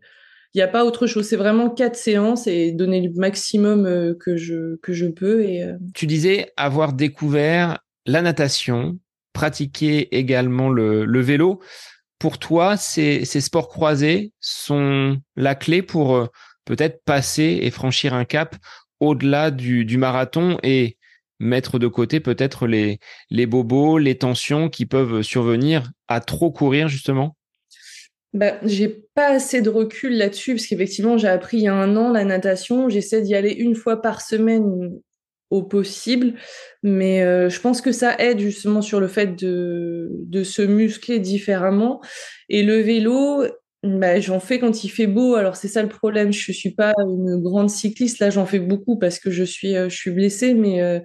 Il 0.55 0.59
n'y 0.59 0.63
a 0.63 0.69
pas 0.69 0.85
autre 0.85 1.07
chose. 1.07 1.27
C'est 1.27 1.37
vraiment 1.37 1.71
quatre 1.71 1.97
séances 1.97 2.47
et 2.47 2.73
donner 2.73 3.01
le 3.01 3.11
maximum 3.15 3.87
euh, 3.87 4.15
que 4.19 4.37
je, 4.37 4.77
que 4.77 4.93
je 4.93 5.07
peux. 5.07 5.43
Et, 5.43 5.63
euh, 5.63 5.77
Tu 5.95 6.07
disais 6.07 6.53
avoir 6.57 6.93
découvert 6.93 7.79
la 8.05 8.21
natation, 8.21 8.99
pratiquer 9.33 10.17
également 10.17 10.69
le, 10.69 11.21
vélo. 11.21 11.61
Pour 12.19 12.39
toi, 12.39 12.77
ces, 12.77 13.25
sports 13.25 13.69
croisés 13.69 14.33
sont 14.41 15.19
la 15.37 15.55
clé 15.55 15.83
pour 15.83 16.15
euh, 16.15 16.27
peut-être 16.65 17.03
passer 17.05 17.61
et 17.63 17.71
franchir 17.71 18.15
un 18.15 18.25
cap 18.25 18.57
au-delà 19.01 19.51
du, 19.51 19.97
marathon 19.99 20.59
et 20.63 20.97
mettre 21.41 21.81
de 21.81 21.89
côté 21.89 22.21
peut-être 22.21 22.69
les, 22.69 23.01
les 23.31 23.47
bobos, 23.47 23.99
les 23.99 24.17
tensions 24.17 24.69
qui 24.69 24.87
peuvent 24.87 25.23
survenir 25.23 25.91
à 26.07 26.21
trop 26.21 26.53
courir 26.53 26.87
justement? 26.87 27.37
Bah, 28.33 28.55
j'ai 28.63 28.89
pas 29.15 29.29
assez 29.29 29.61
de 29.61 29.69
recul 29.69 30.17
là-dessus 30.17 30.55
parce 30.55 30.67
qu'effectivement, 30.67 31.19
j'ai 31.19 31.29
appris 31.29 31.59
il 31.59 31.65
y 31.65 31.69
a 31.69 31.75
un 31.75 31.97
an 31.97 32.11
la 32.11 32.25
natation. 32.25 32.89
J'essaie 32.89 33.21
d'y 33.21 33.35
aller 33.35 33.53
une 33.53 33.75
fois 33.75 34.01
par 34.01 34.23
semaine 34.23 34.99
au 35.53 35.63
possible, 35.63 36.33
mais 36.83 37.23
euh, 37.23 37.51
je 37.51 37.61
pense 37.61 37.83
que 37.83 37.93
ça 37.93 38.17
aide 38.19 38.39
justement 38.39 38.81
sur 38.81 39.01
le 39.01 39.07
fait 39.07 39.37
de, 39.37 40.09
de 40.11 40.45
se 40.45 40.63
muscler 40.63 41.19
différemment. 41.19 42.01
Et 42.49 42.63
le 42.63 42.81
vélo, 42.81 43.45
bah, 43.83 44.19
j'en 44.19 44.41
fais 44.41 44.59
quand 44.59 44.83
il 44.83 44.89
fait 44.89 45.07
beau. 45.07 45.35
Alors 45.35 45.57
c'est 45.57 45.69
ça 45.69 45.83
le 45.83 45.91
problème. 45.91 46.33
Je 46.33 46.53
suis 46.53 46.71
pas 46.71 46.95
une 46.99 47.43
grande 47.43 47.69
cycliste. 47.69 48.19
Là, 48.19 48.31
j'en 48.31 48.47
fais 48.47 48.61
beaucoup 48.61 48.99
parce 48.99 49.19
que 49.19 49.31
je 49.31 49.45
suis, 49.45 49.77
euh, 49.77 49.91
je 49.91 49.97
suis 49.97 50.11
blessée, 50.11 50.55
mais 50.55 50.81
euh, 50.81 51.01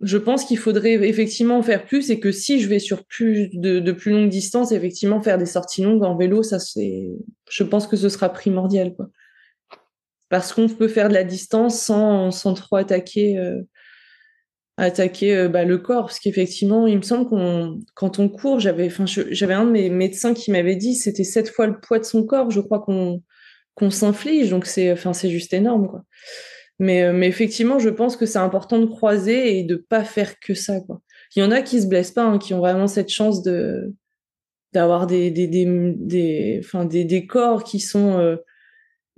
je 0.00 0.16
pense 0.16 0.46
qu'il 0.46 0.58
faudrait 0.58 0.94
effectivement 1.06 1.62
faire 1.62 1.84
plus 1.84 2.10
et 2.10 2.20
que 2.20 2.32
si 2.32 2.58
je 2.58 2.68
vais 2.68 2.78
sur 2.78 3.04
plus 3.04 3.50
de, 3.52 3.92
plus 3.92 4.12
longues 4.12 4.30
distances, 4.30 4.72
effectivement 4.72 5.20
faire 5.20 5.36
des 5.36 5.46
sorties 5.46 5.82
longues 5.82 6.04
en 6.04 6.16
vélo, 6.16 6.42
ça 6.42 6.58
c'est, 6.58 7.10
je 7.50 7.62
pense 7.64 7.86
que 7.86 7.96
ce 7.96 8.08
sera 8.08 8.32
primordial 8.32 8.94
quoi. 8.94 9.10
Parce 10.32 10.54
qu'on 10.54 10.66
peut 10.66 10.88
faire 10.88 11.10
de 11.10 11.14
la 11.14 11.24
distance 11.24 11.78
sans, 11.78 12.30
sans 12.30 12.54
trop 12.54 12.76
attaquer 12.76 13.36
euh, 13.36 13.60
attaquer 14.78 15.36
euh, 15.36 15.48
bah, 15.50 15.66
le 15.66 15.76
corps, 15.76 16.06
parce 16.06 16.18
qu'effectivement, 16.18 16.86
il 16.86 16.96
me 16.96 17.02
semble 17.02 17.28
qu'on 17.28 17.80
quand 17.92 18.18
on 18.18 18.30
court, 18.30 18.58
j'avais 18.58 18.90
j'avais 19.30 19.52
un 19.52 19.66
de 19.66 19.70
mes 19.70 19.90
médecins 19.90 20.32
qui 20.32 20.50
m'avait 20.50 20.76
dit 20.76 20.94
c'était 20.94 21.22
sept 21.22 21.50
fois 21.50 21.66
le 21.66 21.78
poids 21.78 21.98
de 21.98 22.04
son 22.04 22.24
corps, 22.24 22.50
je 22.50 22.60
crois 22.60 22.80
qu'on 22.80 23.22
qu'on 23.74 23.90
s'inflige, 23.90 24.48
donc 24.48 24.64
c'est 24.64 24.96
c'est 25.12 25.28
juste 25.28 25.52
énorme 25.52 25.86
quoi. 25.86 26.02
Euh, 26.80 27.12
mais, 27.12 27.28
effectivement, 27.28 27.78
je 27.78 27.90
pense 27.90 28.16
que 28.16 28.24
c'est 28.24 28.38
important 28.38 28.78
de 28.78 28.86
croiser 28.86 29.58
et 29.58 29.64
de 29.64 29.76
pas 29.76 30.04
faire 30.04 30.40
que 30.40 30.54
ça. 30.54 30.80
Quoi. 30.80 31.02
Il 31.36 31.40
y 31.40 31.46
en 31.46 31.50
a 31.50 31.60
qui 31.60 31.82
se 31.82 31.86
blessent 31.86 32.12
pas, 32.12 32.24
hein, 32.24 32.38
qui 32.38 32.54
ont 32.54 32.58
vraiment 32.58 32.88
cette 32.88 33.10
chance 33.10 33.42
de 33.42 33.92
d'avoir 34.72 35.06
des 35.06 35.30
des, 35.30 35.46
des, 35.46 35.66
des, 35.66 37.04
des, 37.04 37.26
corps 37.26 37.62
qui 37.62 37.78
sont 37.78 38.38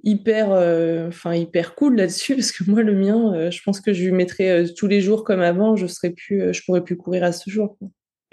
hyper 0.04 0.52
euh, 0.52 1.08
enfin 1.08 1.34
hyper 1.34 1.74
cool 1.74 1.96
là-dessus 1.96 2.36
parce 2.36 2.52
que 2.52 2.70
moi 2.70 2.82
le 2.82 2.94
mien 2.94 3.50
je 3.50 3.60
pense 3.64 3.80
que 3.80 3.92
je 3.92 4.04
lui 4.04 4.12
mettrais 4.12 4.66
tous 4.76 4.86
les 4.86 5.00
jours 5.00 5.24
comme 5.24 5.40
avant 5.40 5.76
je 5.76 5.86
serais 5.86 6.10
plus 6.10 6.52
je 6.52 6.62
pourrais 6.64 6.84
plus 6.84 6.96
courir 6.96 7.24
à 7.24 7.32
ce 7.32 7.50
jour 7.50 7.76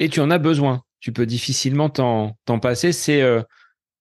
et 0.01 0.09
tu 0.09 0.19
en 0.19 0.31
as 0.31 0.39
besoin. 0.39 0.81
Tu 0.99 1.13
peux 1.13 1.27
difficilement 1.27 1.89
t'en 1.89 2.35
passer. 2.59 2.91
C'est 2.91 3.21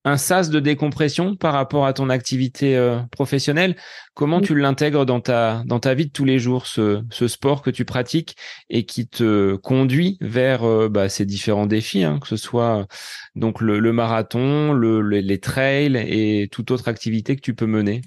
un 0.03 0.17
sas 0.17 0.49
de 0.49 0.59
décompression 0.59 1.35
par 1.35 1.53
rapport 1.53 1.85
à 1.85 1.93
ton 1.93 2.09
activité 2.09 2.75
euh, 2.75 2.99
professionnelle. 3.11 3.75
Comment 4.13 4.41
tu 4.41 4.55
l'intègres 4.55 5.05
dans 5.05 5.21
ta, 5.21 5.63
dans 5.65 5.79
ta 5.79 5.93
vie 5.93 6.07
de 6.07 6.11
tous 6.11 6.25
les 6.25 6.39
jours, 6.39 6.65
ce, 6.65 7.01
ce 7.11 7.27
sport 7.27 7.61
que 7.61 7.69
tu 7.69 7.85
pratiques 7.85 8.35
et 8.69 8.85
qui 8.85 9.07
te 9.07 9.55
conduit 9.55 10.17
vers 10.21 10.63
euh, 10.63 10.89
bah, 10.89 11.07
ces 11.07 11.25
différents 11.25 11.67
défis, 11.67 12.03
hein, 12.03 12.19
que 12.19 12.27
ce 12.27 12.37
soit 12.37 12.87
donc 13.35 13.61
le, 13.61 13.79
le 13.79 13.93
marathon, 13.93 14.73
le, 14.73 15.01
les 15.01 15.39
trails 15.39 15.97
et 15.97 16.47
toute 16.51 16.71
autre 16.71 16.87
activité 16.87 17.35
que 17.35 17.41
tu 17.41 17.53
peux 17.53 17.67
mener? 17.67 18.01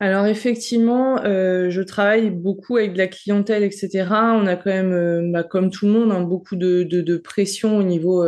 Alors 0.00 0.26
effectivement, 0.26 1.24
euh, 1.24 1.70
je 1.70 1.82
travaille 1.82 2.30
beaucoup 2.30 2.76
avec 2.76 2.92
de 2.92 2.98
la 2.98 3.08
clientèle, 3.08 3.64
etc. 3.64 4.06
On 4.10 4.46
a 4.46 4.54
quand 4.54 4.70
même, 4.70 5.32
bah, 5.32 5.42
comme 5.42 5.70
tout 5.70 5.86
le 5.86 5.92
monde, 5.92 6.12
hein, 6.12 6.20
beaucoup 6.20 6.54
de, 6.54 6.84
de, 6.84 7.00
de, 7.00 7.16
pression 7.16 7.76
au 7.76 7.82
niveau 7.82 8.24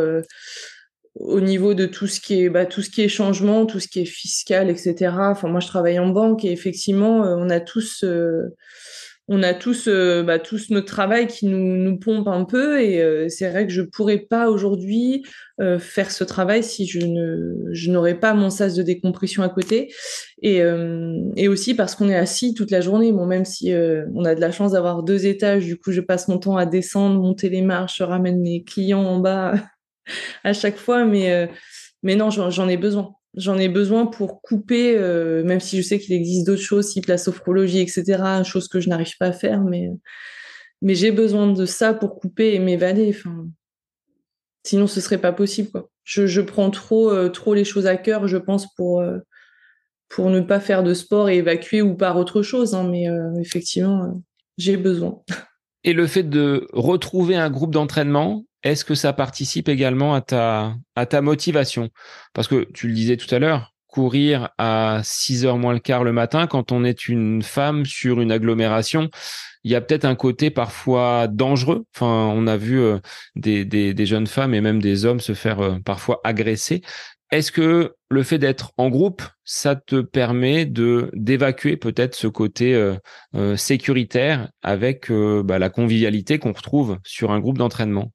au 1.15 1.41
niveau 1.41 1.73
de 1.73 1.85
tout 1.85 2.07
ce 2.07 2.21
qui 2.21 2.43
est 2.43 2.49
bah, 2.49 2.65
tout 2.65 2.81
ce 2.81 2.89
qui 2.89 3.01
est 3.01 3.09
changement, 3.09 3.65
tout 3.65 3.79
ce 3.79 3.87
qui 3.87 4.01
est 4.01 4.05
fiscal, 4.05 4.69
etc. 4.69 5.13
Enfin, 5.19 5.49
moi, 5.49 5.59
je 5.59 5.67
travaille 5.67 5.99
en 5.99 6.09
banque 6.09 6.45
et 6.45 6.51
effectivement, 6.51 7.25
euh, 7.25 7.35
on 7.37 7.49
a 7.49 7.59
tous 7.59 8.03
euh, 8.03 8.55
on 9.27 9.43
a 9.43 9.53
tous, 9.53 9.87
bah, 9.87 10.39
tous 10.39 10.71
notre 10.71 10.87
travail 10.87 11.27
qui 11.27 11.45
nous, 11.45 11.77
nous 11.77 11.97
pompe 11.97 12.27
un 12.27 12.43
peu 12.43 12.81
et 12.81 13.29
c'est 13.29 13.49
vrai 13.49 13.65
que 13.65 13.71
je 13.71 13.81
pourrais 13.81 14.17
pas 14.17 14.49
aujourd'hui 14.49 15.23
faire 15.79 16.11
ce 16.11 16.25
travail 16.25 16.63
si 16.63 16.85
je 16.85 16.99
ne 16.99 17.71
je 17.71 17.91
n'aurais 17.91 18.19
pas 18.19 18.33
mon 18.33 18.49
sas 18.49 18.75
de 18.75 18.83
décompression 18.83 19.41
à 19.41 19.47
côté 19.47 19.93
et, 20.41 20.61
et 21.37 21.47
aussi 21.47 21.75
parce 21.75 21.95
qu'on 21.95 22.09
est 22.09 22.15
assis 22.15 22.53
toute 22.55 22.71
la 22.71 22.81
journée 22.81 23.13
bon 23.13 23.25
même 23.25 23.45
si 23.45 23.71
on 24.15 24.25
a 24.25 24.35
de 24.35 24.41
la 24.41 24.51
chance 24.51 24.73
d'avoir 24.73 25.01
deux 25.01 25.25
étages 25.25 25.63
du 25.63 25.77
coup 25.77 25.93
je 25.93 26.01
passe 26.01 26.27
mon 26.27 26.39
temps 26.39 26.57
à 26.57 26.65
descendre 26.65 27.21
monter 27.21 27.47
les 27.47 27.61
marches 27.61 27.99
je 27.99 28.03
ramène 28.03 28.41
mes 28.41 28.63
clients 28.63 29.05
en 29.05 29.19
bas 29.19 29.53
à 30.43 30.53
chaque 30.53 30.77
fois 30.77 31.05
mais 31.05 31.49
mais 32.03 32.15
non 32.15 32.29
j'en 32.29 32.67
ai 32.67 32.77
besoin 32.77 33.15
j'en 33.35 33.57
ai 33.57 33.69
besoin 33.69 34.05
pour 34.05 34.41
couper, 34.41 34.97
euh, 34.97 35.43
même 35.43 35.59
si 35.59 35.77
je 35.77 35.87
sais 35.87 35.99
qu'il 35.99 36.13
existe 36.13 36.45
d'autres 36.45 36.61
choses, 36.61 36.89
type 36.89 37.05
la 37.05 37.17
sophrologie, 37.17 37.79
etc., 37.79 38.43
chose 38.43 38.67
que 38.67 38.79
je 38.79 38.89
n'arrive 38.89 39.17
pas 39.17 39.27
à 39.27 39.31
faire, 39.31 39.61
mais, 39.61 39.89
mais 40.81 40.95
j'ai 40.95 41.11
besoin 41.11 41.51
de 41.51 41.65
ça 41.65 41.93
pour 41.93 42.19
couper 42.19 42.53
et 42.53 42.59
m'évader. 42.59 43.15
Sinon, 44.63 44.87
ce 44.87 45.01
serait 45.01 45.19
pas 45.19 45.31
possible. 45.31 45.71
Quoi. 45.71 45.89
Je, 46.03 46.41
prends 46.41 46.69
trop, 46.69 47.09
euh, 47.09 47.29
trop 47.29 47.53
les 47.53 47.63
choses 47.63 47.87
à 47.87 47.97
cœur, 47.97 48.27
je 48.27 48.37
pense, 48.37 48.73
pour, 48.75 48.99
euh, 49.01 49.19
pour 50.09 50.29
ne 50.29 50.41
pas 50.41 50.59
faire 50.59 50.83
de 50.83 50.93
sport 50.93 51.29
et 51.29 51.37
évacuer 51.37 51.81
ou 51.81 51.95
par 51.95 52.17
autre 52.17 52.41
chose. 52.41 52.75
Hein, 52.75 52.87
mais 52.89 53.05
effectivement, 53.39 54.21
j'ai 54.57 54.77
besoin. 54.77 55.21
Et 55.83 55.93
le 55.93 56.05
fait 56.05 56.23
de 56.23 56.67
retrouver 56.73 57.35
un 57.35 57.49
groupe 57.49 57.71
d'entraînement, 57.71 58.45
est-ce 58.63 58.85
que 58.85 58.95
ça 58.95 59.13
participe 59.13 59.69
également 59.69 60.13
à 60.13 60.21
ta, 60.21 60.75
à 60.95 61.05
ta 61.05 61.21
motivation? 61.21 61.89
Parce 62.33 62.47
que 62.47 62.67
tu 62.73 62.87
le 62.87 62.93
disais 62.93 63.17
tout 63.17 63.33
à 63.33 63.39
l'heure, 63.39 63.73
courir 63.87 64.49
à 64.57 65.01
6 65.03 65.45
heures 65.45 65.57
moins 65.57 65.73
le 65.73 65.79
quart 65.79 66.03
le 66.03 66.13
matin 66.13 66.47
quand 66.47 66.71
on 66.71 66.83
est 66.83 67.07
une 67.07 67.43
femme 67.43 67.85
sur 67.85 68.21
une 68.21 68.31
agglomération, 68.31 69.09
il 69.63 69.71
y 69.71 69.75
a 69.75 69.81
peut-être 69.81 70.05
un 70.05 70.15
côté 70.15 70.49
parfois 70.49 71.27
dangereux. 71.27 71.85
Enfin, 71.95 72.31
on 72.33 72.47
a 72.47 72.57
vu 72.57 72.79
euh, 72.79 72.99
des, 73.35 73.65
des, 73.65 73.93
des, 73.93 74.05
jeunes 74.05 74.27
femmes 74.27 74.53
et 74.53 74.61
même 74.61 74.81
des 74.81 75.05
hommes 75.05 75.19
se 75.19 75.33
faire 75.33 75.59
euh, 75.59 75.77
parfois 75.85 76.19
agresser. 76.23 76.81
Est-ce 77.31 77.51
que 77.51 77.95
le 78.09 78.23
fait 78.23 78.39
d'être 78.39 78.71
en 78.77 78.89
groupe, 78.89 79.21
ça 79.43 79.75
te 79.75 80.01
permet 80.01 80.65
de 80.65 81.09
d'évacuer 81.13 81.77
peut-être 81.77 82.15
ce 82.15 82.27
côté 82.27 82.73
euh, 82.73 83.55
sécuritaire 83.55 84.49
avec 84.61 85.09
bah, 85.09 85.57
la 85.57 85.69
convivialité 85.69 86.39
qu'on 86.39 86.51
retrouve 86.51 86.97
sur 87.05 87.31
un 87.31 87.39
groupe 87.39 87.57
d'entraînement? 87.57 88.11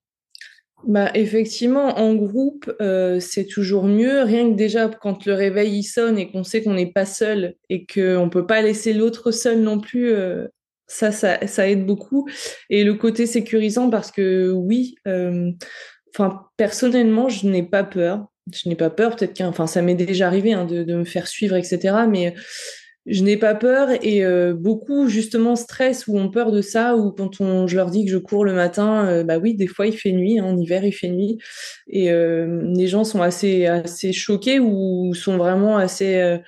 Bah, 0.87 1.11
effectivement, 1.15 1.99
en 1.99 2.15
groupe, 2.15 2.73
euh, 2.81 3.19
c'est 3.19 3.47
toujours 3.47 3.85
mieux. 3.85 4.23
Rien 4.23 4.51
que 4.51 4.57
déjà, 4.57 4.89
quand 4.89 5.27
le 5.27 5.35
réveil 5.35 5.79
il 5.79 5.83
sonne 5.83 6.17
et 6.17 6.31
qu'on 6.31 6.45
sait 6.45 6.63
qu'on 6.63 6.75
n'est 6.75 6.93
pas 6.93 7.05
seul 7.05 7.57
et 7.69 7.87
qu'on 7.87 8.27
ne 8.27 8.31
peut 8.31 8.47
pas 8.47 8.63
laisser 8.63 8.93
l'autre 8.93 9.33
seul 9.33 9.61
non 9.61 9.81
plus, 9.81 10.13
euh, 10.13 10.47
ça, 10.87 11.11
ça, 11.11 11.45
ça, 11.49 11.69
aide 11.69 11.85
beaucoup. 11.85 12.29
Et 12.71 12.85
le 12.85 12.95
côté 12.95 13.27
sécurisant, 13.27 13.91
parce 13.91 14.13
que 14.13 14.53
oui, 14.53 14.95
euh, 15.09 15.51
personnellement, 16.57 17.29
je 17.29 17.49
n'ai 17.49 17.65
pas 17.65 17.83
peur. 17.83 18.27
Je 18.55 18.69
n'ai 18.69 18.77
pas 18.77 18.91
peur, 18.91 19.17
peut-être 19.17 19.35
qu'un, 19.35 19.49
enfin, 19.49 19.67
ça 19.67 19.83
m'est 19.83 19.97
déjà 19.97 20.29
arrivé 20.29 20.53
hein, 20.53 20.67
de, 20.67 20.85
de, 20.85 20.95
me 20.95 21.05
faire 21.05 21.27
suivre, 21.27 21.57
etc. 21.57 21.97
Mais 22.09 22.33
je 23.07 23.23
n'ai 23.23 23.37
pas 23.37 23.55
peur 23.55 23.91
et 24.03 24.25
euh, 24.25 24.53
beaucoup 24.53 25.09
justement 25.09 25.55
stress 25.55 26.09
ou 26.09 26.19
ont 26.19 26.29
peur 26.29 26.51
de 26.51 26.61
ça 26.61 26.97
ou 26.97 27.13
quand 27.13 27.41
on, 27.41 27.69
je 27.69 27.77
leur 27.77 27.91
dis 27.91 28.05
que 28.05 28.11
je 28.11 28.19
cours 28.19 28.45
le 28.45 28.53
matin, 28.53 29.07
euh, 29.07 29.23
bah 29.23 29.39
oui, 29.39 29.55
des 29.55 29.69
fois 29.69 29.87
il 29.87 29.97
fait 29.97 30.11
nuit, 30.11 30.41
hein, 30.41 30.45
en 30.45 30.57
hiver 30.59 30.85
il 30.85 30.93
fait 30.93 31.09
nuit 31.09 31.39
et 31.89 32.11
euh, 32.11 32.63
les 32.75 32.89
gens 32.89 33.05
sont 33.05 33.23
assez 33.23 33.67
assez 33.67 34.13
choqués 34.13 34.59
ou 34.59 35.15
sont 35.15 35.37
vraiment 35.37 35.79
assez, 35.79 36.39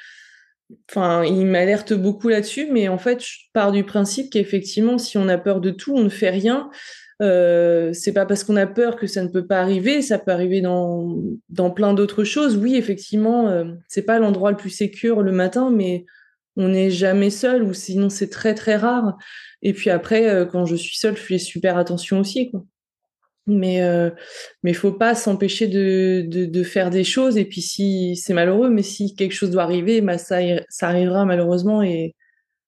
enfin 0.91 1.25
ils 1.25 1.47
m'alertent 1.47 1.95
beaucoup 1.95 2.29
là-dessus, 2.29 2.69
mais 2.73 2.89
en 2.89 2.99
fait 2.99 3.23
je 3.23 3.37
pars 3.53 3.71
du 3.71 3.85
principe 3.85 4.31
qu'effectivement 4.31 4.99
si 4.99 5.17
on 5.17 5.29
a 5.29 5.39
peur 5.39 5.61
de 5.61 5.71
tout, 5.71 5.95
on 5.95 6.03
ne 6.03 6.09
fait 6.09 6.31
rien. 6.31 6.71
Euh, 7.21 7.93
c'est 7.95 8.13
pas 8.13 8.27
parce 8.27 8.45
qu'on 8.45 8.55
a 8.55 8.67
peur 8.67 8.95
que 8.95 9.09
ça 9.09 9.25
ne 9.25 9.29
peut 9.29 9.47
pas 9.47 9.61
arriver, 9.61 10.03
ça 10.03 10.19
peut 10.19 10.31
arriver 10.31 10.61
dans, 10.61 11.17
dans 11.49 11.71
plein 11.71 11.93
d'autres 11.93 12.23
choses. 12.23 12.57
Oui, 12.57 12.77
effectivement, 12.77 13.65
c'est 13.89 14.03
pas 14.03 14.21
l'endroit 14.21 14.53
le 14.53 14.57
plus 14.57 14.71
sécur 14.71 15.23
le 15.23 15.33
matin, 15.33 15.73
mais 15.75 16.05
on 16.59 16.69
n'est 16.69 16.91
jamais 16.91 17.31
seul 17.31 17.63
ou 17.63 17.73
sinon 17.73 18.11
c'est 18.11 18.29
très 18.29 18.55
très 18.55 18.77
rare. 18.77 19.17
Et 19.63 19.73
puis 19.73 19.91
après, 19.91 20.29
euh, 20.29 20.45
quand 20.45 20.67
je 20.67 20.75
suis 20.75 20.99
seule, 20.99 21.17
je 21.17 21.23
fais 21.23 21.39
super 21.39 21.79
attention 21.79 22.19
aussi. 22.19 22.51
Mais 23.47 23.81
euh, 23.81 24.11
mais 24.63 24.75
faut 24.75 24.93
pas 24.93 25.15
s'empêcher 25.15 25.69
de, 25.69 26.27
de, 26.29 26.63
faire 26.65 26.91
des 26.91 27.05
choses. 27.05 27.39
Et 27.39 27.47
puis 27.47 27.63
si 27.63 28.15
c'est 28.17 28.35
malheureux, 28.35 28.69
mais 28.69 28.83
si 28.83 29.15
quelque 29.15 29.33
chose 29.33 29.51
doit 29.51 29.63
arriver, 29.63 30.03
bah 30.03 30.19
ça 30.19 30.41
ça 30.69 30.89
arrivera 30.89 31.25
malheureusement. 31.25 31.83
Et 31.83 32.15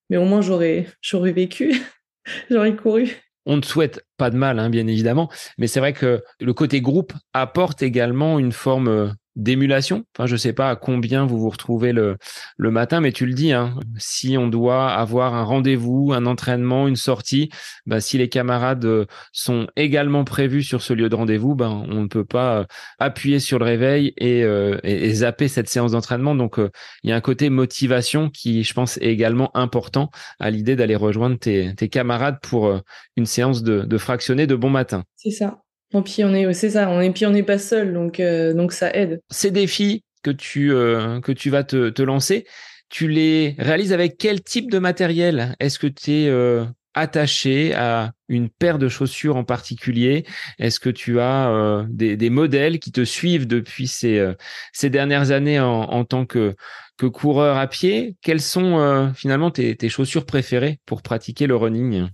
mais 0.08 0.16
au 0.16 0.24
moins 0.24 0.40
j'aurais 0.40 0.86
j'aurais 1.02 1.32
vécu, 1.32 1.82
j'aurais 2.50 2.74
couru. 2.76 3.10
On 3.44 3.56
ne 3.56 3.62
souhaite 3.62 4.04
pas 4.16 4.30
de 4.30 4.36
mal, 4.36 4.58
hein, 4.58 4.70
bien 4.70 4.86
évidemment, 4.86 5.28
mais 5.58 5.66
c'est 5.66 5.80
vrai 5.80 5.92
que 5.92 6.22
le 6.40 6.54
côté 6.54 6.80
groupe 6.80 7.12
apporte 7.32 7.82
également 7.82 8.38
une 8.38 8.52
forme 8.52 8.88
euh, 8.88 9.08
d'émulation. 9.40 10.04
Enfin, 10.16 10.26
je 10.26 10.36
sais 10.36 10.52
pas 10.52 10.70
à 10.70 10.76
combien 10.76 11.24
vous 11.24 11.38
vous 11.38 11.48
retrouvez 11.48 11.92
le, 11.92 12.16
le 12.56 12.70
matin, 12.70 13.00
mais 13.00 13.12
tu 13.12 13.26
le 13.26 13.32
dis, 13.32 13.52
hein, 13.52 13.74
si 13.96 14.36
on 14.36 14.48
doit 14.48 14.90
avoir 14.90 15.34
un 15.34 15.42
rendez-vous, 15.42 16.12
un 16.12 16.26
entraînement, 16.26 16.86
une 16.86 16.96
sortie, 16.96 17.50
bah, 17.86 18.00
si 18.00 18.18
les 18.18 18.28
camarades 18.28 18.84
euh, 18.84 19.06
sont 19.32 19.66
également 19.76 20.24
prévus 20.24 20.62
sur 20.62 20.82
ce 20.82 20.92
lieu 20.92 21.08
de 21.08 21.14
rendez-vous, 21.14 21.54
ben, 21.54 21.84
on 21.88 22.02
ne 22.02 22.06
peut 22.06 22.24
pas 22.24 22.60
euh, 22.60 22.64
appuyer 22.98 23.40
sur 23.40 23.58
le 23.58 23.64
réveil 23.64 24.12
euh, 24.20 24.78
et, 24.84 25.06
et, 25.06 25.14
zapper 25.14 25.48
cette 25.48 25.68
séance 25.68 25.92
d'entraînement. 25.92 26.34
Donc, 26.34 26.58
il 27.02 27.10
y 27.10 27.12
a 27.12 27.16
un 27.16 27.20
côté 27.20 27.48
motivation 27.48 28.28
qui, 28.28 28.62
je 28.62 28.74
pense, 28.74 28.98
est 28.98 29.10
également 29.10 29.50
important 29.56 30.10
à 30.38 30.50
l'idée 30.50 30.76
d'aller 30.76 30.96
rejoindre 30.96 31.38
tes, 31.38 31.74
tes, 31.74 31.88
camarades 31.88 32.38
pour 32.42 32.80
une 33.16 33.26
séance 33.26 33.62
de, 33.62 33.82
de 33.82 33.98
fractionné 33.98 34.46
de 34.46 34.54
bon 34.54 34.70
matin. 34.70 35.04
C'est 35.16 35.30
ça. 35.30 35.62
Et 35.92 36.02
puis 36.02 36.24
on 36.24 36.34
est, 36.34 36.52
c'est 36.52 36.70
ça, 36.70 36.88
on 36.88 37.00
est, 37.00 37.10
puis 37.10 37.26
on 37.26 37.30
n'est 37.30 37.42
pas 37.42 37.58
seul, 37.58 37.92
donc 37.92 38.20
euh, 38.20 38.54
donc 38.54 38.72
ça 38.72 38.94
aide. 38.94 39.20
Ces 39.30 39.50
défis 39.50 40.04
que 40.22 40.30
tu 40.30 40.72
euh, 40.72 41.20
que 41.20 41.32
tu 41.32 41.50
vas 41.50 41.64
te, 41.64 41.88
te, 41.88 42.02
lancer, 42.02 42.46
tu 42.88 43.08
les 43.08 43.56
réalises 43.58 43.92
avec 43.92 44.16
quel 44.16 44.42
type 44.42 44.70
de 44.70 44.78
matériel? 44.78 45.56
Est-ce 45.58 45.80
que 45.80 45.88
tu 45.88 46.12
es 46.12 46.28
euh, 46.28 46.64
attaché 46.94 47.74
à 47.74 48.12
une 48.28 48.50
paire 48.50 48.78
de 48.78 48.88
chaussures 48.88 49.36
en 49.36 49.42
particulier? 49.42 50.24
Est-ce 50.60 50.78
que 50.78 50.90
tu 50.90 51.18
as 51.18 51.84
des, 51.88 52.16
des, 52.16 52.30
modèles 52.30 52.78
qui 52.78 52.92
te 52.92 53.04
suivent 53.04 53.48
depuis 53.48 53.88
ces 53.88 54.24
ces 54.72 54.90
dernières 54.90 55.32
années 55.32 55.58
en, 55.58 55.82
en 55.82 56.04
tant 56.04 56.24
que 56.24 56.54
que 56.98 57.06
coureur 57.06 57.56
à 57.56 57.66
pied? 57.66 58.16
Quelles 58.22 58.40
sont 58.40 59.12
finalement 59.16 59.50
tes, 59.50 59.74
tes 59.74 59.88
chaussures 59.88 60.26
préférées 60.26 60.78
pour 60.86 61.02
pratiquer 61.02 61.48
le 61.48 61.56
running? 61.56 62.06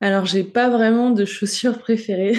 Alors, 0.00 0.26
j'ai 0.26 0.44
pas 0.44 0.68
vraiment 0.68 1.10
de 1.10 1.24
chaussures 1.24 1.78
préférées. 1.78 2.36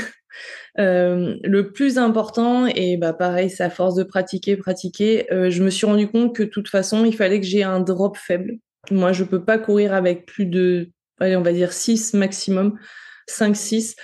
Euh, 0.80 1.36
le 1.44 1.72
plus 1.72 1.98
important, 1.98 2.68
et 2.68 2.98
bah 2.98 3.14
pareil, 3.14 3.50
c'est 3.50 3.64
à 3.64 3.70
force 3.70 3.96
de 3.96 4.04
pratiquer, 4.04 4.56
pratiquer, 4.58 5.32
euh, 5.34 5.50
je 5.50 5.64
me 5.64 5.70
suis 5.70 5.86
rendu 5.86 6.08
compte 6.08 6.36
que 6.36 6.44
de 6.44 6.50
toute 6.50 6.70
façon, 6.70 7.06
il 7.06 7.16
fallait 7.16 7.40
que 7.40 7.48
j'ai 7.48 7.64
un 7.64 7.80
drop 7.80 8.18
faible. 8.18 8.58
Moi, 8.92 9.12
je 9.12 9.24
peux 9.24 9.44
pas 9.44 9.58
courir 9.58 9.94
avec 9.94 10.26
plus 10.26 10.46
de, 10.46 10.92
allez, 11.20 11.36
on 11.36 11.42
va 11.42 11.54
dire 11.54 11.74
6 11.74 12.14
maximum. 12.14 12.78
5-6 13.30 13.96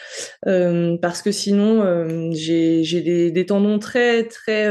euh, 0.47 0.97
parce 1.01 1.21
que 1.21 1.31
sinon 1.31 2.29
j'ai 2.33 3.31
des, 3.31 3.45
tendons 3.45 3.79
très 3.79 4.27
très 4.27 4.67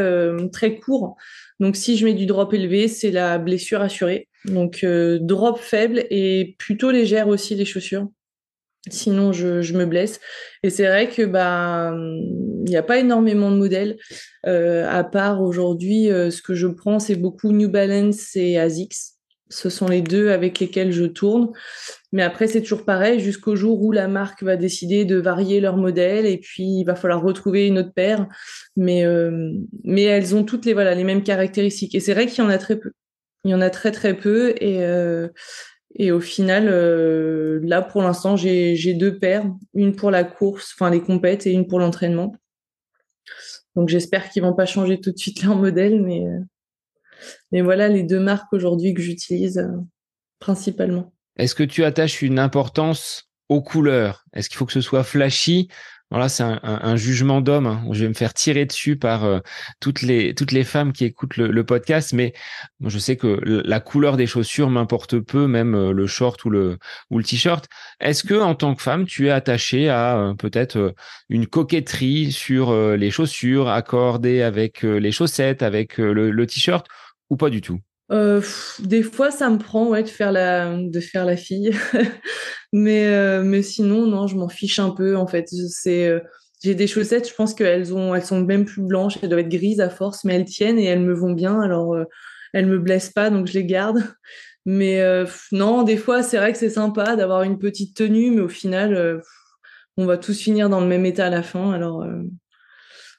très 0.53 0.79
courts 0.79 1.16
donc 1.59 1.75
si 1.75 1.96
je 1.96 2.05
mets 2.05 2.12
du 2.12 2.27
drop 2.27 2.53
élevé 2.53 2.87
c'est 2.87 3.11
la 3.11 3.38
blessure 3.38 3.81
assurée 3.81 4.29
donc 4.44 4.85
drop 4.85 5.59
faible 5.59 6.05
et 6.11 6.55
plutôt 6.59 6.90
légère 6.90 7.29
aussi 7.29 7.55
les 7.55 7.64
chaussures 7.64 8.09
Sinon, 8.90 9.33
je, 9.33 9.73
me 9.75 9.87
blesse. 9.87 10.21
Et 10.64 10.71
c'est 10.71 10.87
vrai 10.87 11.09
que 11.09 11.23
bah 11.23 11.95
il 11.95 12.71
n'y 12.71 12.77
a 12.77 12.83
pas 12.83 12.99
énormément 12.99 13.51
de 13.51 13.57
modèles. 13.57 13.97
Euh, 14.47 14.88
à 14.88 15.05
part 15.05 15.42
aujourd'hui, 15.42 16.11
euh, 16.11 16.31
ce 16.31 16.42
que 16.42 16.55
je 16.55 16.66
prends, 16.66 16.99
c'est 16.99 17.16
beaucoup 17.16 17.53
New 17.53 17.68
Balance 17.68 18.35
et 18.35 18.59
Asics. 18.59 18.95
Ce 19.51 19.68
sont 19.68 19.87
les 19.87 20.01
deux 20.01 20.31
avec 20.31 20.59
lesquels 20.59 20.92
je 20.92 21.05
tourne. 21.05 21.51
Mais 22.11 22.23
après, 22.23 22.47
c'est 22.49 22.62
toujours 22.62 22.85
pareil 22.85 23.21
jusqu'au 23.21 23.55
jour 23.55 23.83
où 23.83 23.92
la 23.92 24.09
marque 24.09 24.42
va 24.42 24.57
décider 24.57 25.05
de 25.05 25.16
varier 25.16 25.61
leur 25.61 25.77
modèle 25.77 26.27
et 26.27 26.38
puis 26.38 26.64
il 26.64 26.85
va 26.85 26.95
falloir 26.95 27.23
retrouver 27.23 27.66
une 27.66 27.79
autre 27.79 27.92
paire. 27.95 28.27
Mais 28.77 29.05
euh, 29.05 29.53
mais 29.85 30.03
elles 30.03 30.35
ont 30.35 30.42
toutes 30.42 30.64
les 30.64 30.73
voilà 30.73 30.95
les 30.95 31.05
mêmes 31.05 31.23
caractéristiques. 31.23 31.95
Et 31.95 32.01
c'est 32.01 32.14
vrai 32.14 32.27
qu'il 32.27 32.42
y 32.42 32.47
en 32.47 32.51
a 32.51 32.59
très 32.59 32.77
peu. 32.77 32.92
Il 33.45 33.51
y 33.51 33.55
en 33.55 33.61
a 33.61 33.71
très 33.71 33.92
très 33.92 34.14
peu 34.14 34.55
et 34.61 34.79
et 35.94 36.11
au 36.11 36.20
final, 36.20 36.68
euh, 36.68 37.61
là, 37.62 37.83
pour 37.83 38.02
l'instant, 38.02 38.37
j'ai 38.37 38.94
deux 38.94 39.18
paires, 39.18 39.44
une 39.74 39.94
pour 39.94 40.11
la 40.11 40.24
course, 40.24 40.72
enfin 40.74 40.90
les 40.90 41.02
compètes, 41.02 41.46
et 41.46 41.52
une 41.52 41.66
pour 41.66 41.78
l'entraînement. 41.78 42.35
Donc 43.76 43.88
j'espère 43.88 44.31
qu'ils 44.31 44.42
vont 44.42 44.55
pas 44.55 44.66
changer 44.66 45.00
tout 45.00 45.12
de 45.12 45.18
suite 45.18 45.42
leur 45.42 45.57
modèle, 45.57 46.02
mais, 46.02 46.26
euh, 46.26 47.62
voilà 47.62 47.88
les 47.88 48.02
deux 48.02 48.20
marques 48.20 48.52
aujourd'hui 48.52 48.94
que 48.94 49.02
j'utilise 49.02 49.59
euh, 49.59 49.68
principalement. 50.38 51.12
Est-ce 51.37 51.54
que 51.54 51.62
tu 51.62 51.85
attaches 51.85 52.23
une 52.23 52.38
importance 52.38 53.31
aux 53.48 53.62
couleurs? 53.62 54.25
Est-ce 54.33 54.48
qu'il 54.48 54.58
faut 54.58 54.67
que 54.67 54.73
ce 54.73 54.81
soit 54.81 55.04
flashy? 55.04 55.69
Voilà, 56.13 56.29
c'est 56.29 56.42
un, 56.42 56.96
jugement 56.96 57.40
d'homme. 57.40 57.67
Hein, 57.67 57.83
je 57.90 58.02
vais 58.02 58.08
me 58.08 58.13
faire 58.13 58.35
tirer 58.35 58.67
dessus 58.67 58.96
par 58.96 59.25
euh, 59.25 59.40
toutes 59.81 60.02
les 60.02 60.35
toutes 60.35 60.52
les 60.52 60.63
femmes 60.63 60.92
qui 60.92 61.06
écoutent 61.06 61.38
le, 61.38 61.65
podcast, 61.65 62.13
mais 62.13 62.35
je 62.85 62.98
sais 62.98 63.17
que 63.17 63.40
la 63.42 63.81
couleur 63.81 64.19
des 64.19 64.27
chaussures 64.27 64.69
m'importe 64.69 65.19
peu, 65.21 65.46
même 65.46 65.75
euh, 65.75 65.92
le 65.92 66.06
short 66.06 66.44
ou 66.44 66.50
le 66.50 66.77
ou 67.08 67.17
le 67.17 67.25
t-shirt. 67.25 67.67
Est-ce 67.98 68.25
que 68.25 68.35
en 68.35 68.54
tant 68.54 68.75
que 68.75 68.83
femme, 68.83 69.06
tu 69.06 69.29
es 69.29 69.31
attachée 69.31 69.88
à 69.88 70.19
euh, 70.19 70.35
peut-être 70.35 70.94
une 71.31 71.46
coquetterie 71.46 72.31
sur 72.31 72.75
les 72.75 73.10
chaussures 73.10 73.71
accordées 73.71 74.42
avec 74.42 74.83
les 74.83 75.13
chaussettes, 75.13 75.63
avec 75.63 75.96
le, 75.96 76.31
le 76.31 76.46
t-shirt, 76.46 76.87
ou 77.31 77.38
pas 77.38 77.48
du 77.48 77.63
tout? 77.63 77.81
Euh, 78.13 78.42
des 78.81 79.02
fois, 79.02 79.31
ça 79.31 79.48
me 79.48 79.58
prend 79.58 79.88
ouais, 79.88 80.02
de, 80.02 80.08
faire 80.08 80.33
la, 80.33 80.77
de 80.77 81.00
faire 81.00 81.25
la 81.25 81.37
fille. 81.37 81.73
mais, 82.73 83.06
euh, 83.06 83.42
mais 83.42 83.63
sinon, 83.63 84.06
non, 84.06 84.27
je 84.27 84.37
m'en 84.37 84.48
fiche 84.48 84.79
un 84.79 84.90
peu. 84.90 85.17
En 85.17 85.27
fait, 85.27 85.48
c'est, 85.48 86.06
euh, 86.08 86.21
j'ai 86.63 86.75
des 86.75 86.87
chaussettes, 86.87 87.29
je 87.29 87.35
pense 87.35 87.54
qu'elles 87.54 87.94
ont, 87.94 88.15
elles 88.15 88.25
sont 88.25 88.42
même 88.42 88.67
plus 88.67 88.83
blanches. 88.83 89.19
Elles 89.23 89.31
doivent 89.31 89.40
être 89.40 89.48
grises 89.48 89.81
à 89.81 89.88
force, 89.88 90.25
mais 90.25 90.35
elles 90.35 90.44
tiennent 90.44 90.79
et 90.79 90.85
elles 90.85 91.00
me 91.00 91.15
vont 91.15 91.33
bien. 91.33 91.60
Alors, 91.60 91.96
elles 92.52 92.67
me 92.67 92.79
blessent 92.79 93.10
pas, 93.13 93.31
donc 93.31 93.46
je 93.46 93.54
les 93.54 93.65
garde. 93.65 94.02
Mais 94.65 95.02
non, 95.50 95.83
des 95.83 95.96
fois, 95.96 96.23
c'est 96.23 96.37
vrai 96.37 96.52
que 96.52 96.58
c'est 96.58 96.71
sympa 96.71 97.17
d'avoir 97.17 97.42
une 97.42 97.58
petite 97.58 97.96
tenue, 97.96 98.31
mais 98.31 98.42
au 98.42 98.48
final, 98.48 99.21
on 99.96 100.06
va 100.06 100.17
tous 100.19 100.38
finir 100.38 100.69
dans 100.69 100.81
le 100.81 100.87
même 100.87 101.04
état 101.04 101.27
à 101.27 101.31
la 101.31 101.42
fin. 101.42 101.73
Alors, 101.73 102.06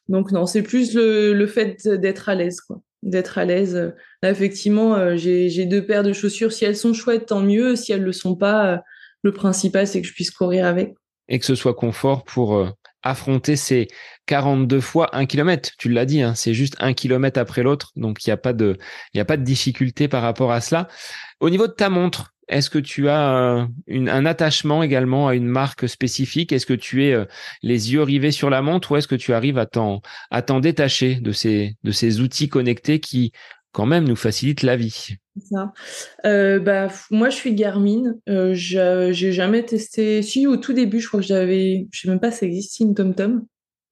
donc 0.07 0.31
non, 0.31 0.45
c'est 0.45 0.61
plus 0.61 0.93
le, 0.95 1.33
le 1.33 1.47
fait 1.47 1.85
d'être 1.85 2.29
à 2.29 2.35
l'aise, 2.35 2.61
quoi 2.61 2.81
d'être 3.13 3.37
à 3.37 3.45
l'aise. 3.45 3.93
Effectivement, 4.23 4.95
euh, 4.95 5.15
j'ai 5.15 5.65
deux 5.65 5.85
paires 5.85 6.03
de 6.03 6.13
chaussures. 6.13 6.51
Si 6.51 6.65
elles 6.65 6.77
sont 6.77 6.93
chouettes, 6.93 7.27
tant 7.27 7.41
mieux. 7.41 7.75
Si 7.75 7.91
elles 7.91 8.01
ne 8.01 8.05
le 8.05 8.13
sont 8.13 8.35
pas, 8.35 8.73
euh, 8.73 8.77
le 9.23 9.31
principal, 9.31 9.87
c'est 9.87 10.01
que 10.01 10.07
je 10.07 10.13
puisse 10.13 10.31
courir 10.31 10.65
avec. 10.65 10.93
Et 11.29 11.39
que 11.39 11.45
ce 11.45 11.55
soit 11.55 11.73
confort 11.73 12.23
pour 12.23 12.55
euh, 12.55 12.69
affronter 13.03 13.55
ces 13.55 13.87
42 14.25 14.81
fois 14.81 15.15
1 15.15 15.25
km. 15.25 15.71
Tu 15.77 15.89
l'as 15.89 16.05
dit, 16.05 16.21
hein, 16.21 16.35
c'est 16.35 16.53
juste 16.53 16.75
un 16.79 16.93
kilomètre 16.93 17.39
après 17.39 17.63
l'autre. 17.63 17.91
Donc, 17.95 18.25
il 18.25 18.29
n'y 18.29 18.33
a, 18.33 18.37
pas 18.37 18.53
de, 18.53 18.77
a 19.15 19.25
pas 19.25 19.37
de 19.37 19.43
difficulté 19.43 20.07
par 20.07 20.21
rapport 20.21 20.51
à 20.51 20.61
cela. 20.61 20.87
Au 21.39 21.49
niveau 21.49 21.67
de 21.67 21.73
ta 21.73 21.89
montre, 21.89 22.33
est-ce 22.47 22.69
que 22.69 22.79
tu 22.79 23.09
as 23.09 23.67
un 23.89 24.25
attachement 24.25 24.83
également 24.83 25.27
à 25.27 25.35
une 25.35 25.47
marque 25.47 25.87
spécifique? 25.87 26.51
Est-ce 26.51 26.65
que 26.65 26.73
tu 26.73 27.05
es 27.05 27.15
les 27.61 27.93
yeux 27.93 28.03
rivés 28.03 28.31
sur 28.31 28.49
la 28.49 28.61
montre 28.61 28.91
ou 28.91 28.95
est-ce 28.97 29.07
que 29.07 29.15
tu 29.15 29.33
arrives 29.33 29.57
à 29.57 29.65
t'en, 29.65 30.01
à 30.29 30.41
t'en 30.41 30.59
détacher 30.59 31.15
de 31.15 31.31
ces, 31.31 31.77
de 31.83 31.91
ces 31.91 32.19
outils 32.19 32.49
connectés 32.49 32.99
qui, 32.99 33.31
quand 33.71 33.85
même, 33.85 34.07
nous 34.07 34.15
facilitent 34.15 34.63
la 34.63 34.75
vie? 34.75 35.17
Ça. 35.41 35.73
Euh, 36.25 36.59
bah, 36.59 36.89
moi, 37.11 37.29
je 37.29 37.35
suis 37.35 37.53
Garmin. 37.53 38.15
Euh, 38.29 38.53
j'ai 38.53 39.31
jamais 39.31 39.63
testé. 39.63 40.21
Si, 40.21 40.47
au 40.47 40.57
tout 40.57 40.73
début, 40.73 40.99
je 40.99 41.07
crois 41.07 41.19
que 41.19 41.25
j'avais. 41.25 41.87
Je 41.91 42.01
sais 42.01 42.09
même 42.09 42.19
pas 42.19 42.31
si 42.31 42.39
ça 42.39 42.45
existe, 42.45 42.79
une 42.79 42.95
TomTom. 42.95 43.45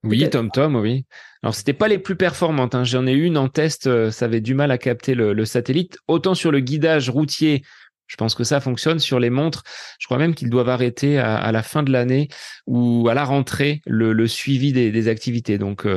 Oui, 0.04 0.28
TomTom, 0.30 0.76
oui. 0.76 1.06
Alors, 1.44 1.54
c'était 1.54 1.74
pas 1.74 1.88
les 1.88 2.00
plus 2.00 2.16
performantes. 2.16 2.76
Hein. 2.76 2.84
J'en 2.84 3.06
ai 3.06 3.14
une 3.14 3.38
en 3.38 3.50
test, 3.50 3.88
euh, 3.88 4.12
ça 4.12 4.26
avait 4.26 4.42
du 4.42 4.56
mal 4.56 4.72
à 4.72 4.78
capter 4.78 5.14
le, 5.14 5.34
le 5.34 5.46
satellite. 5.46 5.98
Autant 6.08 6.34
sur 6.34 6.52
le 6.52 6.60
guidage 6.60 7.10
routier, 7.10 7.64
je 8.08 8.16
pense 8.16 8.36
que 8.36 8.44
ça 8.44 8.60
fonctionne 8.60 9.00
sur 9.00 9.20
les 9.20 9.30
montres. 9.30 9.64
Je 10.00 10.08
crois 10.08 10.18
même 10.18 10.34
qu'ils 10.34 10.50
doivent 10.50 10.70
arrêter 10.70 11.18
à, 11.18 11.52
la 11.52 11.64
fin 11.64 11.82
de 11.82 11.92
l'année 11.92 12.28
ou 12.68 13.08
à 13.08 13.14
la 13.14 13.24
rentrée 13.24 13.82
le, 13.86 14.28
suivi 14.28 14.74
des, 14.74 15.08
activités. 15.08 15.58
Donc, 15.58 15.88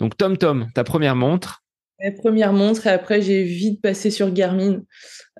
donc 0.00 0.16
Tom 0.16 0.36
Tom, 0.36 0.66
ta 0.74 0.82
première 0.82 1.14
montre. 1.14 1.62
Première 2.18 2.52
montre 2.52 2.86
et 2.86 2.90
après 2.90 3.20
j'ai 3.20 3.42
vite 3.42 3.82
passé 3.82 4.10
sur 4.10 4.32
Garmin. 4.32 4.82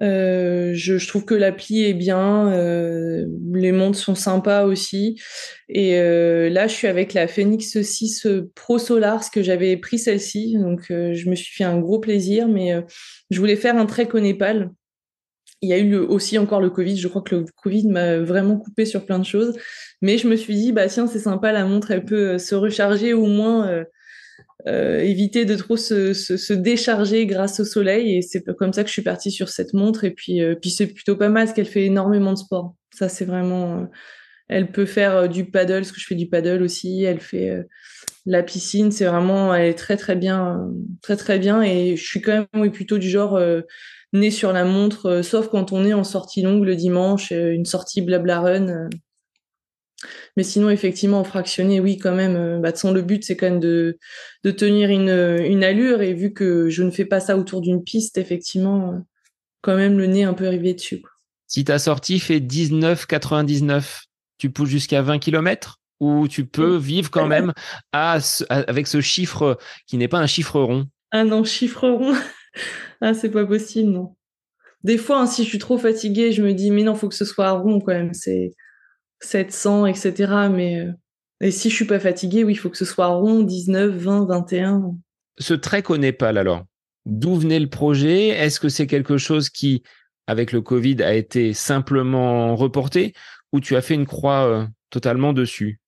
Euh, 0.03 0.73
je, 0.75 1.07
trouve 1.07 1.25
que 1.25 1.35
l'appli 1.35 1.85
est 1.85 1.95
bien, 1.95 2.53
euh, 2.53 3.27
les 3.53 3.73
montres 3.73 3.99
sont 3.99 4.15
sympas 4.15 4.65
aussi. 4.65 5.21
Et 5.69 5.93
là, 5.97 6.67
je 6.67 6.73
suis 6.73 6.87
avec 6.87 7.13
la 7.15 7.29
Phoenix 7.29 7.81
6 7.81 8.27
Pro 8.55 8.79
Solar, 8.79 9.23
ce 9.23 9.31
que 9.31 9.43
j'avais 9.43 9.77
pris 9.77 9.99
celle-ci, 9.99 10.57
donc 10.59 10.87
je 10.89 11.29
me 11.29 11.35
suis 11.35 11.55
fait 11.55 11.65
un 11.65 11.79
gros 11.79 12.01
plaisir. 12.01 12.49
Mais 12.49 12.73
je 13.31 13.39
voulais 13.39 13.57
faire 13.57 13.77
un 13.77 13.87
trek 13.87 14.09
au 14.15 14.21
Népal 14.21 14.71
il 15.63 15.69
y 15.69 15.73
a 15.73 15.79
eu 15.79 15.97
aussi 15.97 16.39
encore 16.39 16.61
le 16.61 16.71
Covid. 16.71 16.97
Je 16.97 17.09
crois 17.09 17.23
que 17.23 17.37
le 17.37 17.45
Covid 17.63 17.89
m'a 17.89 18.19
vraiment 18.19 18.57
coupé 18.57 18.85
sur 18.85 19.05
plein 19.05 19.19
de 19.19 19.25
choses. 19.25 19.59
Mais 20.03 20.19
je 20.19 20.29
me 20.29 20.37
suis 20.37 20.55
dit, 20.55 20.73
bah 20.73 20.87
tiens, 20.89 21.07
c'est 21.07 21.19
sympa, 21.19 21.53
la 21.53 21.65
montre, 21.65 21.91
elle 21.91 22.05
peut 22.05 22.31
euh, 22.31 22.39
se 22.39 22.55
recharger 22.55 23.13
au 23.13 23.27
moins 23.27 23.85
euh, 24.67 24.71
euh, 24.71 25.01
éviter 25.01 25.45
de 25.45 25.55
trop 25.57 25.77
se, 25.77 26.13
se, 26.13 26.53
décharger 26.53 27.27
grâce 27.27 27.61
au 27.61 27.65
soleil. 27.65 28.17
Et 28.17 28.23
c'est 28.23 28.45
comme 28.57 28.73
ça 28.73 28.83
que 28.83 28.89
je 28.89 28.93
suis 28.93 29.03
partie 29.03 29.31
sur 29.31 29.49
cette 29.49 29.75
montre. 29.75 30.05
Et 30.05 30.11
puis, 30.11 30.41
puis 30.61 30.71
c'est 30.71 30.87
plutôt 30.87 31.17
pas 31.17 31.29
mal 31.29 31.45
parce 31.45 31.55
qu'elle 31.55 31.67
fait 31.67 31.87
énormément 31.87 32.33
de 32.33 32.39
sport. 32.39 32.75
Ça, 32.93 33.09
c'est 33.09 33.25
vraiment. 33.25 33.89
elle 34.49 34.73
peut 34.73 34.87
faire 34.87 35.29
du 35.29 35.45
paddle, 35.45 35.81
parce 35.81 35.93
que 35.93 36.01
je 36.01 36.07
fais 36.07 36.15
du 36.15 36.29
paddle 36.29 36.63
aussi. 36.63 37.05
Elle 37.05 37.21
fait 37.21 37.65
la 38.27 38.43
piscine. 38.43 38.91
C'est 38.91 39.07
vraiment. 39.07 39.55
Elle 39.55 39.69
est 39.69 39.79
très, 39.79 39.97
très 39.97 40.17
bien. 40.17 40.69
Très, 41.03 41.17
très 41.17 41.39
bien. 41.39 41.63
Et 41.63 41.97
je 41.97 42.05
suis 42.05 42.21
quand 42.21 42.33
même 42.33 42.47
oui, 42.55 42.71
plutôt 42.71 42.99
du 42.99 43.09
genre 43.09 43.39
né 44.13 44.31
sur 44.31 44.53
la 44.53 44.65
montre, 44.65 45.07
euh, 45.07 45.23
sauf 45.23 45.49
quand 45.49 45.73
on 45.73 45.85
est 45.85 45.93
en 45.93 46.05
sortie 46.05 46.43
longue 46.43 46.65
le 46.65 46.77
dimanche, 46.77 47.33
euh, 47.33 47.53
une 47.53 47.65
sortie 47.65 48.03
blabla 48.03 48.41
run. 48.41 48.89
Euh. 50.05 50.09
Mais 50.37 50.43
sinon, 50.43 50.71
effectivement, 50.71 51.21
en 51.21 51.25
fractionné, 51.25 51.81
oui, 51.81 51.99
quand 51.99 52.15
même. 52.15 52.61
Bah, 52.61 52.73
le 52.85 53.03
but, 53.03 53.25
c'est 53.25 53.37
quand 53.37 53.51
même 53.51 53.61
de, 53.61 53.99
de 54.45 54.51
tenir 54.51 54.91
une, 54.91 55.11
une, 55.11 55.65
allure. 55.65 56.03
Et 56.03 56.15
vu 56.15 56.33
que 56.33 56.69
je 56.69 56.83
ne 56.83 56.91
fais 56.91 57.05
pas 57.05 57.21
ça 57.21 57.37
autour 57.37 57.61
d'une 57.61 57.83
piste, 57.83 58.19
effectivement, 58.19 59.05
quand 59.63 59.77
même 59.77 59.99
le 59.99 60.07
nez 60.07 60.25
un 60.25 60.35
peu 60.35 60.47
arrivé 60.47 60.75
dessus. 60.75 61.03
Si 61.47 61.65
ta 61.65 61.79
sortie 61.79 62.21
fait 62.21 62.41
19,99, 62.41 64.05
tu 64.39 64.51
pousses 64.51 64.69
jusqu'à 64.69 65.03
20 65.03 65.19
km 65.19 65.81
ou 66.01 66.29
tu 66.29 66.47
peux 66.47 66.77
vivre 66.77 67.11
quand 67.11 67.27
même 67.29 67.53
à, 67.93 68.19
avec 68.49 68.87
ce 68.87 69.01
chiffre 69.01 69.59
qui 69.87 69.97
n'est 69.97 70.09
pas 70.09 70.19
un 70.19 70.27
chiffre 70.27 70.61
rond 70.61 70.87
Ah 71.11 71.25
non, 71.25 71.45
chiffre 71.45 71.89
rond. 71.89 72.15
ah, 73.01 73.15
c'est 73.15 73.31
pas 73.31 73.45
possible, 73.45 73.91
non. 73.91 74.17
Des 74.83 74.97
fois, 74.97 75.21
hein, 75.21 75.27
si 75.27 75.45
je 75.45 75.49
suis 75.49 75.59
trop 75.59 75.77
fatiguée, 75.77 76.33
je 76.33 76.43
me 76.43 76.55
dis, 76.55 76.71
mais 76.71 76.83
non, 76.83 76.95
faut 76.95 77.09
que 77.09 77.15
ce 77.15 77.27
soit 77.27 77.51
rond 77.51 77.81
quand 77.81 77.93
même. 77.93 78.15
C'est 78.15 78.53
700, 79.21 79.87
etc. 79.87 80.49
Mais 80.51 80.81
euh, 80.81 80.93
et 81.41 81.51
si 81.51 81.71
je 81.71 81.75
suis 81.75 81.87
pas 81.87 82.01
fatiguée, 82.01 82.45
oui, 82.45 82.53
il 82.53 82.57
faut 82.57 82.69
que 82.69 82.77
ce 82.77 82.85
soit 82.85 83.07
rond, 83.07 83.43
19, 83.43 83.93
20, 83.93 84.27
21. 84.27 84.95
Ce 85.39 85.55
trek 85.55 85.85
au 85.89 85.97
Népal, 85.97 86.37
alors, 86.37 86.65
d'où 87.07 87.35
venait 87.37 87.61
le 87.61 87.71
projet? 87.71 88.29
Est-ce 88.29 88.61
que 88.61 88.69
c'est 88.69 88.87
quelque 88.87 89.17
chose 89.17 89.49
qui, 89.49 89.83
avec 90.27 90.53
le 90.53 90.61
Covid, 90.61 91.03
a 91.03 91.15
été 91.15 91.55
simplement 91.55 92.55
reporté? 92.57 93.15
Ou 93.53 93.61
tu 93.61 93.75
as 93.75 93.81
fait 93.81 93.95
une 93.95 94.07
croix 94.07 94.47
euh, 94.47 94.67
totalement 94.91 95.33
dessus? 95.33 95.81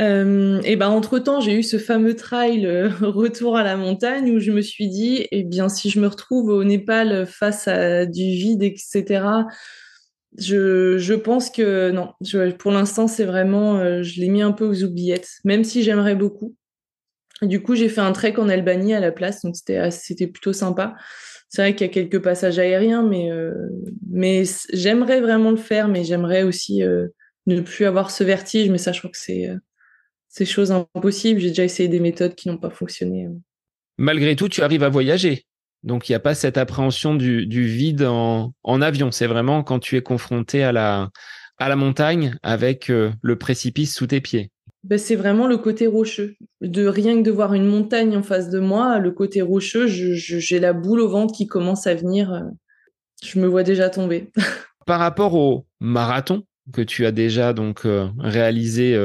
Euh, 0.00 0.60
et 0.62 0.76
ben 0.76 0.88
entre 0.88 1.18
temps, 1.18 1.40
j'ai 1.40 1.54
eu 1.54 1.62
ce 1.62 1.78
fameux 1.78 2.14
trail 2.14 2.66
euh, 2.66 2.88
retour 3.00 3.56
à 3.56 3.64
la 3.64 3.76
montagne 3.76 4.30
où 4.30 4.38
je 4.38 4.52
me 4.52 4.60
suis 4.60 4.88
dit, 4.88 5.26
eh 5.32 5.42
bien, 5.42 5.70
si 5.70 5.88
je 5.88 6.00
me 6.00 6.06
retrouve 6.06 6.50
au 6.50 6.64
Népal 6.64 7.26
face 7.26 7.66
à 7.66 8.04
du 8.04 8.22
vide, 8.22 8.62
etc. 8.62 9.22
Je, 10.36 11.14
pense 11.14 11.50
que 11.50 11.90
non. 11.90 12.12
pour 12.58 12.70
l'instant, 12.70 13.06
c'est 13.06 13.24
vraiment, 13.24 13.78
euh, 13.78 14.02
je 14.02 14.20
l'ai 14.20 14.28
mis 14.28 14.42
un 14.42 14.52
peu 14.52 14.66
aux 14.66 14.84
oubliettes, 14.84 15.30
même 15.44 15.64
si 15.64 15.82
j'aimerais 15.82 16.14
beaucoup. 16.14 16.54
du 17.42 17.62
coup, 17.62 17.74
j'ai 17.74 17.88
fait 17.88 18.00
un 18.00 18.12
trek 18.12 18.34
en 18.38 18.48
Albanie 18.48 18.94
à 18.94 19.00
la 19.00 19.12
place, 19.12 19.42
donc 19.42 19.56
c'était 19.56 19.90
c'était 19.90 20.26
plutôt 20.26 20.52
sympa. 20.52 20.94
C'est 21.48 21.62
vrai 21.62 21.74
qu'il 21.74 21.86
y 21.86 21.90
a 21.90 21.92
quelques 21.92 22.22
passages 22.22 22.58
aériens, 22.58 23.02
mais 23.02 23.30
mais 24.10 24.42
j'aimerais 24.72 25.20
vraiment 25.20 25.50
le 25.50 25.56
faire, 25.56 25.88
mais 25.88 26.04
j'aimerais 26.04 26.42
aussi 26.42 26.82
ne 27.46 27.60
plus 27.60 27.86
avoir 27.86 28.10
ce 28.10 28.22
vertige. 28.22 28.68
Mais 28.68 28.78
ça, 28.78 28.92
je 28.92 28.98
crois 28.98 29.10
que 29.10 29.18
c'est 29.18 29.48
ces 30.28 30.44
choses 30.44 30.72
impossibles. 30.72 31.40
J'ai 31.40 31.48
déjà 31.48 31.64
essayé 31.64 31.88
des 31.88 32.00
méthodes 32.00 32.34
qui 32.34 32.48
n'ont 32.48 32.58
pas 32.58 32.70
fonctionné. 32.70 33.28
Malgré 33.96 34.36
tout, 34.36 34.48
tu 34.48 34.62
arrives 34.62 34.82
à 34.84 34.90
voyager. 34.90 35.46
Donc, 35.84 36.08
il 36.08 36.12
n'y 36.12 36.16
a 36.16 36.20
pas 36.20 36.34
cette 36.34 36.58
appréhension 36.58 37.14
du, 37.14 37.46
vide 37.46 38.02
en, 38.02 38.52
avion. 38.64 39.10
C'est 39.10 39.26
vraiment 39.26 39.62
quand 39.62 39.78
tu 39.78 39.96
es 39.96 40.02
confronté 40.02 40.64
à 40.64 40.72
la, 40.72 41.10
à 41.58 41.68
la 41.68 41.76
montagne 41.76 42.36
avec 42.42 42.90
euh, 42.90 43.12
le 43.22 43.36
précipice 43.36 43.94
sous 43.94 44.06
tes 44.06 44.20
pieds. 44.20 44.50
Ben, 44.84 44.98
c'est 44.98 45.16
vraiment 45.16 45.46
le 45.46 45.58
côté 45.58 45.86
rocheux. 45.86 46.36
De 46.60 46.86
rien 46.86 47.16
que 47.18 47.22
de 47.22 47.30
voir 47.30 47.54
une 47.54 47.66
montagne 47.66 48.16
en 48.16 48.22
face 48.22 48.48
de 48.48 48.58
moi, 48.58 48.98
le 48.98 49.10
côté 49.10 49.42
rocheux, 49.42 49.86
j'ai 49.86 50.60
la 50.60 50.72
boule 50.72 51.00
au 51.00 51.08
ventre 51.08 51.34
qui 51.34 51.46
commence 51.46 51.86
à 51.86 51.94
venir. 51.94 52.32
Euh, 52.32 52.42
je 53.22 53.38
me 53.38 53.46
vois 53.46 53.62
déjà 53.62 53.90
tomber. 53.90 54.30
Par 54.86 55.00
rapport 55.00 55.34
au 55.34 55.66
marathon 55.80 56.44
que 56.72 56.82
tu 56.82 57.06
as 57.06 57.12
déjà 57.12 57.52
donc 57.52 57.86
euh, 57.86 58.08
réalisé 58.18 58.96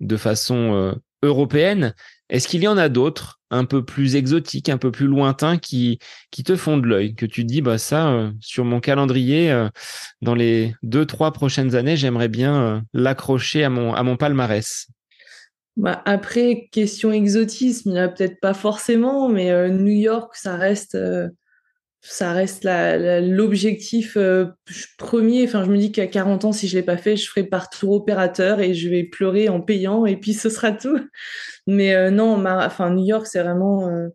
de 0.00 0.16
façon 0.16 0.94
européenne. 1.22 1.94
Est-ce 2.28 2.48
qu'il 2.48 2.62
y 2.62 2.68
en 2.68 2.76
a 2.76 2.88
d'autres, 2.88 3.35
un 3.50 3.64
peu 3.64 3.84
plus 3.84 4.16
exotiques, 4.16 4.68
un 4.68 4.78
peu 4.78 4.90
plus 4.90 5.06
lointains, 5.06 5.58
qui, 5.58 5.98
qui 6.30 6.42
te 6.44 6.56
font 6.56 6.78
de 6.78 6.86
l'œil, 6.86 7.14
que 7.14 7.26
tu 7.26 7.44
dis, 7.44 7.62
bah 7.62 7.78
ça, 7.78 8.10
euh, 8.12 8.30
sur 8.40 8.64
mon 8.64 8.80
calendrier, 8.80 9.50
euh, 9.50 9.68
dans 10.22 10.34
les 10.34 10.74
deux, 10.82 11.06
trois 11.06 11.32
prochaines 11.32 11.74
années, 11.74 11.96
j'aimerais 11.96 12.28
bien 12.28 12.82
l'accrocher 12.92 13.64
à 13.64 13.70
mon, 13.70 13.94
à 13.94 14.02
mon 14.02 14.16
palmarès. 14.16 14.88
Bah 15.76 16.02
après, 16.06 16.68
question 16.72 17.12
exotisme, 17.12 17.90
il 17.90 17.92
n'y 17.92 17.98
a 17.98 18.08
peut-être 18.08 18.40
pas 18.40 18.54
forcément, 18.54 19.28
mais 19.28 19.70
New 19.70 19.92
York, 19.92 20.34
ça 20.34 20.56
reste, 20.56 20.96
ça 22.08 22.32
reste 22.32 22.64
l'objectif 22.64 24.16
euh, 24.16 24.46
premier. 24.96 25.44
Enfin, 25.44 25.64
je 25.64 25.70
me 25.70 25.76
dis 25.76 25.90
qu'à 25.90 26.06
40 26.06 26.44
ans, 26.44 26.52
si 26.52 26.68
je 26.68 26.76
l'ai 26.76 26.82
pas 26.82 26.96
fait, 26.96 27.16
je 27.16 27.28
ferai 27.28 27.44
par 27.44 27.68
tour 27.68 27.92
opérateur 27.92 28.60
et 28.60 28.74
je 28.74 28.88
vais 28.88 29.02
pleurer 29.02 29.48
en 29.48 29.60
payant 29.60 30.06
et 30.06 30.16
puis 30.16 30.32
ce 30.32 30.48
sera 30.48 30.72
tout. 30.72 31.00
Mais 31.66 31.94
euh, 31.94 32.10
non, 32.10 32.44
enfin, 32.46 32.90
New 32.90 33.04
York, 33.04 33.26
c'est 33.26 33.42
vraiment, 33.42 33.88
euh, 33.88 34.08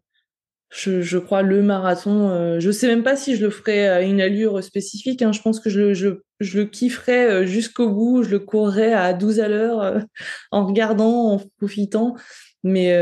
je, 0.70 1.18
crois, 1.18 1.42
le 1.42 1.62
marathon. 1.62 2.60
je 2.60 2.72
sais 2.72 2.88
même 2.88 3.04
pas 3.04 3.18
si 3.18 3.36
je 3.36 3.44
le 3.44 3.50
ferai 3.50 3.89
à 3.89 4.02
une 4.02 4.22
allure 4.22 4.64
spécifique. 4.64 5.22
Hein. 5.22 5.34
Je 5.34 5.42
pense 5.42 5.60
que 5.60 5.70
je, 5.70 5.94
je, 5.94 6.22
je 6.39 6.60
le 6.60 6.66
kifferai 6.66 7.46
jusqu'au 7.46 7.89
bout. 7.89 8.24
Je 8.24 8.30
le 8.30 8.39
courrai 8.39 8.94
à 8.94 9.14
12 9.14 9.42
à 9.42 9.50
l'heure 9.50 10.00
en 10.52 10.66
regardant, 10.66 11.34
en 11.34 11.42
profitant. 11.58 12.16
Mais, 12.64 12.96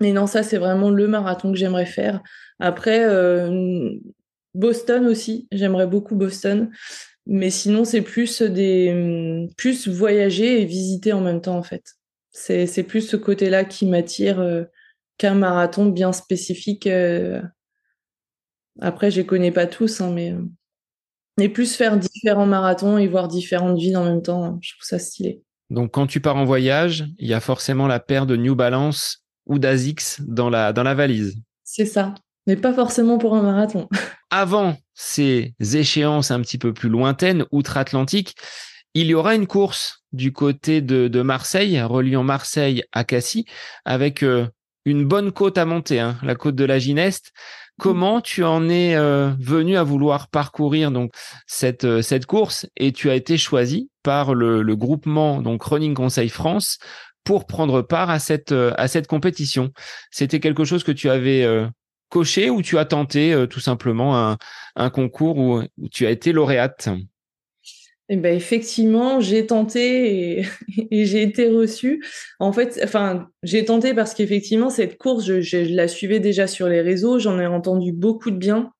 mais 0.00 0.12
non, 0.12 0.26
ça, 0.26 0.42
c'est 0.42 0.58
vraiment 0.58 0.90
le 0.90 1.08
marathon 1.08 1.52
que 1.52 1.58
j'aimerais 1.58 1.86
faire. 1.86 2.20
Après, 2.62 3.04
euh, 3.04 3.90
Boston 4.54 5.06
aussi, 5.06 5.48
j'aimerais 5.50 5.88
beaucoup 5.88 6.14
Boston. 6.14 6.70
Mais 7.26 7.50
sinon, 7.50 7.84
c'est 7.84 8.02
plus 8.02 8.40
des 8.40 9.48
plus 9.56 9.88
voyager 9.88 10.62
et 10.62 10.64
visiter 10.64 11.12
en 11.12 11.20
même 11.20 11.40
temps, 11.40 11.58
en 11.58 11.64
fait. 11.64 11.94
C'est 12.30 12.84
plus 12.84 13.00
ce 13.00 13.16
côté-là 13.16 13.64
qui 13.64 13.84
m'attire 13.84 14.38
euh, 14.38 14.62
qu'un 15.18 15.34
marathon 15.34 15.86
bien 15.86 16.12
spécifique. 16.12 16.86
Euh. 16.86 17.42
Après, 18.80 19.10
je 19.10 19.16
les 19.16 19.26
connais 19.26 19.52
pas 19.52 19.66
tous, 19.66 20.00
hein, 20.00 20.14
mais, 21.36 21.48
plus 21.48 21.74
faire 21.74 21.96
différents 21.96 22.46
marathons 22.46 22.96
et 22.96 23.08
voir 23.08 23.26
différentes 23.26 23.76
villes 23.76 23.96
en 23.96 24.04
même 24.04 24.22
temps, 24.22 24.58
je 24.62 24.74
trouve 24.74 24.86
ça 24.86 25.00
stylé. 25.00 25.42
Donc, 25.68 25.90
quand 25.90 26.06
tu 26.06 26.20
pars 26.20 26.36
en 26.36 26.44
voyage, 26.44 27.06
il 27.18 27.26
y 27.26 27.34
a 27.34 27.40
forcément 27.40 27.88
la 27.88 27.98
paire 27.98 28.26
de 28.26 28.36
New 28.36 28.54
Balance 28.54 29.24
ou 29.46 29.58
d'Asics 29.58 30.20
dans 30.20 30.48
la, 30.48 30.72
dans 30.72 30.84
la 30.84 30.94
valise. 30.94 31.34
C'est 31.64 31.86
ça 31.86 32.14
mais 32.46 32.56
pas 32.56 32.72
forcément 32.72 33.18
pour 33.18 33.34
un 33.34 33.42
marathon. 33.42 33.88
Avant 34.30 34.76
ces 34.94 35.54
échéances 35.60 36.30
un 36.30 36.40
petit 36.40 36.58
peu 36.58 36.72
plus 36.72 36.88
lointaines, 36.88 37.44
outre-Atlantique, 37.50 38.34
il 38.94 39.06
y 39.06 39.14
aura 39.14 39.34
une 39.34 39.46
course 39.46 40.04
du 40.12 40.32
côté 40.32 40.80
de, 40.80 41.22
Marseille, 41.22 41.80
reliant 41.80 42.22
Marseille 42.22 42.84
à 42.92 43.04
Cassis, 43.04 43.46
avec 43.84 44.22
euh, 44.22 44.46
une 44.84 45.06
bonne 45.06 45.32
côte 45.32 45.56
à 45.56 45.64
monter, 45.64 46.00
hein, 46.00 46.18
la 46.22 46.34
côte 46.34 46.54
de 46.54 46.64
la 46.64 46.78
Gineste. 46.78 47.32
Comment 47.78 48.20
tu 48.20 48.44
en 48.44 48.68
es 48.68 48.94
euh, 48.94 49.30
venu 49.40 49.76
à 49.76 49.82
vouloir 49.82 50.28
parcourir 50.28 50.90
donc 50.90 51.10
cette 51.46 51.84
euh, 51.84 52.02
cette 52.02 52.26
course 52.26 52.66
et 52.76 52.92
tu 52.92 53.08
as 53.08 53.14
été 53.14 53.38
choisi 53.38 53.90
par 54.02 54.34
le, 54.34 54.62
le 54.62 54.76
groupement 54.76 55.40
donc 55.40 55.62
Running 55.62 55.94
Conseil 55.94 56.28
France 56.28 56.78
pour 57.24 57.46
prendre 57.46 57.80
part 57.80 58.10
à 58.10 58.18
cette 58.18 58.52
à 58.52 58.88
cette 58.88 59.06
compétition? 59.06 59.70
C'était 60.10 60.38
quelque 60.38 60.64
chose 60.64 60.84
que 60.84 60.92
tu 60.92 61.08
avais 61.08 61.46
coché 62.12 62.50
ou 62.50 62.60
tu 62.60 62.76
as 62.76 62.84
tenté 62.84 63.32
euh, 63.32 63.46
tout 63.46 63.58
simplement 63.58 64.36
un, 64.76 64.90
concours 64.90 65.38
où, 65.38 65.62
tu 65.90 66.06
as 66.06 66.10
été 66.10 66.32
lauréate? 66.32 66.90
Eh 68.10 68.16
ben 68.16 68.36
effectivement, 68.36 69.20
j'ai 69.20 69.46
tenté 69.46 70.40
et, 70.90 71.04
j'ai 71.06 71.22
été 71.22 71.48
reçue. 71.48 72.04
En 72.38 72.52
fait, 72.52 72.78
enfin, 72.84 73.28
j'ai 73.42 73.64
tenté 73.64 73.94
parce 73.94 74.12
qu'effectivement, 74.12 74.68
cette 74.68 74.98
course, 74.98 75.24
je, 75.24 75.74
la 75.74 75.88
suivais 75.88 76.20
déjà 76.20 76.46
sur 76.46 76.68
les 76.68 76.82
réseaux, 76.82 77.18
j'en 77.18 77.40
ai 77.40 77.46
entendu 77.46 77.92
beaucoup 77.92 78.30
de 78.30 78.36
bien. 78.36 78.70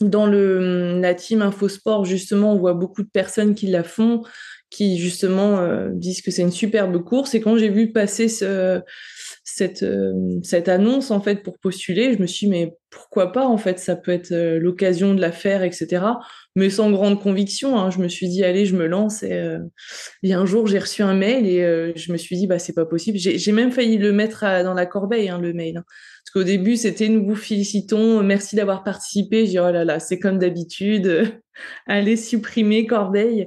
Dans 0.00 0.26
le, 0.26 1.00
la 1.00 1.14
team 1.14 1.40
Infosport, 1.40 2.04
justement, 2.04 2.52
on 2.52 2.58
voit 2.58 2.74
beaucoup 2.74 3.04
de 3.04 3.08
personnes 3.08 3.54
qui 3.54 3.68
la 3.68 3.84
font, 3.84 4.22
qui 4.68 4.98
justement 4.98 5.60
euh, 5.60 5.90
disent 5.92 6.20
que 6.20 6.32
c'est 6.32 6.42
une 6.42 6.50
superbe 6.50 7.00
course. 7.04 7.36
Et 7.36 7.40
quand 7.40 7.56
j'ai 7.56 7.68
vu 7.68 7.92
passer 7.92 8.28
ce, 8.28 8.80
cette, 9.44 9.82
euh, 9.82 10.40
cette 10.42 10.68
annonce 10.68 11.10
en 11.10 11.20
fait 11.20 11.42
pour 11.42 11.58
postuler. 11.58 12.14
Je 12.14 12.18
me 12.18 12.26
suis 12.26 12.46
dit, 12.46 12.50
mais 12.50 12.72
pourquoi 12.90 13.30
pas 13.30 13.46
en 13.46 13.58
fait, 13.58 13.78
ça 13.78 13.94
peut 13.94 14.10
être 14.10 14.32
euh, 14.32 14.58
l'occasion 14.58 15.14
de 15.14 15.20
la 15.20 15.32
faire, 15.32 15.62
etc. 15.62 16.02
Mais 16.56 16.70
sans 16.70 16.90
grande 16.90 17.22
conviction. 17.22 17.78
Hein. 17.78 17.90
Je 17.90 17.98
me 17.98 18.08
suis 18.08 18.28
dit, 18.28 18.42
allez, 18.42 18.64
je 18.64 18.74
me 18.74 18.86
lance. 18.86 19.22
Et, 19.22 19.34
euh, 19.34 19.58
un 20.24 20.46
jour, 20.46 20.66
j'ai 20.66 20.78
reçu 20.78 21.02
un 21.02 21.14
mail 21.14 21.46
et 21.46 21.92
je 21.94 22.10
me 22.10 22.16
suis 22.16 22.36
dit, 22.36 22.46
bah 22.46 22.58
c'est 22.58 22.72
pas 22.72 22.86
possible. 22.86 23.18
J'ai 23.18 23.52
même 23.52 23.70
failli 23.70 23.98
le 23.98 24.12
mettre 24.12 24.40
dans 24.64 24.74
la 24.74 24.86
corbeille, 24.86 25.28
hein, 25.28 25.38
le 25.38 25.52
mail. 25.52 25.76
Hein. 25.76 25.84
Parce 25.86 26.32
qu'au 26.32 26.44
début, 26.44 26.76
c'était 26.76 27.08
nous 27.08 27.26
vous 27.26 27.36
félicitons, 27.36 28.22
merci 28.22 28.56
d'avoir 28.56 28.82
participé. 28.82 29.46
J'ai 29.46 29.60
oh 29.60 29.70
là 29.70 29.84
là, 29.84 30.00
c'est 30.00 30.18
comme 30.18 30.38
d'habitude, 30.38 31.42
allez 31.86 32.16
supprimer 32.16 32.86
corbeille. 32.86 33.46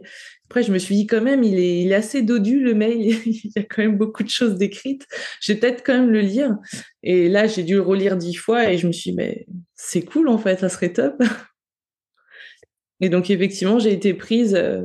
Après, 0.49 0.63
je 0.63 0.71
me 0.71 0.77
suis 0.77 0.95
dit 0.95 1.07
quand 1.07 1.21
même, 1.21 1.43
il 1.43 1.59
est, 1.59 1.93
assez 1.93 2.21
dodu 2.21 2.61
le 2.61 2.73
mail. 2.73 3.01
il 3.25 3.51
y 3.55 3.59
a 3.59 3.63
quand 3.63 3.81
même 3.81 3.97
beaucoup 3.97 4.23
de 4.23 4.29
choses 4.29 4.55
décrites. 4.55 5.05
Je 5.41 5.51
vais 5.51 5.59
peut-être 5.59 5.83
quand 5.85 5.93
même 5.93 6.09
le 6.09 6.21
lire. 6.21 6.55
Et 7.03 7.27
là, 7.27 7.47
j'ai 7.47 7.63
dû 7.63 7.75
le 7.75 7.81
relire 7.81 8.15
dix 8.15 8.33
fois 8.33 8.71
et 8.71 8.77
je 8.77 8.87
me 8.87 8.93
suis 8.93 9.11
dit, 9.11 9.17
mais 9.17 9.45
c'est 9.75 10.03
cool 10.03 10.29
en 10.29 10.37
fait, 10.37 10.59
ça 10.59 10.69
serait 10.69 10.93
top. 10.93 11.15
et 13.01 13.09
donc, 13.09 13.29
effectivement, 13.29 13.77
j'ai 13.77 13.91
été 13.91 14.13
prise 14.13 14.55
euh, 14.55 14.83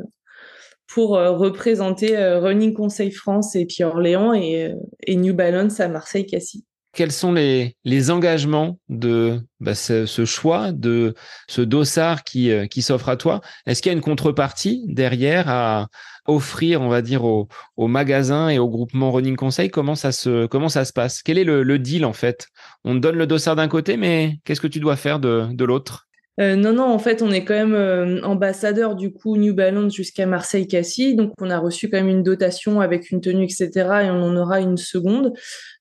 pour 0.88 1.16
euh, 1.16 1.30
représenter 1.30 2.16
euh, 2.16 2.40
Running 2.40 2.74
Conseil 2.74 3.12
France 3.12 3.54
et 3.54 3.64
puis 3.64 3.84
Orléans 3.84 4.34
et, 4.34 4.74
et 5.06 5.16
New 5.16 5.34
Balance 5.34 5.78
à 5.78 5.86
Marseille-Cassis 5.88 6.64
quels 6.92 7.12
sont 7.12 7.32
les, 7.32 7.76
les 7.84 8.10
engagements 8.10 8.78
de 8.88 9.40
bah, 9.60 9.74
ce, 9.74 10.24
choix, 10.24 10.72
de 10.72 11.14
ce 11.48 11.62
dossard 11.62 12.24
qui, 12.24 12.50
euh, 12.50 12.66
qui 12.66 12.82
s'offre 12.82 13.08
à 13.08 13.16
toi? 13.16 13.40
Est-ce 13.66 13.82
qu'il 13.82 13.90
y 13.90 13.94
a 13.94 13.96
une 13.96 14.02
contrepartie 14.02 14.84
derrière 14.88 15.48
à 15.48 15.88
offrir, 16.26 16.82
on 16.82 16.88
va 16.88 17.02
dire, 17.02 17.24
aux, 17.24 17.48
aux 17.76 17.88
magasins 17.88 18.48
et 18.48 18.58
au 18.58 18.68
groupement 18.68 19.10
Running 19.10 19.36
Conseil? 19.36 19.70
Comment 19.70 19.94
ça 19.94 20.12
se, 20.12 20.46
comment 20.46 20.68
ça 20.68 20.84
se 20.84 20.92
passe? 20.92 21.22
Quel 21.22 21.38
est 21.38 21.44
le, 21.44 21.62
le 21.62 21.78
deal 21.78 22.04
en 22.04 22.12
fait? 22.12 22.48
On 22.84 22.94
te 22.94 23.00
donne 23.00 23.16
le 23.16 23.26
dossard 23.26 23.56
d'un 23.56 23.68
côté, 23.68 23.96
mais 23.96 24.38
qu'est-ce 24.44 24.60
que 24.60 24.66
tu 24.66 24.80
dois 24.80 24.96
faire 24.96 25.18
de, 25.18 25.46
de 25.50 25.64
l'autre? 25.64 26.06
Euh, 26.40 26.56
non, 26.56 26.72
non, 26.72 26.84
en 26.84 26.98
fait, 26.98 27.20
on 27.20 27.30
est 27.30 27.44
quand 27.44 27.54
même 27.54 27.74
euh, 27.74 28.22
ambassadeur 28.22 28.96
du 28.96 29.12
coup 29.12 29.36
New 29.36 29.54
Balance 29.54 29.94
jusqu'à 29.94 30.24
Marseille-Cassis. 30.24 31.14
Donc, 31.14 31.32
on 31.40 31.50
a 31.50 31.58
reçu 31.58 31.90
quand 31.90 31.98
même 31.98 32.08
une 32.08 32.22
dotation 32.22 32.80
avec 32.80 33.10
une 33.10 33.20
tenue, 33.20 33.44
etc. 33.44 33.68
Et 34.04 34.10
on 34.10 34.22
en 34.22 34.36
aura 34.36 34.60
une 34.60 34.78
seconde. 34.78 35.34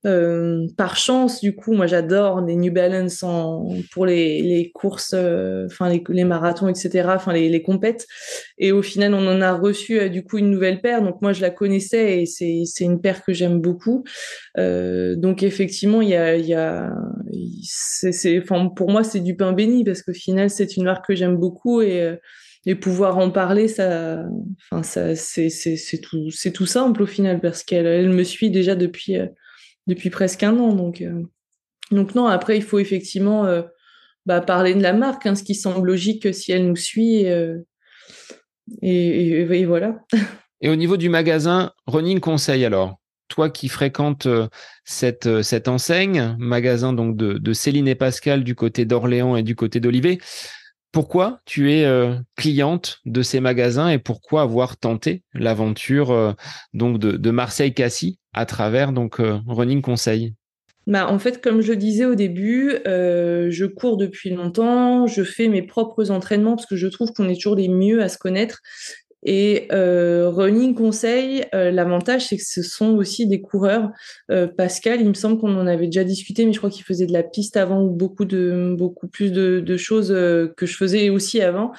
Euh, 0.05 0.67
par 0.77 0.97
chance, 0.97 1.41
du 1.41 1.55
coup, 1.55 1.73
moi 1.73 1.85
j'adore 1.85 2.41
les 2.41 2.55
New 2.55 2.73
Balance 2.73 3.21
en, 3.21 3.67
pour 3.91 4.05
les, 4.05 4.41
les 4.41 4.71
courses, 4.71 5.13
euh, 5.13 5.67
enfin 5.67 5.89
les, 5.89 6.03
les, 6.09 6.23
marathons, 6.23 6.67
etc. 6.67 7.07
Enfin 7.15 7.33
les, 7.33 7.49
les 7.49 7.61
compètes. 7.61 8.07
Et 8.57 8.71
au 8.71 8.81
final, 8.81 9.13
on 9.13 9.27
en 9.27 9.41
a 9.41 9.53
reçu 9.53 9.99
euh, 9.99 10.09
du 10.09 10.23
coup 10.23 10.39
une 10.39 10.49
nouvelle 10.49 10.81
paire. 10.81 11.03
Donc 11.03 11.21
moi 11.21 11.33
je 11.33 11.41
la 11.41 11.51
connaissais 11.51 12.23
et 12.23 12.25
c'est 12.25 12.83
une 12.83 12.99
paire 12.99 13.23
que 13.23 13.33
j'aime 13.33 13.61
beaucoup. 13.61 14.03
donc 14.57 15.43
effectivement, 15.43 16.01
il 16.01 16.09
y 16.09 16.15
a 16.15 16.35
y 16.35 16.53
a 16.53 16.91
pour 18.75 18.89
moi 18.89 19.03
c'est 19.03 19.19
du 19.19 19.35
pain 19.35 19.53
béni 19.53 19.83
parce 19.83 20.01
qu'au 20.01 20.13
final 20.13 20.49
c'est 20.49 20.77
une 20.77 20.83
marque 20.83 21.07
que 21.07 21.15
j'aime 21.15 21.37
beaucoup 21.37 21.81
et 21.81 22.17
et 22.65 22.75
pouvoir 22.75 23.17
en 23.17 23.31
parler, 23.31 23.67
ça, 23.67 24.23
ça, 24.83 25.15
c'est, 25.15 26.01
tout, 26.01 26.29
c'est 26.29 26.51
tout 26.51 26.67
simple 26.67 27.01
au 27.01 27.07
final 27.07 27.39
parce 27.39 27.63
qu'elle, 27.63 27.87
elle 27.87 28.09
me 28.09 28.23
suit 28.23 28.51
déjà 28.51 28.75
depuis, 28.75 29.17
depuis 29.87 30.09
presque 30.09 30.43
un 30.43 30.57
an. 30.57 30.73
Donc, 30.73 31.01
euh, 31.01 31.23
donc 31.91 32.15
non, 32.15 32.27
après, 32.27 32.57
il 32.57 32.63
faut 32.63 32.79
effectivement 32.79 33.45
euh, 33.45 33.63
bah, 34.25 34.41
parler 34.41 34.73
de 34.73 34.81
la 34.81 34.93
marque, 34.93 35.25
hein, 35.25 35.35
ce 35.35 35.43
qui 35.43 35.55
semble 35.55 35.87
logique 35.87 36.33
si 36.33 36.51
elle 36.51 36.67
nous 36.67 36.75
suit. 36.75 37.27
Euh, 37.27 37.57
et, 38.81 39.65
voilà. 39.65 39.99
Et 40.61 40.69
au 40.69 40.75
niveau 40.75 40.97
du 40.97 41.09
magasin, 41.09 41.71
Running 41.87 42.19
Conseil 42.19 42.65
alors 42.65 42.97
toi 43.27 43.49
qui 43.49 43.69
fréquentes 43.69 44.27
cette, 44.83 45.25
enseigne, 45.69 46.35
magasin 46.37 46.91
donc 46.91 47.15
de, 47.15 47.37
de 47.37 47.53
Céline 47.53 47.87
et 47.87 47.95
Pascal 47.95 48.43
du 48.43 48.55
côté 48.55 48.83
d'Orléans 48.83 49.37
et 49.37 49.43
du 49.43 49.55
côté 49.55 49.79
d'Olivet, 49.79 50.19
pourquoi 50.91 51.39
tu 51.45 51.71
es 51.71 51.87
cliente 52.35 52.99
de 53.05 53.21
ces 53.21 53.39
magasins 53.39 53.87
et 53.87 53.99
pourquoi 53.99 54.41
avoir 54.41 54.75
tenté 54.75 55.23
l'aventure 55.33 56.35
donc 56.73 56.99
de, 56.99 57.13
de 57.13 57.31
Marseille-Cassis? 57.31 58.19
À 58.33 58.45
travers 58.45 58.91
donc 58.93 59.19
euh, 59.19 59.39
Running 59.47 59.81
Conseil 59.81 60.33
bah, 60.87 61.07
en 61.07 61.19
fait, 61.19 61.41
comme 61.41 61.61
je 61.61 61.73
disais 61.73 62.05
au 62.05 62.15
début, 62.15 62.73
euh, 62.87 63.51
je 63.51 63.65
cours 63.65 63.97
depuis 63.97 64.31
longtemps, 64.31 65.05
je 65.05 65.23
fais 65.23 65.47
mes 65.47 65.61
propres 65.61 66.09
entraînements 66.09 66.55
parce 66.55 66.65
que 66.65 66.75
je 66.75 66.87
trouve 66.87 67.13
qu'on 67.13 67.29
est 67.29 67.35
toujours 67.35 67.55
les 67.55 67.67
mieux 67.67 68.01
à 68.01 68.09
se 68.09 68.17
connaître. 68.17 68.61
Et 69.23 69.67
euh, 69.71 70.31
Running 70.31 70.73
Conseil, 70.73 71.45
l'avantage, 71.53 72.25
c'est 72.25 72.37
que 72.37 72.43
ce 72.43 72.63
sont 72.63 72.95
aussi 72.95 73.27
des 73.27 73.41
coureurs. 73.41 73.91
Pascal, 74.57 75.01
il 75.01 75.07
me 75.07 75.13
semble 75.13 75.39
qu'on 75.39 75.55
en 75.55 75.67
avait 75.67 75.85
déjà 75.85 76.03
discuté, 76.03 76.47
mais 76.47 76.51
je 76.51 76.57
crois 76.57 76.71
qu'il 76.71 76.83
faisait 76.83 77.05
de 77.05 77.13
la 77.13 77.21
piste 77.21 77.57
avant 77.57 77.83
ou 77.83 77.91
beaucoup 77.91 78.25
de 78.25 78.73
beaucoup 78.75 79.07
plus 79.07 79.31
de, 79.31 79.59
de 79.59 79.77
choses 79.77 80.09
que 80.09 80.65
je 80.65 80.75
faisais 80.75 81.11
aussi 81.11 81.43
avant. 81.43 81.73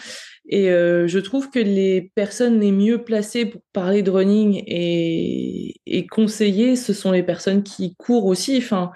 Et 0.49 0.71
euh, 0.71 1.07
je 1.07 1.19
trouve 1.19 1.51
que 1.51 1.59
les 1.59 2.13
personnes 2.15 2.61
les 2.61 2.73
mieux 2.73 3.05
placées 3.05 3.47
pour 3.47 3.63
parler 3.73 4.03
de 4.03 4.11
running 4.11 4.63
et, 4.67 6.07
conseiller, 6.11 6.77
ce 6.77 6.93
sont 6.93 7.13
les 7.13 7.23
personnes 7.23 7.63
qui 7.63 7.95
courent 7.95 8.27
aussi. 8.27 8.59
Enfin, 8.59 8.91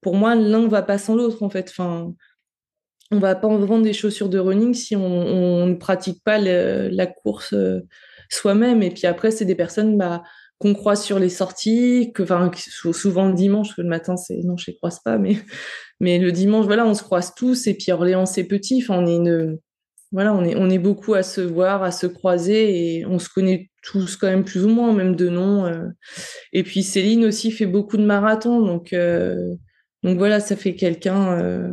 pour 0.00 0.16
moi, 0.16 0.34
l'un 0.34 0.66
va 0.68 0.82
pas 0.82 0.98
sans 0.98 1.14
l'autre 1.14 1.42
en 1.42 1.50
fait. 1.50 1.68
Enfin, 1.70 2.14
on 3.10 3.18
va 3.18 3.34
pas 3.34 3.48
vendre 3.48 3.82
des 3.82 3.92
chaussures 3.92 4.30
de 4.30 4.38
running 4.38 4.72
si 4.74 4.96
on, 4.96 5.66
ne 5.66 5.74
pratique 5.74 6.22
pas 6.24 6.38
la 6.38 7.06
course 7.06 7.52
euh, 7.52 7.80
soi-même. 8.30 8.82
Et 8.82 8.90
puis 8.90 9.06
après, 9.06 9.30
c'est 9.30 9.44
des 9.44 9.54
personnes 9.54 9.98
bah, 9.98 10.22
qu'on 10.58 10.74
croise 10.74 11.02
sur 11.02 11.18
les 11.18 11.28
sorties, 11.28 12.12
enfin, 12.18 12.50
souvent 12.92 13.28
le 13.28 13.34
dimanche, 13.34 13.76
le 13.76 13.84
matin, 13.84 14.16
c'est 14.16 14.38
non, 14.44 14.56
je 14.56 14.70
les 14.70 14.76
croise 14.76 15.00
pas, 15.04 15.18
mais, 15.18 15.36
mais 16.00 16.18
le 16.18 16.32
dimanche, 16.32 16.66
voilà, 16.66 16.86
on 16.86 16.94
se 16.94 17.02
croise 17.02 17.34
tous. 17.34 17.66
Et 17.66 17.74
puis 17.74 17.92
Orléans, 17.92 18.26
c'est 18.26 18.44
petit. 18.44 18.82
Enfin, 18.82 19.02
on 19.02 19.06
est 19.06 19.16
une, 19.16 19.58
voilà, 20.12 20.34
on 20.34 20.70
est, 20.70 20.78
beaucoup 20.78 21.14
à 21.14 21.22
se 21.22 21.40
voir, 21.40 21.82
à 21.82 21.90
se 21.90 22.06
croiser 22.06 22.98
et 22.98 23.06
on 23.06 23.18
se 23.18 23.30
connaît 23.30 23.70
tous 23.82 24.16
quand 24.16 24.26
même 24.26 24.44
plus 24.44 24.64
ou 24.64 24.68
moins, 24.68 24.92
même 24.92 25.16
de 25.16 25.30
nom. 25.30 25.64
Euh. 25.64 25.88
Et 26.52 26.62
puis 26.62 26.82
Céline 26.82 27.24
aussi 27.24 27.50
fait 27.50 27.66
beaucoup 27.66 27.96
de 27.96 28.04
marathons, 28.04 28.60
donc, 28.60 28.92
euh, 28.92 29.54
donc 30.02 30.18
voilà, 30.18 30.38
ça 30.40 30.54
fait 30.54 30.74
quelqu'un 30.74 31.38
euh, 31.38 31.70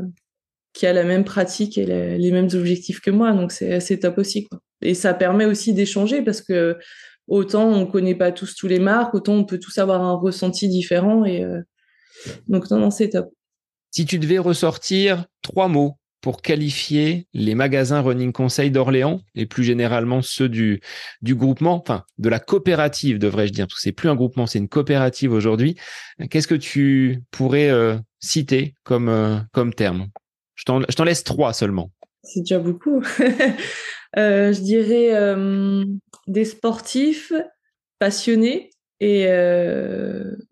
qui 0.72 0.88
a 0.88 0.94
la 0.94 1.04
même 1.04 1.26
pratique 1.26 1.78
et 1.78 1.86
les 1.86 2.32
mêmes 2.32 2.50
objectifs 2.54 3.02
que 3.02 3.12
moi, 3.12 3.34
donc 3.34 3.52
c'est 3.52 3.74
assez 3.74 4.00
top 4.00 4.18
aussi. 4.18 4.48
Et 4.82 4.94
ça 4.94 5.14
permet 5.14 5.46
aussi 5.46 5.74
d'échanger 5.74 6.22
parce 6.22 6.42
que 6.42 6.78
autant 7.28 7.70
on 7.70 7.86
connaît 7.86 8.16
pas 8.16 8.32
tous 8.32 8.56
tous 8.56 8.68
les 8.68 8.80
marques, 8.80 9.14
autant 9.14 9.34
on 9.34 9.44
peut 9.44 9.60
tous 9.60 9.78
avoir 9.80 10.02
un 10.02 10.14
ressenti 10.14 10.70
différent 10.70 11.26
donc 12.48 12.70
non, 12.70 12.80
non, 12.80 12.92
c'est 12.92 13.10
top. 13.10 13.30
Si 13.92 14.06
tu 14.06 14.20
devais 14.20 14.40
ressortir 14.40 15.26
trois 15.42 15.68
mots 15.68 15.96
pour 16.22 16.42
qualifier 16.42 17.28
les 17.34 17.56
magasins 17.56 18.02
Running 18.02 18.32
Conseil 18.32 18.72
d'Orléans 18.72 19.22
et 19.36 19.46
plus 19.46 19.64
généralement 19.64 20.22
ceux 20.22 20.50
du, 20.50 20.82
du 21.22 21.36
groupement, 21.36 21.76
enfin 21.76 22.04
de 22.18 22.30
la 22.30 22.40
coopérative 22.40 23.20
devrais-je 23.20 23.54
dire, 23.54 23.68
parce 23.68 23.76
que 23.76 23.82
c'est 23.82 23.92
plus 23.92 24.10
un 24.10 24.16
groupement, 24.16 24.46
c'est 24.46 24.60
une 24.60 24.70
coopérative 24.70 25.32
aujourd'hui. 25.32 25.76
Qu'est-ce 26.30 26.48
que 26.48 26.56
tu 26.56 27.22
pourrais 27.32 27.70
euh, 27.70 27.98
citer 28.20 28.74
comme, 28.84 29.10
euh, 29.10 29.38
comme 29.54 29.74
terme? 29.74 30.08
Je 30.56 30.66
t'en 30.66 31.04
laisse 31.06 31.24
trois 31.24 31.54
seulement. 31.54 31.92
C'est 32.24 32.42
déjà 32.42 32.60
beaucoup. 32.60 33.02
Euh, 34.18 34.52
je 34.54 34.62
dirais 34.62 35.14
des 36.26 36.44
sportifs 36.44 37.32
passionnés 38.00 38.72
et 39.00 39.26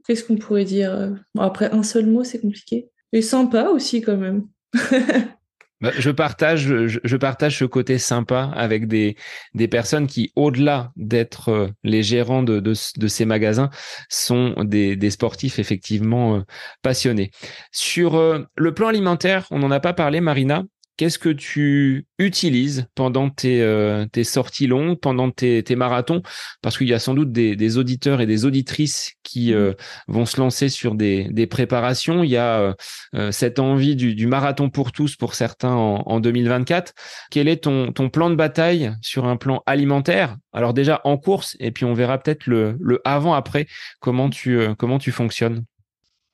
qu'est-ce 0.06 0.24
qu'on 0.24 0.36
pourrait 0.36 0.64
dire? 0.64 1.16
Après 1.40 1.72
un 1.72 1.82
seul 1.82 2.06
mot, 2.06 2.24
c'est 2.24 2.40
compliqué. 2.40 2.92
Et 3.14 3.24
sympa 3.24 3.70
aussi 3.70 4.02
quand 4.02 4.16
même. 4.16 4.48
Bah, 5.80 5.92
je 5.96 6.10
partage, 6.10 6.88
je, 6.88 7.18
partage 7.18 7.60
ce 7.60 7.66
côté 7.66 8.00
sympa 8.00 8.52
avec 8.56 8.88
des, 8.88 9.16
des 9.54 9.68
personnes 9.68 10.08
qui, 10.08 10.32
au-delà 10.36 10.92
d'être 10.96 11.50
euh, 11.50 11.68
les 11.84 12.02
gérants 12.02 12.42
de, 12.42 12.60
de, 12.60 13.08
ces 13.08 13.26
magasins, 13.26 13.70
sont 14.10 14.56
des, 14.64 14.96
des 14.96 15.12
sportifs 15.12 15.60
effectivement 15.60 16.38
euh, 16.38 16.42
passionnés. 16.82 17.30
Sur 17.72 18.16
euh, 18.16 18.44
le 18.56 18.74
plan 18.74 18.88
alimentaire, 18.88 19.46
on 19.52 19.60
n'en 19.60 19.70
a 19.70 19.80
pas 19.80 19.94
parlé, 19.94 20.20
Marina. 20.20 20.64
Qu'est-ce 20.98 21.20
que 21.20 21.30
tu 21.30 22.08
utilises 22.18 22.88
pendant 22.96 23.30
tes, 23.30 23.62
euh, 23.62 24.08
tes 24.08 24.24
sorties 24.24 24.66
longues, 24.66 25.00
pendant 25.00 25.30
tes, 25.30 25.62
tes 25.62 25.76
marathons? 25.76 26.24
Parce 26.64 26.76
qu'il 26.76 26.88
y 26.88 26.94
a 26.96 27.00
sans 27.00 27.14
doute 27.14 27.32
des, 27.32 27.56
des, 27.56 27.78
auditeurs 27.78 28.20
et 28.20 28.26
des 28.26 28.46
auditrices 28.46 29.14
qui 29.22 29.52
mmh. 29.52 29.56
euh, 29.56 29.74
vont 30.08 30.26
se 30.26 30.40
lancer 30.40 30.70
sur 30.70 30.96
des, 30.96 31.28
des 31.30 31.46
préparations. 31.46 32.24
Il 32.24 32.32
y 32.32 32.38
a 32.38 32.76
euh, 33.14 33.32
cette 33.32 33.60
envie 33.60 33.96
du, 33.96 34.16
du, 34.16 34.26
marathon 34.26 34.72
pour 34.72 34.92
tous 34.92 35.16
pour 35.16 35.36
certains 35.36 35.74
en, 35.74 36.02
en 36.08 36.20
2024. 36.20 36.94
Quel 37.30 37.48
est 37.48 37.64
ton, 37.64 37.92
ton 37.92 38.10
plan 38.10 38.32
de 38.32 38.36
bataille 38.36 38.92
sur 39.04 39.26
un 39.26 39.38
plan 39.38 39.62
alimentaire? 39.68 40.36
Alors 40.52 40.74
déjà 40.74 41.02
en 41.04 41.18
course, 41.18 41.56
et 41.60 41.70
puis 41.70 41.86
on 41.86 41.94
verra 41.94 42.18
peut-être 42.18 42.48
le, 42.48 42.76
le 42.80 43.02
avant-après, 43.06 43.68
comment 44.00 44.32
tu, 44.32 44.60
comment 44.80 44.98
tu 44.98 45.12
fonctionnes. 45.12 45.64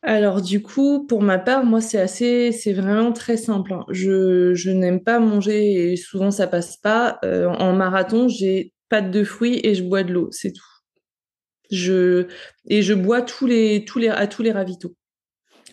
Alors 0.05 0.41
du 0.41 0.61
coup, 0.61 1.07
pour 1.07 1.21
ma 1.21 1.39
part, 1.39 1.65
moi 1.65 1.79
c'est 1.79 1.99
assez, 1.99 2.51
c'est 2.51 2.73
vraiment 2.73 3.13
très 3.13 3.37
simple. 3.37 3.73
Hein. 3.73 3.85
Je, 3.89 4.53
je 4.53 4.69
n'aime 4.69 5.01
pas 5.01 5.19
manger 5.19 5.93
et 5.93 5.95
souvent 5.95 6.29
ça 6.29 6.45
passe 6.47 6.75
pas. 6.75 7.19
Euh, 7.23 7.47
en 7.47 7.73
marathon, 7.73 8.27
j'ai 8.27 8.73
pâte 8.89 9.11
de 9.11 9.23
fruits 9.23 9.61
et 9.63 9.75
je 9.75 9.83
bois 9.83 10.03
de 10.03 10.11
l'eau, 10.11 10.27
c'est 10.31 10.51
tout. 10.51 10.63
Je 11.71 12.27
et 12.67 12.81
je 12.81 12.93
bois 12.93 13.21
tous 13.21 13.47
les 13.47 13.85
tous 13.85 13.99
les 13.99 14.09
à 14.09 14.27
tous 14.27 14.43
les 14.43 14.51
ravitaux. 14.51 14.95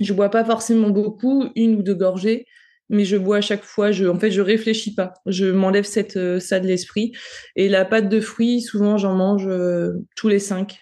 Je 0.00 0.12
bois 0.14 0.30
pas 0.30 0.44
forcément 0.44 0.90
beaucoup, 0.90 1.50
une 1.56 1.74
ou 1.76 1.82
deux 1.82 1.94
gorgées, 1.94 2.46
mais 2.88 3.04
je 3.04 3.16
bois 3.16 3.38
à 3.38 3.40
chaque 3.40 3.64
fois. 3.64 3.92
Je, 3.92 4.06
en 4.06 4.18
fait, 4.18 4.30
je 4.30 4.40
réfléchis 4.40 4.94
pas. 4.94 5.14
Je 5.26 5.46
m'enlève 5.46 5.84
cette 5.84 6.16
euh, 6.16 6.40
ça 6.40 6.60
de 6.60 6.66
l'esprit. 6.66 7.12
Et 7.56 7.68
la 7.68 7.84
pâte 7.84 8.08
de 8.08 8.20
fruits, 8.20 8.62
souvent 8.62 8.96
j'en 8.96 9.14
mange 9.14 9.46
euh, 9.48 9.92
tous 10.16 10.28
les 10.28 10.38
cinq. 10.38 10.80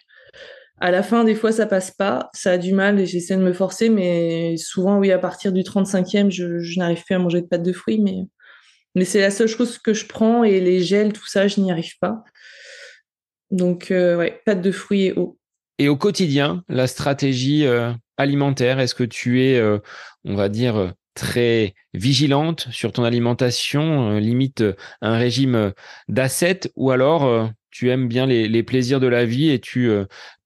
À 0.80 0.92
la 0.92 1.02
fin, 1.02 1.24
des 1.24 1.34
fois, 1.34 1.50
ça 1.50 1.66
passe 1.66 1.90
pas. 1.90 2.30
Ça 2.32 2.52
a 2.52 2.58
du 2.58 2.72
mal 2.72 3.00
et 3.00 3.06
j'essaie 3.06 3.36
de 3.36 3.42
me 3.42 3.52
forcer, 3.52 3.88
mais 3.88 4.56
souvent, 4.56 4.98
oui, 4.98 5.10
à 5.10 5.18
partir 5.18 5.52
du 5.52 5.62
35e, 5.62 6.30
je, 6.30 6.78
n'arrive 6.78 7.02
plus 7.04 7.14
à 7.14 7.18
manger 7.18 7.40
de 7.40 7.46
pâte 7.46 7.62
de 7.62 7.72
fruits, 7.72 8.00
mais, 8.00 9.04
c'est 9.04 9.20
la 9.20 9.30
seule 9.30 9.48
chose 9.48 9.78
que 9.78 9.94
je 9.94 10.06
prends 10.06 10.42
et 10.42 10.60
les 10.60 10.80
gels, 10.80 11.12
tout 11.12 11.26
ça, 11.26 11.46
je 11.46 11.60
n'y 11.60 11.70
arrive 11.70 11.98
pas. 12.00 12.24
Donc, 13.50 13.90
euh, 13.90 14.16
ouais, 14.16 14.40
pâte 14.44 14.60
de 14.60 14.72
fruits 14.72 15.06
et 15.06 15.12
eau. 15.16 15.38
Et 15.78 15.88
au 15.88 15.96
quotidien, 15.96 16.64
la 16.68 16.88
stratégie 16.88 17.64
euh, 17.64 17.92
alimentaire, 18.16 18.80
est-ce 18.80 18.96
que 18.96 19.04
tu 19.04 19.44
es, 19.44 19.56
euh, 19.56 19.78
on 20.24 20.34
va 20.34 20.48
dire, 20.48 20.94
très 21.14 21.74
vigilante 21.94 22.66
sur 22.72 22.92
ton 22.92 23.04
alimentation, 23.04 24.18
limite 24.18 24.64
un 25.00 25.16
régime 25.16 25.72
d'asset, 26.08 26.60
ou 26.74 26.90
alors 26.90 27.50
tu 27.70 27.90
aimes 27.90 28.08
bien 28.08 28.26
les, 28.26 28.62
plaisirs 28.62 29.00
de 29.00 29.08
la 29.08 29.24
vie 29.24 29.50
et 29.50 29.60
tu 29.60 29.90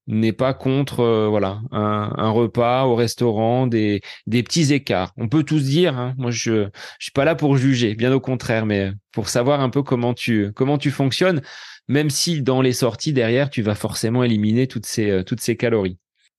n'est 0.07 0.33
pas 0.33 0.53
contre 0.53 1.01
euh, 1.01 1.27
voilà 1.27 1.61
un, 1.71 2.29
repas 2.29 2.85
au 2.85 2.95
restaurant, 2.95 3.67
des, 3.67 4.01
des 4.27 4.43
petits 4.43 4.73
écarts. 4.73 5.13
On 5.17 5.27
peut 5.27 5.43
tous 5.43 5.63
dire, 5.63 5.97
hein, 5.97 6.13
moi 6.17 6.31
je 6.31 6.67
je 6.99 7.05
suis 7.05 7.11
pas 7.11 7.25
là 7.25 7.35
pour 7.35 7.57
juger, 7.57 7.95
bien 7.95 8.13
au 8.13 8.19
contraire, 8.19 8.65
mais 8.65 8.91
pour 9.11 9.29
savoir 9.29 9.61
un 9.61 9.69
peu 9.69 9.83
comment 9.83 10.13
tu 10.13 10.51
comment 10.53 10.77
tu 10.77 10.91
fonctionnes, 10.91 11.41
même 11.87 12.09
si 12.09 12.41
dans 12.41 12.61
les 12.61 12.73
sorties 12.73 13.13
derrière 13.13 13.49
tu 13.49 13.61
vas 13.61 13.75
forcément 13.75 14.23
éliminer 14.23 14.67
toutes 14.67 14.85
ces 14.85 15.09
euh, 15.09 15.23
toutes 15.23 15.41
ces 15.41 15.55
calories. 15.55 15.97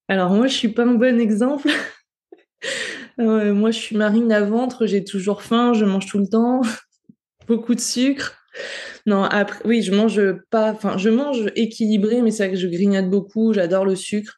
Alors 0.08 0.30
moi 0.30 0.46
je 0.46 0.54
suis 0.54 0.68
pas 0.68 0.84
un 0.84 0.94
bon 0.94 1.18
exemple. 1.18 1.68
moi 3.18 3.70
je 3.70 3.78
suis 3.78 3.96
marine 3.96 4.32
à 4.32 4.42
ventre, 4.42 4.86
j'ai 4.86 5.04
toujours 5.04 5.42
faim, 5.42 5.72
je 5.72 5.84
mange 5.84 6.06
tout 6.06 6.18
le 6.18 6.28
temps, 6.28 6.60
beaucoup 7.48 7.74
de 7.74 7.80
sucre. 7.80 8.43
Non, 9.06 9.24
après, 9.24 9.60
oui, 9.64 9.82
je 9.82 9.92
mange 9.92 10.20
pas, 10.50 10.72
enfin, 10.72 10.96
je 10.96 11.10
mange 11.10 11.46
équilibré, 11.56 12.22
mais 12.22 12.30
c'est 12.30 12.46
vrai 12.46 12.54
que 12.54 12.60
je 12.60 12.66
grignote 12.68 13.10
beaucoup, 13.10 13.52
j'adore 13.52 13.84
le 13.84 13.96
sucre, 13.96 14.36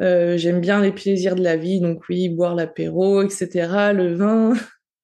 euh, 0.00 0.36
j'aime 0.36 0.60
bien 0.60 0.80
les 0.80 0.92
plaisirs 0.92 1.34
de 1.34 1.42
la 1.42 1.56
vie, 1.56 1.80
donc 1.80 2.02
oui, 2.08 2.28
boire 2.28 2.54
l'apéro, 2.54 3.22
etc., 3.22 3.92
le 3.94 4.14
vin. 4.14 4.54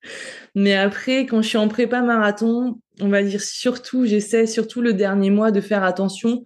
Mais 0.54 0.74
après, 0.74 1.26
quand 1.26 1.42
je 1.42 1.48
suis 1.48 1.58
en 1.58 1.68
prépa 1.68 2.00
marathon, 2.02 2.80
on 3.00 3.08
va 3.08 3.22
dire 3.22 3.42
surtout, 3.42 4.06
j'essaie 4.06 4.46
surtout 4.46 4.82
le 4.82 4.92
dernier 4.92 5.30
mois 5.30 5.50
de 5.50 5.60
faire 5.60 5.82
attention, 5.82 6.42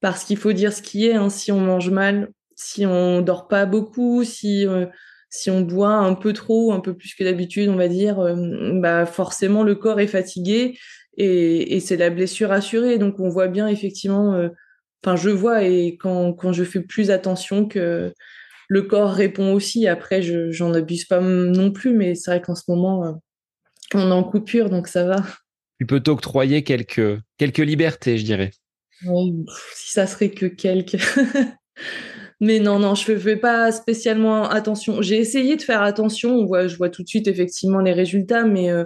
parce 0.00 0.24
qu'il 0.24 0.38
faut 0.38 0.52
dire 0.52 0.72
ce 0.72 0.82
qui 0.82 1.06
est, 1.06 1.14
hein, 1.14 1.28
si 1.30 1.52
on 1.52 1.60
mange 1.60 1.90
mal, 1.90 2.30
si 2.56 2.86
on 2.86 3.20
dort 3.22 3.48
pas 3.48 3.66
beaucoup, 3.66 4.24
si 4.24 4.66
euh, 4.66 4.86
si 5.30 5.50
on 5.50 5.60
boit 5.60 5.94
un 5.94 6.14
peu 6.14 6.32
trop, 6.32 6.72
un 6.72 6.80
peu 6.80 6.94
plus 6.94 7.14
que 7.14 7.22
d'habitude, 7.24 7.68
on 7.68 7.76
va 7.76 7.88
dire, 7.88 8.18
euh, 8.18 8.34
bah 8.80 9.06
forcément 9.06 9.62
le 9.62 9.76
corps 9.76 10.00
est 10.00 10.08
fatigué 10.08 10.76
et, 11.16 11.80
c'est 11.80 11.96
la 11.96 12.10
blessure 12.10 12.52
assurée. 12.52 12.98
Donc 12.98 13.20
on 13.20 13.28
voit 13.28 13.48
bien 13.48 13.68
effectivement, 13.68 14.34
euh, 14.34 14.48
enfin 15.04 15.16
je 15.16 15.30
vois 15.30 15.64
et 15.64 15.96
quand, 15.96 16.32
quand 16.32 16.52
je 16.52 16.64
fais 16.64 16.80
plus 16.80 17.10
attention 17.10 17.66
que 17.66 18.12
le 18.70 18.82
corps 18.82 19.12
répond 19.12 19.52
aussi. 19.52 19.88
Après, 19.88 20.22
je 20.22 20.52
j'en 20.52 20.72
abuse 20.72 21.04
pas 21.04 21.20
non 21.20 21.72
plus, 21.72 21.92
mais 21.92 22.14
c'est 22.14 22.30
vrai 22.30 22.40
qu'en 22.40 22.54
ce 22.54 22.62
moment, 22.68 23.04
euh, 23.04 23.12
on 23.94 24.08
est 24.08 24.12
en 24.12 24.22
coupure, 24.22 24.70
donc 24.70 24.86
ça 24.86 25.04
va. 25.04 25.16
Tu 25.80 25.86
peux 25.86 25.98
t'octroyer 25.98 26.62
quelques, 26.62 27.18
quelques 27.36 27.58
libertés, 27.58 28.16
je 28.16 28.24
dirais. 28.24 28.52
si 29.74 29.92
ça 29.92 30.06
serait 30.06 30.30
que 30.30 30.46
quelques. 30.46 30.98
mais 32.40 32.60
non, 32.60 32.78
non, 32.78 32.94
je 32.94 33.10
ne 33.10 33.18
fais 33.18 33.36
pas 33.36 33.72
spécialement 33.72 34.48
attention. 34.48 35.02
J'ai 35.02 35.16
essayé 35.16 35.56
de 35.56 35.62
faire 35.62 35.82
attention. 35.82 36.36
On 36.36 36.46
voit, 36.46 36.68
je 36.68 36.76
vois 36.76 36.90
tout 36.90 37.02
de 37.02 37.08
suite 37.08 37.26
effectivement 37.26 37.80
les 37.80 37.92
résultats, 37.92 38.44
mais 38.44 38.70
euh, 38.70 38.84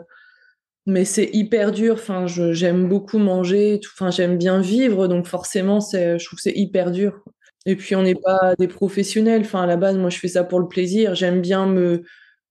mais 0.86 1.04
c'est 1.04 1.30
hyper 1.32 1.72
dur. 1.72 1.94
Enfin, 1.94 2.26
j'aime 2.26 2.88
beaucoup 2.88 3.18
manger, 3.18 3.80
enfin, 3.94 4.10
j'aime 4.10 4.38
bien 4.38 4.60
vivre, 4.60 5.08
donc 5.08 5.26
forcément, 5.26 5.80
c'est, 5.80 6.18
je 6.18 6.24
trouve 6.24 6.36
que 6.36 6.42
c'est 6.42 6.56
hyper 6.56 6.90
dur. 6.90 7.22
Et 7.66 7.76
puis, 7.76 7.96
on 7.96 8.02
n'est 8.02 8.14
pas 8.14 8.54
des 8.58 8.68
professionnels. 8.68 9.42
Enfin, 9.42 9.62
à 9.62 9.66
la 9.66 9.76
base, 9.76 9.96
moi, 9.96 10.10
je 10.10 10.18
fais 10.18 10.28
ça 10.28 10.44
pour 10.44 10.60
le 10.60 10.68
plaisir. 10.68 11.14
J'aime 11.14 11.40
bien 11.40 11.66
me, 11.66 12.02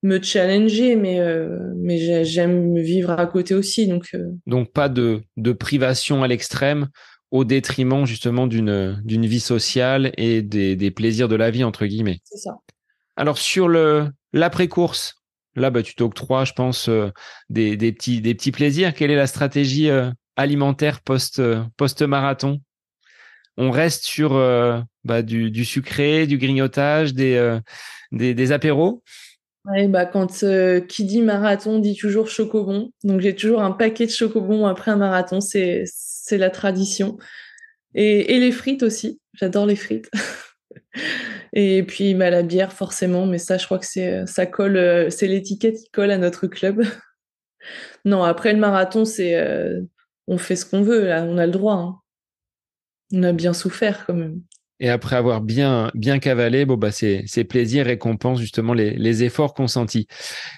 me 0.02 0.22
challenger, 0.22 0.96
mais, 0.96 1.20
euh, 1.20 1.60
mais 1.76 2.24
j'aime 2.26 2.78
vivre 2.80 3.12
à 3.12 3.26
côté 3.28 3.54
aussi. 3.54 3.88
Donc, 3.88 4.10
euh. 4.16 4.32
donc 4.48 4.72
pas 4.72 4.90
de, 4.90 5.22
de 5.38 5.52
privation 5.52 6.24
à 6.24 6.28
l'extrême 6.28 6.90
au 7.30 7.46
détriment 7.46 8.06
justement 8.06 8.46
d'une, 8.48 9.02
d'une 9.04 9.26
vie 9.26 9.40
sociale 9.40 10.12
et 10.18 10.42
des, 10.42 10.76
des 10.76 10.92
plaisirs 10.92 11.28
de 11.28 11.36
la 11.36 11.52
vie, 11.52 11.64
entre 11.64 11.86
guillemets. 11.86 12.20
C'est 12.24 12.38
ça. 12.38 12.58
Alors, 13.16 13.38
sur 13.38 13.68
le, 13.68 14.08
l'après-course, 14.34 15.23
Là, 15.56 15.70
bah, 15.70 15.84
tu 15.84 15.96
t'octroies, 15.96 16.46
je 16.46 16.54
pense, 16.54 16.90
euh, 16.90 17.12
des, 17.50 17.78
petits, 17.92 18.22
des 18.22 18.34
petits 18.34 18.52
plaisirs. 18.52 18.94
Quelle 18.94 19.12
est 19.12 19.16
la 19.16 19.28
stratégie 19.28 19.90
euh, 19.90 20.10
alimentaire 20.36 21.02
post, 21.02 21.40
euh, 21.40 21.64
post-marathon? 21.78 22.60
On 23.58 23.70
reste 23.70 24.06
sur 24.06 24.32
bah, 25.04 25.22
du, 25.22 25.64
sucré, 25.64 26.26
du 26.26 26.40
grignotage, 26.40 27.14
des, 27.14 27.60
des, 28.12 28.52
apéros? 28.52 29.04
Ouais, 29.66 29.88
bah 29.88 30.08
quand 30.08 30.44
qui 30.88 31.04
dit 31.04 31.22
marathon 31.22 31.78
dit 31.78 31.96
toujours 31.96 32.30
chocobon. 32.30 32.90
Donc 33.04 33.22
j'ai 33.22 33.36
toujours 33.36 33.62
un 33.62 33.70
paquet 33.70 34.08
de 34.08 34.12
chocobons 34.12 34.66
après 34.66 34.90
un 34.90 34.96
marathon, 34.96 35.40
c'est 35.40 35.84
c'est 35.86 36.40
la 36.40 36.50
tradition. 36.50 37.20
Et, 37.94 38.40
les 38.40 38.52
frites 38.52 38.82
aussi. 38.82 39.20
J'adore 39.34 39.66
les 39.66 39.76
frites. 39.76 40.10
et 41.54 41.84
puis 41.84 42.14
bah, 42.14 42.30
la 42.30 42.44
bière 42.44 42.74
forcément, 42.74 43.26
mais 43.26 43.38
ça, 43.38 43.58
je 43.58 43.66
crois 43.66 43.80
que 43.80 43.86
c'est 43.86 44.26
ça 44.28 44.46
colle, 44.46 45.12
c'est 45.12 45.28
l'étiquette 45.28 45.78
qui 45.78 45.90
colle 45.92 46.12
à 46.12 46.18
notre 46.18 46.48
club. 46.48 46.84
non, 48.06 48.24
après 48.24 48.54
le 48.54 48.60
marathon, 48.60 49.06
c'est 49.06 49.38
on 50.28 50.38
fait 50.38 50.56
ce 50.56 50.66
qu'on 50.66 50.82
veut 50.82 51.08
là, 51.08 51.24
on 51.24 51.38
a 51.38 51.46
le 51.46 51.52
droit. 51.52 51.76
Hein. 51.76 52.00
On 53.12 53.24
a 53.24 53.32
bien 53.32 53.54
souffert 53.54 54.06
quand 54.06 54.16
même. 54.16 54.42
Et 54.80 54.90
après 54.90 55.16
avoir 55.16 55.40
bien, 55.40 55.92
bien 55.94 56.20
cavalé, 56.20 56.66
bon, 56.66 56.76
bah, 56.76 56.92
c'est, 56.92 57.44
plaisir, 57.48 57.86
récompense 57.86 58.40
justement 58.40 58.74
les, 58.74 58.92
les 58.92 59.24
efforts 59.24 59.54
consentis. 59.54 60.08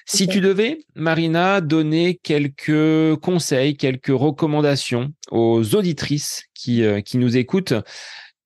Si 0.08 0.28
tu 0.28 0.42
devais, 0.42 0.80
Marina, 0.96 1.62
donner 1.62 2.20
quelques 2.24 3.18
conseils, 3.18 3.78
quelques 3.78 4.08
recommandations 4.08 5.14
aux 5.30 5.76
auditrices 5.76 6.46
qui, 6.56 6.84
euh, 6.84 7.02
qui 7.02 7.18
nous 7.18 7.38
écoutent, 7.38 7.76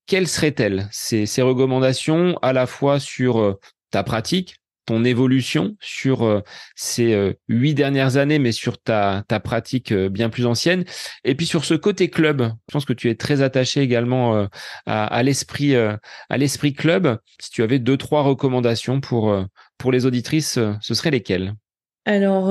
quelles 0.10 0.28
seraient-elles 0.28 0.90
ces, 0.92 1.42
recommandations 1.44 2.38
à 2.42 2.52
la 2.52 2.66
fois 2.66 3.00
sur 3.00 3.40
euh, 3.40 3.60
ta 3.92 4.04
pratique, 4.04 4.56
ton 4.88 5.06
évolution 5.06 5.78
sur 5.80 6.24
euh, 6.24 6.42
ces 6.76 7.14
euh, 7.14 7.34
huit 7.48 7.76
dernières 7.76 8.18
années, 8.18 8.40
mais 8.40 8.52
sur 8.52 8.82
ta, 8.82 9.24
pratique 9.44 9.94
bien 9.94 10.32
plus 10.32 10.48
ancienne? 10.48 10.84
Et 11.24 11.36
puis 11.36 11.46
sur 11.46 11.64
ce 11.64 11.76
côté 11.76 12.10
club, 12.10 12.52
je 12.70 12.74
pense 12.74 12.86
que 12.86 12.94
tu 12.94 13.08
es 13.12 13.16
très 13.16 13.44
attaché 13.44 13.82
également 13.82 14.48
à, 14.88 15.06
à 15.06 15.24
l'esprit 15.24 15.76
à 15.76 16.38
l'esprit 16.38 16.74
club. 16.74 17.20
Si 17.40 17.52
tu 17.52 17.62
avais 17.62 17.78
deux 17.78 17.98
trois 17.98 18.24
recommandations 18.24 19.02
pour 19.02 19.36
pour 19.78 19.92
les 19.92 20.08
auditrices, 20.08 20.58
ce 20.82 20.94
seraient 20.96 21.12
lesquelles? 21.12 21.54
Alors 22.06 22.48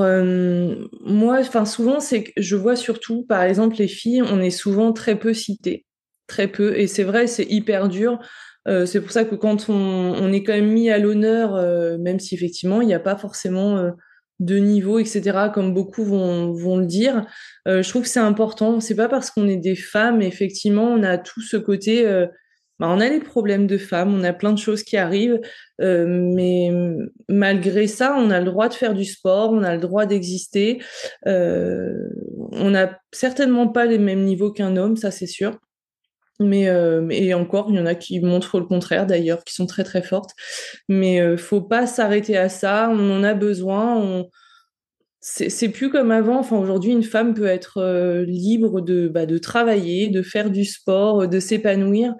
moi, 1.01 1.39
enfin 1.41 1.65
souvent 1.65 1.99
c'est 1.99 2.23
que 2.23 2.31
je 2.37 2.55
vois 2.55 2.77
surtout, 2.77 3.25
par 3.27 3.43
exemple 3.43 3.75
les 3.79 3.89
filles, 3.89 4.21
on 4.21 4.39
est 4.39 4.49
souvent 4.49 4.93
très 4.93 5.19
peu 5.19 5.33
citées, 5.33 5.85
très 6.29 6.47
peu, 6.47 6.77
et 6.77 6.87
c'est 6.87 7.03
vrai, 7.03 7.27
c'est 7.27 7.45
hyper 7.49 7.89
dur. 7.89 8.19
Euh, 8.67 8.85
c'est 8.85 9.01
pour 9.01 9.11
ça 9.11 9.25
que 9.25 9.35
quand 9.35 9.69
on, 9.69 10.31
est 10.31 10.43
quand 10.43 10.53
même 10.53 10.71
mis 10.71 10.89
à 10.89 10.99
l'honneur, 10.99 11.55
euh, 11.55 11.97
même 11.97 12.19
si 12.19 12.35
effectivement 12.35 12.81
il 12.81 12.87
n'y 12.87 12.93
a 12.93 12.99
pas 12.99 13.15
forcément 13.15 13.77
euh, 13.77 13.91
de 14.39 14.57
niveau, 14.57 14.99
etc., 14.99 15.49
comme 15.53 15.73
beaucoup 15.73 16.03
vont, 16.03 16.53
vont 16.53 16.77
le 16.77 16.85
dire, 16.85 17.25
je 17.65 17.87
trouve 17.87 18.03
que 18.03 18.07
c'est 18.07 18.19
important. 18.19 18.79
C'est 18.79 18.95
pas 18.95 19.09
parce 19.09 19.31
qu'on 19.31 19.47
est 19.47 19.57
des 19.57 19.75
femmes, 19.75 20.21
effectivement, 20.21 20.85
on 20.85 21.03
a 21.03 21.17
tout 21.17 21.41
ce 21.41 21.57
côté. 21.57 22.05
Bah, 22.79 22.87
on 22.89 23.01
a 23.01 23.09
les 23.09 23.19
problèmes 23.19 23.67
de 23.67 23.77
femmes, 23.77 24.13
on 24.15 24.23
a 24.23 24.31
plein 24.31 24.53
de 24.53 24.57
choses 24.57 24.83
qui 24.83 24.95
arrivent, 24.95 25.41
mais 25.79 26.71
malgré 27.27 27.87
ça, 27.87 28.15
on 28.17 28.31
a 28.31 28.39
le 28.39 28.45
droit 28.45 28.69
de 28.69 28.73
faire 28.75 28.93
du 28.93 29.03
sport, 29.03 29.51
on 29.51 29.61
a 29.61 29.73
le 29.75 29.81
droit 29.81 30.05
d'exister. 30.05 30.81
on 31.25 32.69
n'a 32.69 32.97
certainement 33.11 33.67
pas 33.67 33.85
les 33.85 33.99
mêmes 33.99 34.23
niveaux 34.23 34.53
qu'un 34.53 34.77
homme, 34.77 34.95
ça 34.95 35.11
c'est 35.11 35.27
sûr. 35.27 35.59
Mais 36.39 36.69
euh, 36.69 37.07
et 37.09 37.33
encore, 37.33 37.67
il 37.69 37.75
y 37.75 37.79
en 37.79 37.85
a 37.85 37.95
qui 37.95 38.19
montrent 38.21 38.59
le 38.59 38.65
contraire 38.65 39.05
d'ailleurs, 39.05 39.43
qui 39.43 39.53
sont 39.53 39.65
très 39.65 39.83
très 39.83 40.01
fortes. 40.01 40.31
Mais 40.87 41.21
euh, 41.21 41.37
faut 41.37 41.61
pas 41.61 41.85
s'arrêter 41.85 42.37
à 42.37 42.49
ça. 42.49 42.89
On 42.91 43.11
en 43.11 43.23
a 43.23 43.33
besoin. 43.33 43.97
On... 43.97 44.29
C'est 45.21 45.69
plus 45.69 45.89
comme 45.89 46.11
avant. 46.11 46.39
Enfin, 46.39 46.57
aujourd'hui, 46.57 46.91
une 46.91 47.03
femme 47.03 47.33
peut 47.33 47.45
être 47.45 47.77
euh, 47.77 48.23
libre 48.25 48.81
de, 48.81 49.09
bah, 49.09 49.25
de 49.25 49.37
travailler, 49.37 50.07
de 50.07 50.21
faire 50.21 50.49
du 50.49 50.63
sport, 50.63 51.27
de 51.27 51.39
s'épanouir. 51.39 52.15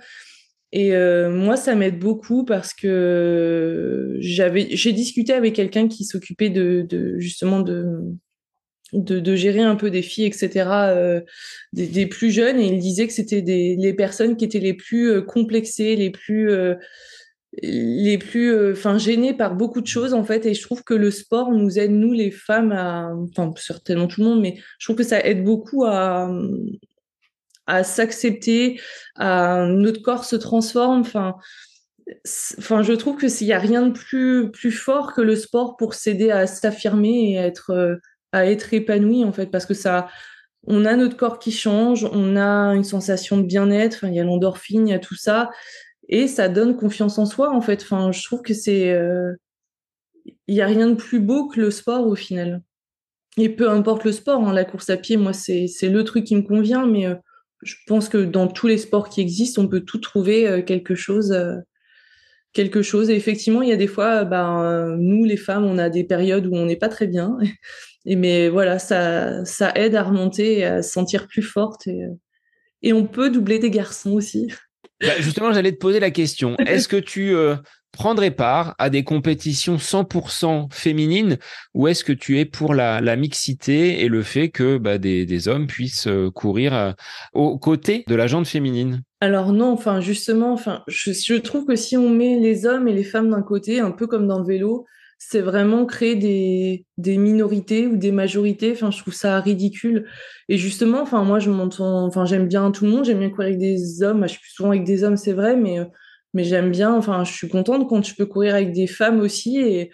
Et 0.71 0.93
euh, 0.95 1.31
moi, 1.31 1.55
ça 1.57 1.75
m'aide 1.75 1.97
beaucoup 1.97 2.45
parce 2.45 2.73
que 2.73 4.17
j'avais, 4.19 4.67
j'ai 4.71 4.93
discuté 4.93 5.33
avec 5.33 5.55
quelqu'un 5.55 5.87
qui 5.87 6.05
s'occupait 6.05 6.49
de, 6.49 6.85
de, 6.87 7.17
justement 7.17 7.61
de 7.61 7.85
de, 8.93 9.35
gérer 9.35 9.61
un 9.61 9.75
peu 9.75 9.89
des 9.89 10.01
filles, 10.01 10.25
etc., 10.25 10.69
euh, 10.89 11.21
des, 11.73 12.07
plus 12.07 12.31
jeunes, 12.31 12.59
et 12.59 12.67
il 12.67 12.79
disait 12.79 13.07
que 13.07 13.13
c'était 13.13 13.41
les 13.41 13.93
personnes 13.93 14.35
qui 14.35 14.45
étaient 14.45 14.59
les 14.59 14.73
plus 14.73 15.11
euh, 15.11 15.21
complexées, 15.21 15.95
les 15.95 16.09
plus, 16.09 16.51
euh, 16.51 16.75
les 17.61 18.17
plus, 18.17 18.71
enfin 18.71 18.97
gênées 18.97 19.33
par 19.33 19.55
beaucoup 19.55 19.81
de 19.81 19.87
choses 19.87 20.13
en 20.13 20.23
fait. 20.23 20.45
Et 20.45 20.53
je 20.53 20.61
trouve 20.61 20.83
que 20.83 20.93
le 20.93 21.11
sport 21.11 21.51
nous 21.51 21.79
aide 21.79 21.91
nous 21.91 22.13
les 22.13 22.31
femmes 22.31 22.71
à, 22.71 23.11
enfin 23.15 23.51
certainement 23.57 24.07
tout 24.07 24.21
le 24.21 24.27
monde, 24.27 24.41
mais 24.41 24.59
je 24.79 24.85
trouve 24.85 24.95
que 24.95 25.03
ça 25.03 25.19
aide 25.23 25.43
beaucoup 25.43 25.85
à 25.85 26.31
à 27.67 27.83
s'accepter, 27.83 28.81
à 29.15 29.67
notre 29.67 30.01
corps 30.01 30.25
se 30.25 30.35
transforme, 30.35 31.01
enfin. 31.01 31.35
Enfin, 32.57 32.81
je 32.81 32.93
trouve 32.93 33.17
que 33.17 33.27
s'il 33.27 33.45
y 33.45 33.53
a 33.53 33.59
rien 33.59 33.85
de 33.85 33.91
plus 33.91 34.49
plus 34.49 34.71
fort 34.71 35.13
que 35.13 35.21
le 35.21 35.35
sport 35.35 35.77
pour 35.77 35.93
s'aider 35.93 36.31
à 36.31 36.47
s'affirmer 36.47 37.33
et 37.33 37.37
à 37.37 37.45
être 37.45 37.99
à 38.31 38.45
être 38.45 38.73
épanoui 38.73 39.23
en 39.23 39.31
fait 39.31 39.47
parce 39.47 39.65
que 39.65 39.73
ça 39.73 40.07
on 40.67 40.85
a 40.85 40.95
notre 40.95 41.15
corps 41.15 41.39
qui 41.39 41.51
change, 41.51 42.05
on 42.11 42.35
a 42.35 42.75
une 42.75 42.83
sensation 42.83 43.37
de 43.37 43.43
bien-être, 43.43 44.03
il 44.03 44.13
y 44.13 44.19
a 44.19 44.23
l'endorphine, 44.23 44.87
il 44.87 44.91
y 44.91 44.93
a 44.93 44.99
tout 44.99 45.15
ça 45.15 45.49
et 46.09 46.27
ça 46.27 46.49
donne 46.49 46.75
confiance 46.75 47.17
en 47.17 47.25
soi 47.25 47.51
en 47.53 47.61
fait. 47.61 47.81
Enfin, 47.83 48.11
je 48.11 48.23
trouve 48.23 48.41
que 48.41 48.53
c'est 48.53 48.91
euh, 48.91 49.33
il 50.47 50.55
y 50.55 50.61
a 50.61 50.65
rien 50.65 50.89
de 50.89 50.95
plus 50.95 51.19
beau 51.19 51.47
que 51.47 51.61
le 51.61 51.71
sport 51.71 52.05
au 52.07 52.15
final. 52.15 52.61
Et 53.37 53.49
peu 53.49 53.69
importe 53.69 54.03
le 54.03 54.11
sport, 54.11 54.45
hein, 54.45 54.53
la 54.53 54.65
course 54.65 54.89
à 54.89 54.97
pied, 54.97 55.17
moi 55.17 55.33
c'est 55.33 55.67
c'est 55.67 55.89
le 55.89 56.03
truc 56.03 56.25
qui 56.25 56.35
me 56.35 56.41
convient 56.41 56.85
mais 56.85 57.07
euh, 57.07 57.15
je 57.61 57.75
pense 57.87 58.09
que 58.09 58.17
dans 58.17 58.47
tous 58.47 58.67
les 58.67 58.77
sports 58.77 59.09
qui 59.09 59.21
existent, 59.21 59.61
on 59.61 59.67
peut 59.67 59.81
tout 59.81 59.99
trouver 59.99 60.47
euh, 60.47 60.61
quelque 60.61 60.95
chose 60.95 61.35
quelque 62.53 62.81
chose. 62.81 63.09
Et 63.09 63.15
effectivement, 63.15 63.61
il 63.61 63.69
y 63.69 63.73
a 63.73 63.77
des 63.77 63.87
fois, 63.87 64.23
ben, 64.23 64.95
nous, 64.97 65.25
les 65.25 65.37
femmes, 65.37 65.65
on 65.65 65.77
a 65.77 65.89
des 65.89 66.03
périodes 66.03 66.47
où 66.47 66.55
on 66.55 66.65
n'est 66.65 66.75
pas 66.75 66.89
très 66.89 67.07
bien. 67.07 67.37
Et 68.05 68.15
mais 68.15 68.47
voilà, 68.47 68.79
ça, 68.79 69.43
ça 69.43 69.73
aide 69.75 69.93
à 69.93 70.03
remonter 70.03 70.59
et 70.59 70.65
à 70.65 70.81
se 70.81 70.89
sentir 70.89 71.27
plus 71.27 71.41
forte. 71.41 71.85
Et, 71.85 72.05
et 72.81 72.93
on 72.93 73.05
peut 73.05 73.29
doubler 73.29 73.59
des 73.59 73.69
garçons 73.69 74.11
aussi. 74.11 74.47
Bah, 75.01 75.13
justement, 75.19 75.53
j'allais 75.53 75.71
te 75.71 75.77
poser 75.77 76.01
la 76.01 76.11
question. 76.11 76.57
Est-ce 76.57 76.89
que 76.89 76.97
tu 76.97 77.33
euh, 77.33 77.55
prendrais 77.93 78.31
part 78.31 78.75
à 78.79 78.89
des 78.89 79.05
compétitions 79.05 79.77
100% 79.77 80.73
féminines 80.73 81.37
ou 81.73 81.87
est-ce 81.87 82.03
que 82.03 82.11
tu 82.11 82.37
es 82.37 82.43
pour 82.43 82.73
la, 82.73 83.15
mixité 83.15 84.03
et 84.03 84.09
le 84.09 84.23
fait 84.23 84.49
que 84.49 84.77
bah, 84.77 84.97
des, 84.97 85.47
hommes 85.47 85.67
puissent 85.67 86.07
euh, 86.07 86.29
courir 86.31 86.73
euh, 86.73 86.91
aux 87.31 87.57
côtés 87.57 88.03
de 88.09 88.15
la 88.15 88.27
jante 88.27 88.45
féminine? 88.45 89.01
Alors 89.21 89.51
non, 89.51 89.71
enfin 89.71 89.99
justement, 89.99 90.53
enfin 90.53 90.83
je, 90.87 91.11
je, 91.11 91.35
trouve 91.35 91.65
que 91.65 91.75
si 91.75 91.97
on 91.97 92.09
met 92.09 92.39
les 92.39 92.65
hommes 92.65 92.87
et 92.87 92.93
les 92.93 93.03
femmes 93.03 93.29
d'un 93.29 93.41
côté, 93.41 93.79
un 93.79 93.91
peu 93.91 94.07
comme 94.07 94.27
dans 94.27 94.39
le 94.39 94.45
vélo, 94.45 94.85
c'est 95.21 95.41
vraiment 95.41 95.85
créer 95.85 96.15
des, 96.15 96.85
des 96.97 97.17
minorités 97.17 97.85
ou 97.87 97.97
des 97.97 98.13
majorités. 98.13 98.71
Enfin, 98.71 98.89
je 98.89 98.99
trouve 98.99 99.13
ça 99.13 99.39
ridicule. 99.41 100.07
Et 100.47 100.57
justement, 100.57 101.01
enfin, 101.01 101.23
moi, 101.25 101.39
je 101.39 101.49
m'entends, 101.51 102.05
enfin, 102.05 102.25
j'aime 102.25 102.47
bien 102.47 102.71
tout 102.71 102.85
le 102.85 102.91
monde. 102.91 103.03
J'aime 103.05 103.19
bien 103.19 103.29
courir 103.29 103.47
avec 103.49 103.59
des 103.59 104.01
hommes. 104.01 104.23
Je 104.23 104.29
suis 104.29 104.39
plus 104.39 104.51
souvent 104.51 104.69
avec 104.69 104.85
des 104.85 105.03
hommes, 105.03 105.17
c'est 105.17 105.33
vrai, 105.33 105.57
mais, 105.57 105.79
mais 106.33 106.45
j'aime 106.45 106.71
bien, 106.71 106.93
enfin, 106.95 107.25
je 107.25 107.33
suis 107.33 107.49
contente 107.49 107.89
quand 107.89 108.03
je 108.05 108.15
peux 108.15 108.25
courir 108.25 108.55
avec 108.55 108.71
des 108.71 108.87
femmes 108.87 109.19
aussi. 109.19 109.59
Et, 109.59 109.91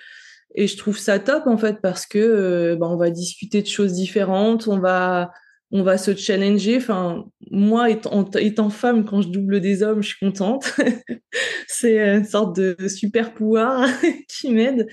et 0.54 0.68
je 0.68 0.78
trouve 0.78 0.98
ça 1.00 1.18
top, 1.18 1.48
en 1.48 1.58
fait, 1.58 1.82
parce 1.82 2.06
que, 2.06 2.76
bah, 2.80 2.88
on 2.88 2.98
va 2.98 3.10
discuter 3.10 3.64
de 3.64 3.68
choses 3.68 3.94
différentes. 3.94 4.68
On 4.68 4.78
va, 4.78 5.32
on 5.76 5.84
va 5.84 5.98
se 5.98 6.16
challenger. 6.16 6.78
Enfin, 6.78 7.26
moi, 7.52 7.90
étant, 7.90 8.70
femme, 8.70 9.04
quand 9.04 9.22
je 9.22 9.28
double 9.28 9.60
des 9.60 9.84
hommes, 9.84 10.02
je 10.02 10.08
suis 10.08 10.26
contente. 10.26 10.74
c'est 11.68 12.00
une 12.00 12.24
sorte 12.24 12.56
de 12.56 12.88
super 12.88 13.34
pouvoir 13.34 13.86
qui 14.30 14.52
m'aide. 14.52 14.88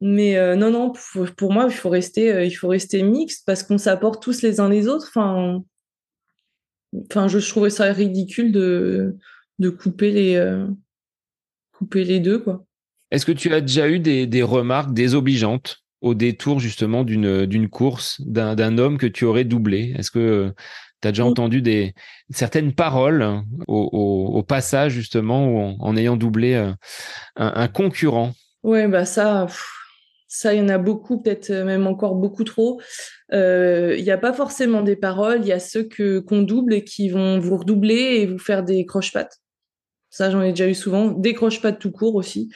Mais 0.00 0.36
euh, 0.36 0.54
non, 0.54 0.70
non, 0.70 0.92
pour, 1.36 1.52
moi, 1.52 1.66
il 1.68 1.74
faut 1.74 1.88
rester, 1.88 2.32
euh, 2.32 2.44
il 2.44 2.52
faut 2.52 2.68
rester 2.68 3.02
mixte 3.02 3.42
parce 3.44 3.64
qu'on 3.64 3.76
s'apporte 3.76 4.22
tous 4.22 4.40
les 4.42 4.60
uns 4.60 4.68
les 4.68 4.86
autres. 4.86 5.06
Enfin, 5.08 5.64
enfin, 7.10 7.26
je, 7.26 7.38
trouvais 7.38 7.68
ça 7.68 7.92
ridicule 7.92 8.52
de, 8.52 9.16
de 9.58 9.68
couper 9.68 10.12
les, 10.12 10.36
euh, 10.36 10.64
couper 11.72 12.04
les 12.04 12.20
deux. 12.20 12.44
Est-ce 13.10 13.26
que 13.26 13.32
tu 13.32 13.52
as 13.52 13.60
déjà 13.60 13.88
eu 13.88 13.98
des, 13.98 14.28
des 14.28 14.44
remarques 14.44 14.94
désobligeantes? 14.94 15.79
Au 16.00 16.14
détour 16.14 16.60
justement 16.60 17.04
d'une 17.04 17.46
d'une 17.46 17.68
course 17.68 18.20
d'un 18.22 18.78
homme 18.78 18.98
que 18.98 19.06
tu 19.06 19.24
aurais 19.24 19.44
doublé 19.44 19.94
Est-ce 19.98 20.10
que 20.10 20.52
tu 21.02 21.08
as 21.08 21.12
déjà 21.12 21.24
entendu 21.24 21.62
des 21.62 21.94
certaines 22.30 22.72
paroles 22.72 23.42
au, 23.68 23.82
au, 24.34 24.42
passage 24.42 24.92
justement 24.92 25.48
ou 25.48 25.76
en, 25.78 25.96
ayant 25.96 26.16
doublé 26.16 26.54
un, 26.54 26.76
un, 27.36 27.68
concurrent? 27.68 28.32
Ouais, 28.62 28.86
bah 28.86 29.06
ça, 29.06 29.46
ça, 30.28 30.54
il 30.54 30.58
y 30.58 30.62
en 30.62 30.68
a 30.68 30.78
beaucoup, 30.78 31.22
peut-être 31.22 31.50
même 31.50 31.86
encore 31.86 32.14
beaucoup 32.14 32.44
trop. 32.44 32.80
Euh, 33.32 33.94
il 33.98 34.04
n'y 34.04 34.10
a 34.10 34.18
pas 34.18 34.32
forcément 34.32 34.82
des 34.82 34.96
paroles, 34.96 35.40
il 35.42 35.48
y 35.48 35.52
a 35.52 35.58
ceux 35.58 35.84
que 35.84 36.18
qu'on 36.20 36.42
double 36.42 36.74
et 36.74 36.84
qui 36.84 37.08
vont 37.08 37.38
vous 37.38 37.56
redoubler 37.56 38.20
et 38.20 38.26
vous 38.26 38.38
faire 38.38 38.62
des 38.62 38.84
croche-pattes. 38.84 39.40
Ça, 40.10 40.28
j'en 40.28 40.42
ai 40.42 40.50
déjà 40.50 40.66
eu 40.66 40.74
souvent. 40.74 41.12
Décroche 41.12 41.62
pas 41.62 41.70
de 41.70 41.76
tout 41.76 41.92
court 41.92 42.16
aussi. 42.16 42.50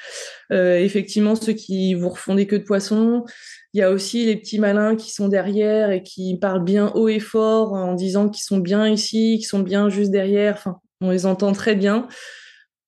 Euh, 0.53 0.77
effectivement, 0.77 1.37
ceux 1.37 1.53
qui 1.53 1.95
vous 1.95 2.09
refont 2.09 2.35
des 2.35 2.49
queues 2.49 2.59
de 2.59 2.65
poisson. 2.65 3.25
Il 3.73 3.79
y 3.79 3.83
a 3.83 3.91
aussi 3.93 4.27
les 4.27 4.37
petits 4.37 4.59
malins 4.59 4.97
qui 4.97 5.13
sont 5.13 5.29
derrière 5.29 5.91
et 5.91 6.03
qui 6.03 6.37
parlent 6.39 6.65
bien 6.65 6.91
haut 6.95 7.09
et 7.09 7.21
fort 7.21 7.73
en 7.73 7.95
disant 7.95 8.29
qu'ils 8.29 8.43
sont 8.43 8.59
bien 8.59 8.89
ici, 8.89 9.37
qu'ils 9.39 9.47
sont 9.47 9.61
bien 9.61 9.89
juste 9.89 10.11
derrière. 10.11 10.55
Enfin, 10.55 10.81
on 11.01 11.11
les 11.11 11.27
entend 11.27 11.53
très 11.53 11.77
bien. 11.77 12.09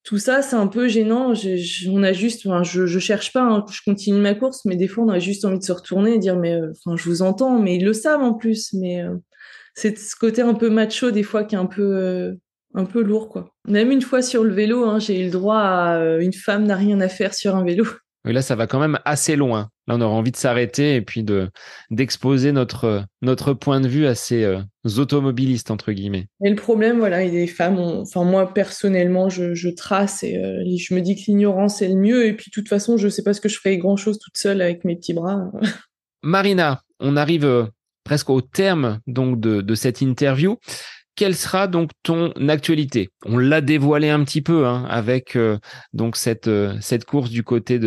Tout 0.03 0.19
ça, 0.19 0.43
c'est 0.43 0.57
un 0.57 0.67
peu 0.67 0.89
gênant. 0.89 1.33
on 1.89 2.03
a 2.03 2.13
juste, 2.13 2.47
enfin, 2.47 2.63
je, 2.65 2.87
je 2.87 2.99
cherche 2.99 3.33
pas, 3.33 3.43
hein, 3.43 3.65
je 3.71 3.81
continue 3.85 4.21
ma 4.21 4.35
course, 4.35 4.65
mais 4.65 4.77
des 4.77 4.89
fois, 4.89 5.05
on 5.05 5.09
a 5.09 5.19
juste 5.19 5.45
envie 5.45 5.59
de 5.59 5.65
se 5.65 5.73
retourner 5.73 6.15
et 6.15 6.19
dire, 6.19 6.37
mais, 6.37 6.55
euh, 6.55 6.73
enfin, 6.73 6.97
je 6.97 7.09
vous 7.09 7.23
entends, 7.23 7.59
mais 7.59 7.77
ils 7.77 7.85
le 7.85 7.93
savent 7.93 8.23
en 8.23 8.35
plus. 8.35 8.73
Mais 8.73 9.03
euh, 9.03 9.15
c'est 9.75 9.97
ce 9.99 10.17
côté 10.17 10.43
un 10.43 10.55
peu 10.55 10.71
macho 10.71 11.11
des 11.11 11.25
fois 11.25 11.45
qui 11.45 11.55
est 11.55 11.59
un 11.59 11.67
peu, 11.67 12.37
un 12.77 12.85
peu 12.85 13.03
lourd, 13.03 13.29
quoi. 13.29 13.51
Même 13.67 13.91
une 13.91 14.03
fois 14.03 14.23
sur 14.23 14.45
le 14.45 14.53
vélo, 14.53 14.85
hein, 14.85 14.99
j'ai 14.99 15.21
eu 15.21 15.25
le 15.25 15.31
droit 15.31 15.59
à 15.59 16.19
une 16.21 16.33
femme 16.33 16.65
n'a 16.65 16.77
rien 16.77 17.01
à 17.01 17.09
faire 17.09 17.35
sur 17.35 17.57
un 17.57 17.65
vélo. 17.65 17.85
Oui, 18.27 18.33
là, 18.33 18.43
ça 18.43 18.57
va 18.57 18.67
quand 18.67 18.81
même 18.81 18.99
assez 19.05 19.37
loin. 19.37 19.71
Là, 19.87 19.95
on 19.95 20.01
aura 20.01 20.17
envie 20.17 20.33
de 20.33 20.37
s'arrêter 20.37 20.97
et 20.97 21.01
puis 21.01 21.23
de 21.23 21.49
d'exposer 21.93 22.51
notre 22.51 23.05
notre 23.23 23.53
point 23.53 23.81
de 23.81 23.87
vue 23.87 24.05
à 24.07 24.17
ces 24.17 24.43
euh, 24.43 24.59
automobilistes 24.99 25.71
entre 25.71 25.93
guillemets. 25.93 26.27
Et 26.45 26.51
le 26.51 26.57
problème, 26.57 26.99
voilà, 26.99 27.23
il 27.23 27.31
des 27.31 27.47
femmes. 27.47 27.79
Enfin, 27.79 28.25
moi 28.25 28.53
personnellement, 28.53 29.29
je, 29.29 29.55
je 29.55 29.69
trace 29.69 30.25
et 30.25 30.39
euh, 30.39 30.65
je 30.77 30.93
me 30.93 31.03
dis 31.03 31.15
que 31.15 31.31
l'ignorance 31.31 31.83
est 31.83 31.89
le 31.89 31.95
mieux. 31.95 32.27
Et 32.27 32.33
puis, 32.35 32.51
de 32.51 32.53
toute 32.53 32.69
façon, 32.69 32.97
je 32.97 33.09
sais 33.09 33.23
pas 33.23 33.33
ce 33.33 33.41
que 33.41 33.49
je 33.49 33.59
ferais 33.61 33.79
grand 33.79 33.97
chose 33.97 34.19
toute 34.19 34.37
seule 34.37 34.61
avec 34.61 34.85
mes 34.85 34.97
petits 34.97 35.15
bras. 35.15 35.49
Marina, 36.25 36.83
on 36.99 37.17
arrive 37.17 37.45
euh, 37.45 37.67
presque 38.03 38.31
au 38.31 38.41
terme 38.41 38.99
donc 39.07 39.39
de, 39.39 39.61
de 39.61 39.75
cette 39.77 40.01
interview 40.01 40.59
quelle 41.17 41.35
sera 41.35 41.67
donc 41.67 41.91
ton 42.03 42.31
actualité? 42.49 43.09
On 43.25 43.39
l'a 43.39 43.61
dévoilé 43.61 44.11
un 44.11 44.23
petit 44.25 44.43
peu 44.43 44.67
hein, 44.67 44.85
avec 44.89 45.37
donc 45.93 46.17
cette 46.17 46.51
cette 46.81 47.05
course 47.05 47.31
du 47.31 47.43
côté 47.43 47.79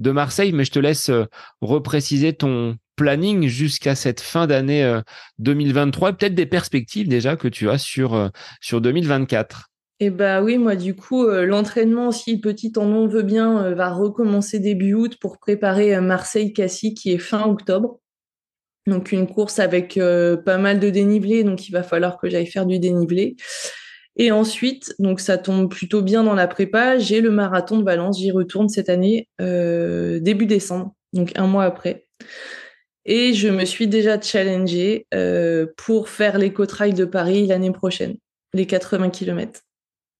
de 0.00 0.10
Marseille, 0.10 0.52
mais 0.52 0.64
je 0.64 0.72
te 0.72 0.78
laisse 0.78 1.10
euh, 1.10 1.26
repréciser 1.60 2.32
ton 2.32 2.76
planning 2.96 3.46
jusqu'à 3.46 3.94
cette 3.94 4.20
fin 4.20 4.46
d'année 4.46 5.00
2023 5.38 6.08
euh, 6.08 6.12
et 6.12 6.16
peut-être 6.16 6.34
des 6.34 6.46
perspectives 6.46 7.08
déjà 7.08 7.36
que 7.36 7.48
tu 7.48 7.68
as 7.70 7.78
sur, 7.78 8.14
euh, 8.14 8.28
sur 8.60 8.80
2024. 8.80 9.66
Eh 10.02 10.08
bah 10.08 10.42
oui, 10.42 10.56
moi 10.56 10.76
du 10.76 10.96
coup, 10.96 11.26
l'entraînement, 11.28 12.10
si 12.10 12.40
petit 12.40 12.72
en 12.76 12.86
nom 12.86 13.06
veut 13.06 13.22
bien, 13.22 13.74
va 13.74 13.92
recommencer 13.92 14.58
début 14.58 14.94
août 14.94 15.18
pour 15.20 15.38
préparer 15.38 16.00
Marseille-Cassis 16.00 16.94
qui 16.94 17.12
est 17.12 17.18
fin 17.18 17.42
octobre. 17.42 18.00
Donc 18.86 19.12
une 19.12 19.26
course 19.26 19.58
avec 19.58 20.00
pas 20.44 20.58
mal 20.58 20.80
de 20.80 20.90
dénivelé, 20.90 21.44
donc 21.44 21.68
il 21.68 21.72
va 21.72 21.82
falloir 21.82 22.18
que 22.18 22.28
j'aille 22.28 22.46
faire 22.46 22.66
du 22.66 22.78
dénivelé. 22.78 23.36
Et 24.16 24.32
ensuite, 24.32 24.94
donc 24.98 25.20
ça 25.20 25.38
tombe 25.38 25.70
plutôt 25.70 26.02
bien 26.02 26.24
dans 26.24 26.34
la 26.34 26.48
prépa, 26.48 26.98
j'ai 26.98 27.20
le 27.20 27.30
marathon 27.30 27.78
de 27.78 27.84
Valence, 27.84 28.18
j'y 28.18 28.30
retourne 28.30 28.68
cette 28.68 28.88
année, 28.88 29.28
euh, 29.40 30.20
début 30.20 30.46
décembre, 30.46 30.94
donc 31.12 31.32
un 31.36 31.46
mois 31.46 31.64
après. 31.64 32.06
Et 33.06 33.32
je 33.32 33.48
me 33.48 33.64
suis 33.64 33.86
déjà 33.86 34.20
challengée 34.20 35.06
euh, 35.14 35.66
pour 35.76 36.08
faire 36.08 36.38
l'éco-trail 36.38 36.92
de 36.92 37.04
Paris 37.04 37.46
l'année 37.46 37.72
prochaine, 37.72 38.16
les 38.52 38.66
80 38.66 39.10
km. 39.10 39.60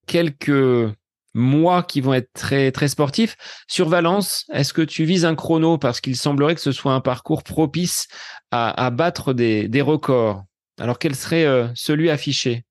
Quelques 0.07 0.95
mois 1.35 1.83
qui 1.83 2.01
vont 2.01 2.15
être 2.15 2.33
très, 2.33 2.73
très 2.73 2.89
sportifs. 2.89 3.37
Sur 3.69 3.89
Valence, 3.89 4.47
est-ce 4.53 4.73
que 4.73 4.83
tu 4.83 5.05
vises 5.05 5.25
un 5.25 5.35
chrono? 5.35 5.79
Parce 5.79 6.01
qu'il 6.01 6.17
semblerait 6.17 6.55
que 6.55 6.61
ce 6.61 6.73
soit 6.73 6.93
un 6.93 7.01
parcours 7.01 7.43
propice 7.43 8.09
à, 8.51 8.91
battre 8.91 9.33
des, 9.33 9.83
records 9.83 10.45
Alors 10.79 10.99
quel 10.99 11.15
serait 11.15 11.45
euh, 11.45 11.69
celui 11.75 12.11
affiché? 12.11 12.65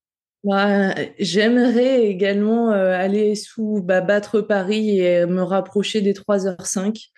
Bah, 0.46 0.96
j'aimerais 1.20 2.06
également 2.06 2.72
euh, 2.72 2.94
aller 2.94 3.36
sous 3.36 3.82
bah, 3.84 4.00
battre 4.00 4.40
Paris 4.40 5.00
et 5.02 5.26
me 5.26 5.44
rapprocher 5.44 6.00
des 6.00 6.14
3h05. 6.14 7.10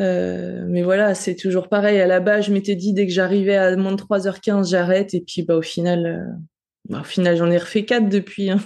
Euh, 0.00 0.66
mais 0.68 0.82
voilà, 0.82 1.14
c'est 1.14 1.34
toujours 1.34 1.68
pareil. 1.70 1.98
À 1.98 2.06
la 2.06 2.20
base, 2.20 2.46
je 2.46 2.52
m'étais 2.52 2.74
dit 2.74 2.92
dès 2.92 3.06
que 3.06 3.12
j'arrivais 3.12 3.56
à 3.56 3.74
moins 3.76 3.92
de 3.92 3.96
3h15, 4.02 4.68
j'arrête. 4.68 5.14
Et 5.14 5.22
puis 5.22 5.42
bah, 5.42 5.56
au 5.56 5.62
final, 5.62 6.06
euh, 6.06 6.36
bah, 6.90 7.02
final 7.04 7.38
j'en 7.38 7.50
ai 7.50 7.56
refait 7.56 7.86
4 7.86 8.08
depuis. 8.10 8.50
Hein. 8.50 8.60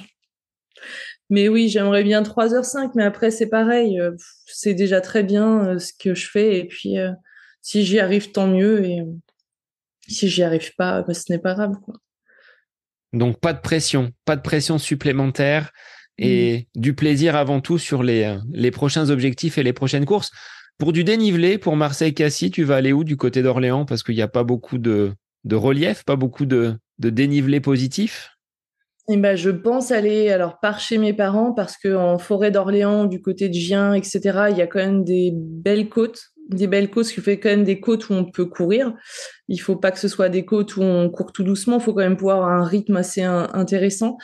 Mais 1.30 1.48
oui, 1.48 1.68
j'aimerais 1.68 2.02
bien 2.02 2.22
3h05. 2.22 2.90
Mais 2.96 3.04
après, 3.04 3.30
c'est 3.30 3.48
pareil. 3.48 4.00
c'est 4.46 4.74
déjà 4.74 5.00
très 5.00 5.22
bien 5.22 5.78
ce 5.78 5.92
que 5.92 6.14
je 6.14 6.28
fais. 6.28 6.58
Et 6.58 6.64
puis, 6.64 6.96
si 7.62 7.84
j'y 7.84 8.00
arrive, 8.00 8.32
tant 8.32 8.48
mieux. 8.48 8.82
Si 10.08 10.28
j'y 10.28 10.42
arrive 10.42 10.72
pas, 10.76 11.02
bah, 11.02 11.14
ce 11.14 11.32
n'est 11.32 11.38
pas 11.38 11.54
grave. 11.54 11.74
Quoi. 11.84 11.94
Donc 13.12 13.40
pas 13.40 13.52
de 13.52 13.60
pression, 13.60 14.10
pas 14.24 14.36
de 14.36 14.42
pression 14.42 14.78
supplémentaire 14.78 15.70
et 16.18 16.68
mmh. 16.74 16.80
du 16.80 16.94
plaisir 16.94 17.36
avant 17.36 17.60
tout 17.60 17.78
sur 17.78 18.02
les, 18.02 18.24
euh, 18.24 18.38
les 18.50 18.70
prochains 18.70 19.10
objectifs 19.10 19.58
et 19.58 19.62
les 19.62 19.72
prochaines 19.72 20.04
courses. 20.04 20.30
Pour 20.78 20.92
du 20.92 21.04
dénivelé, 21.04 21.58
pour 21.58 21.76
Marseille-Cassis, 21.76 22.50
tu 22.50 22.64
vas 22.64 22.76
aller 22.76 22.92
où 22.92 23.04
du 23.04 23.16
côté 23.16 23.42
d'Orléans? 23.42 23.84
Parce 23.84 24.02
qu'il 24.02 24.14
n'y 24.14 24.22
a 24.22 24.28
pas 24.28 24.44
beaucoup 24.44 24.78
de, 24.78 25.12
de 25.44 25.56
relief, 25.56 26.04
pas 26.04 26.16
beaucoup 26.16 26.46
de, 26.46 26.76
de 26.98 27.10
dénivelé 27.10 27.60
positif 27.60 28.30
eh 29.08 29.16
ben, 29.16 29.36
je 29.36 29.50
pense 29.50 29.90
aller 29.90 30.30
alors 30.30 30.60
par 30.60 30.78
chez 30.78 30.96
mes 30.96 31.12
parents 31.12 31.52
parce 31.52 31.76
qu'en 31.76 32.18
forêt 32.18 32.52
d'Orléans, 32.52 33.04
du 33.04 33.20
côté 33.20 33.48
de 33.48 33.54
Gien, 33.54 33.94
etc., 33.94 34.20
il 34.50 34.56
y 34.56 34.62
a 34.62 34.68
quand 34.68 34.78
même 34.78 35.02
des 35.02 35.32
belles 35.34 35.88
côtes 35.88 36.31
des 36.48 36.66
belles 36.66 36.90
côtes, 36.90 37.06
ce 37.06 37.14
qui 37.14 37.20
fait 37.20 37.38
quand 37.38 37.48
même 37.48 37.64
des 37.64 37.80
côtes 37.80 38.08
où 38.08 38.14
on 38.14 38.24
peut 38.24 38.46
courir. 38.46 38.94
Il 39.48 39.60
faut 39.60 39.76
pas 39.76 39.90
que 39.90 39.98
ce 39.98 40.08
soit 40.08 40.28
des 40.28 40.44
côtes 40.44 40.76
où 40.76 40.82
on 40.82 41.08
court 41.10 41.32
tout 41.32 41.44
doucement, 41.44 41.78
il 41.78 41.82
faut 41.82 41.94
quand 41.94 42.00
même 42.00 42.16
pouvoir 42.16 42.38
avoir 42.38 42.52
un 42.52 42.64
rythme 42.64 42.96
assez 42.96 43.22
intéressant. 43.22 44.18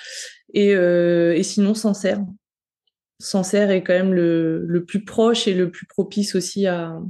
Et, 0.55 0.75
euh, 0.75 1.35
et 1.35 1.43
sinon, 1.43 1.75
Sancerre. 1.75 2.21
Sancerre 3.21 3.71
est 3.71 3.83
quand 3.83 3.95
même 3.95 4.15
le, 4.15 4.65
le, 4.65 4.85
plus 4.85 5.05
proche 5.05 5.49
et 5.49 5.55
le 5.55 5.71
plus 5.71 5.87
propice 5.87 6.35
aussi 6.35 6.67
à, 6.67 7.01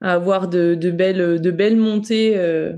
avoir 0.00 0.48
de, 0.48 0.74
de, 0.74 0.90
belles, 0.90 1.40
de 1.40 1.50
belles 1.50 1.76
montées 1.76 2.36
euh, 2.36 2.72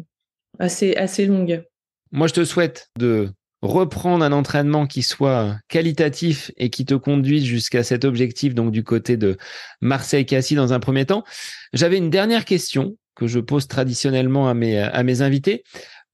assez, 0.58 0.94
assez 0.96 1.26
longues. 1.26 1.64
Moi, 2.12 2.28
je 2.28 2.34
te 2.34 2.44
souhaite 2.44 2.88
de 2.98 3.30
reprendre 3.70 4.24
un 4.24 4.32
entraînement 4.32 4.86
qui 4.86 5.02
soit 5.02 5.56
qualitatif 5.68 6.50
et 6.56 6.70
qui 6.70 6.84
te 6.84 6.94
conduise 6.94 7.44
jusqu'à 7.44 7.82
cet 7.82 8.04
objectif, 8.04 8.54
donc 8.54 8.72
du 8.72 8.84
côté 8.84 9.16
de 9.16 9.36
Marseille-Cassis 9.80 10.56
dans 10.56 10.72
un 10.72 10.80
premier 10.80 11.06
temps. 11.06 11.24
J'avais 11.72 11.98
une 11.98 12.10
dernière 12.10 12.44
question 12.44 12.96
que 13.14 13.26
je 13.26 13.40
pose 13.40 13.66
traditionnellement 13.66 14.48
à 14.48 14.54
mes, 14.54 15.22
invités. 15.22 15.64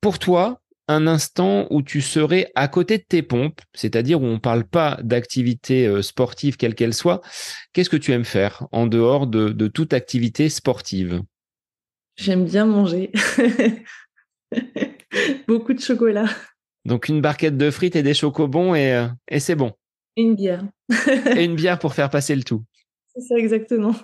Pour 0.00 0.18
toi, 0.18 0.60
un 0.88 1.06
instant 1.06 1.66
où 1.70 1.82
tu 1.82 2.00
serais 2.00 2.50
à 2.54 2.68
côté 2.68 2.98
de 2.98 3.04
tes 3.04 3.22
pompes, 3.22 3.60
c'est-à-dire 3.74 4.20
où 4.20 4.24
on 4.24 4.34
ne 4.34 4.38
parle 4.38 4.64
pas 4.64 4.98
d'activité 5.02 5.86
euh, 5.86 6.02
sportive 6.02 6.56
quelle 6.56 6.74
qu'elle 6.74 6.94
soit, 6.94 7.20
qu'est-ce 7.72 7.90
que 7.90 7.96
tu 7.96 8.12
aimes 8.12 8.24
faire 8.24 8.66
en 8.72 8.86
dehors 8.86 9.26
de, 9.26 9.50
de 9.50 9.68
toute 9.68 9.92
activité 9.92 10.48
sportive? 10.48 11.22
J'aime 12.16 12.44
bien 12.44 12.66
manger. 12.66 13.12
Beaucoup 15.48 15.72
de 15.72 15.80
chocolat. 15.80 16.26
Donc 16.84 17.08
une 17.08 17.20
barquette 17.20 17.56
de 17.56 17.70
frites 17.70 17.96
et 17.96 18.02
des 18.02 18.14
chocobons 18.14 18.74
et, 18.74 18.92
euh, 18.92 19.08
et 19.28 19.40
c'est 19.40 19.54
bon. 19.54 19.72
Et 20.16 20.22
une 20.22 20.34
bière. 20.34 20.64
et 21.36 21.44
une 21.44 21.54
bière 21.56 21.78
pour 21.78 21.94
faire 21.94 22.10
passer 22.10 22.34
le 22.34 22.42
tout. 22.42 22.64
C'est 23.14 23.20
ça 23.22 23.36
exactement 23.36 23.94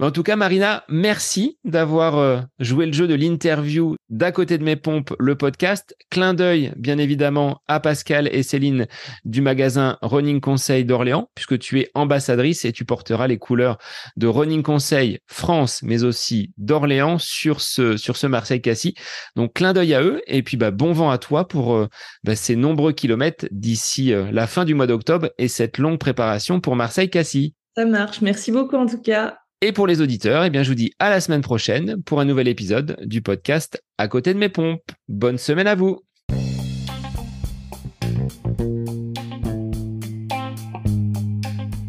en 0.00 0.10
tout 0.10 0.22
cas, 0.22 0.36
Marina, 0.36 0.84
merci 0.88 1.58
d'avoir 1.64 2.16
euh, 2.16 2.40
joué 2.58 2.86
le 2.86 2.92
jeu 2.92 3.06
de 3.06 3.14
l'interview 3.14 3.96
d'à 4.08 4.32
côté 4.32 4.56
de 4.56 4.64
mes 4.64 4.76
pompes, 4.76 5.14
le 5.18 5.36
podcast. 5.36 5.94
Clin 6.10 6.32
d'œil, 6.32 6.72
bien 6.76 6.96
évidemment, 6.98 7.60
à 7.68 7.80
Pascal 7.80 8.28
et 8.32 8.42
Céline 8.42 8.86
du 9.24 9.42
magasin 9.42 9.98
Running 10.00 10.40
Conseil 10.40 10.84
d'Orléans, 10.84 11.28
puisque 11.34 11.58
tu 11.58 11.80
es 11.80 11.90
ambassadrice 11.94 12.64
et 12.64 12.72
tu 12.72 12.84
porteras 12.84 13.26
les 13.26 13.38
couleurs 13.38 13.76
de 14.16 14.26
Running 14.26 14.62
Conseil 14.62 15.18
France, 15.26 15.82
mais 15.82 16.02
aussi 16.02 16.52
d'Orléans 16.56 17.18
sur 17.18 17.60
ce, 17.60 17.96
sur 17.96 18.16
ce 18.16 18.26
Marseille-Cassis. 18.26 18.94
Donc, 19.36 19.52
clin 19.52 19.72
d'œil 19.72 19.94
à 19.94 20.02
eux. 20.02 20.22
Et 20.26 20.42
puis, 20.42 20.56
bah, 20.56 20.70
bon 20.70 20.92
vent 20.92 21.10
à 21.10 21.18
toi 21.18 21.46
pour 21.46 21.74
euh, 21.74 21.88
bah, 22.24 22.36
ces 22.36 22.56
nombreux 22.56 22.92
kilomètres 22.92 23.46
d'ici 23.50 24.12
euh, 24.12 24.30
la 24.32 24.46
fin 24.46 24.64
du 24.64 24.74
mois 24.74 24.86
d'octobre 24.86 25.28
et 25.36 25.48
cette 25.48 25.78
longue 25.78 25.98
préparation 25.98 26.60
pour 26.60 26.74
Marseille-Cassis. 26.74 27.54
Ça 27.76 27.84
marche. 27.84 28.20
Merci 28.20 28.50
beaucoup 28.50 28.76
en 28.76 28.86
tout 28.86 29.00
cas. 29.00 29.39
Et 29.62 29.72
pour 29.72 29.86
les 29.86 30.00
auditeurs, 30.00 30.42
eh 30.44 30.48
bien, 30.48 30.62
je 30.62 30.70
vous 30.70 30.74
dis 30.74 30.94
à 30.98 31.10
la 31.10 31.20
semaine 31.20 31.42
prochaine 31.42 32.02
pour 32.06 32.18
un 32.18 32.24
nouvel 32.24 32.48
épisode 32.48 32.96
du 33.04 33.20
podcast 33.20 33.84
À 33.98 34.08
côté 34.08 34.32
de 34.32 34.38
mes 34.38 34.48
pompes. 34.48 34.90
Bonne 35.06 35.36
semaine 35.36 35.66
à 35.66 35.74
vous. 35.74 36.00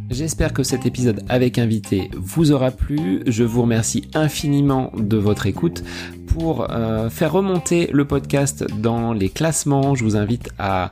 J'espère 0.10 0.52
que 0.52 0.64
cet 0.64 0.86
épisode 0.86 1.24
avec 1.30 1.58
invité 1.58 2.10
vous 2.14 2.52
aura 2.52 2.72
plu. 2.72 3.24
Je 3.26 3.46
vous 3.46 3.62
remercie 3.62 4.12
infiniment 4.14 4.92
de 4.98 5.16
votre 5.16 5.46
écoute. 5.46 5.82
Pour 6.28 6.70
euh, 6.72 7.10
faire 7.10 7.32
remonter 7.32 7.90
le 7.94 8.06
podcast 8.06 8.66
dans 8.82 9.14
les 9.14 9.30
classements, 9.30 9.96
je 9.96 10.04
vous 10.04 10.18
invite 10.18 10.50
à 10.60 10.92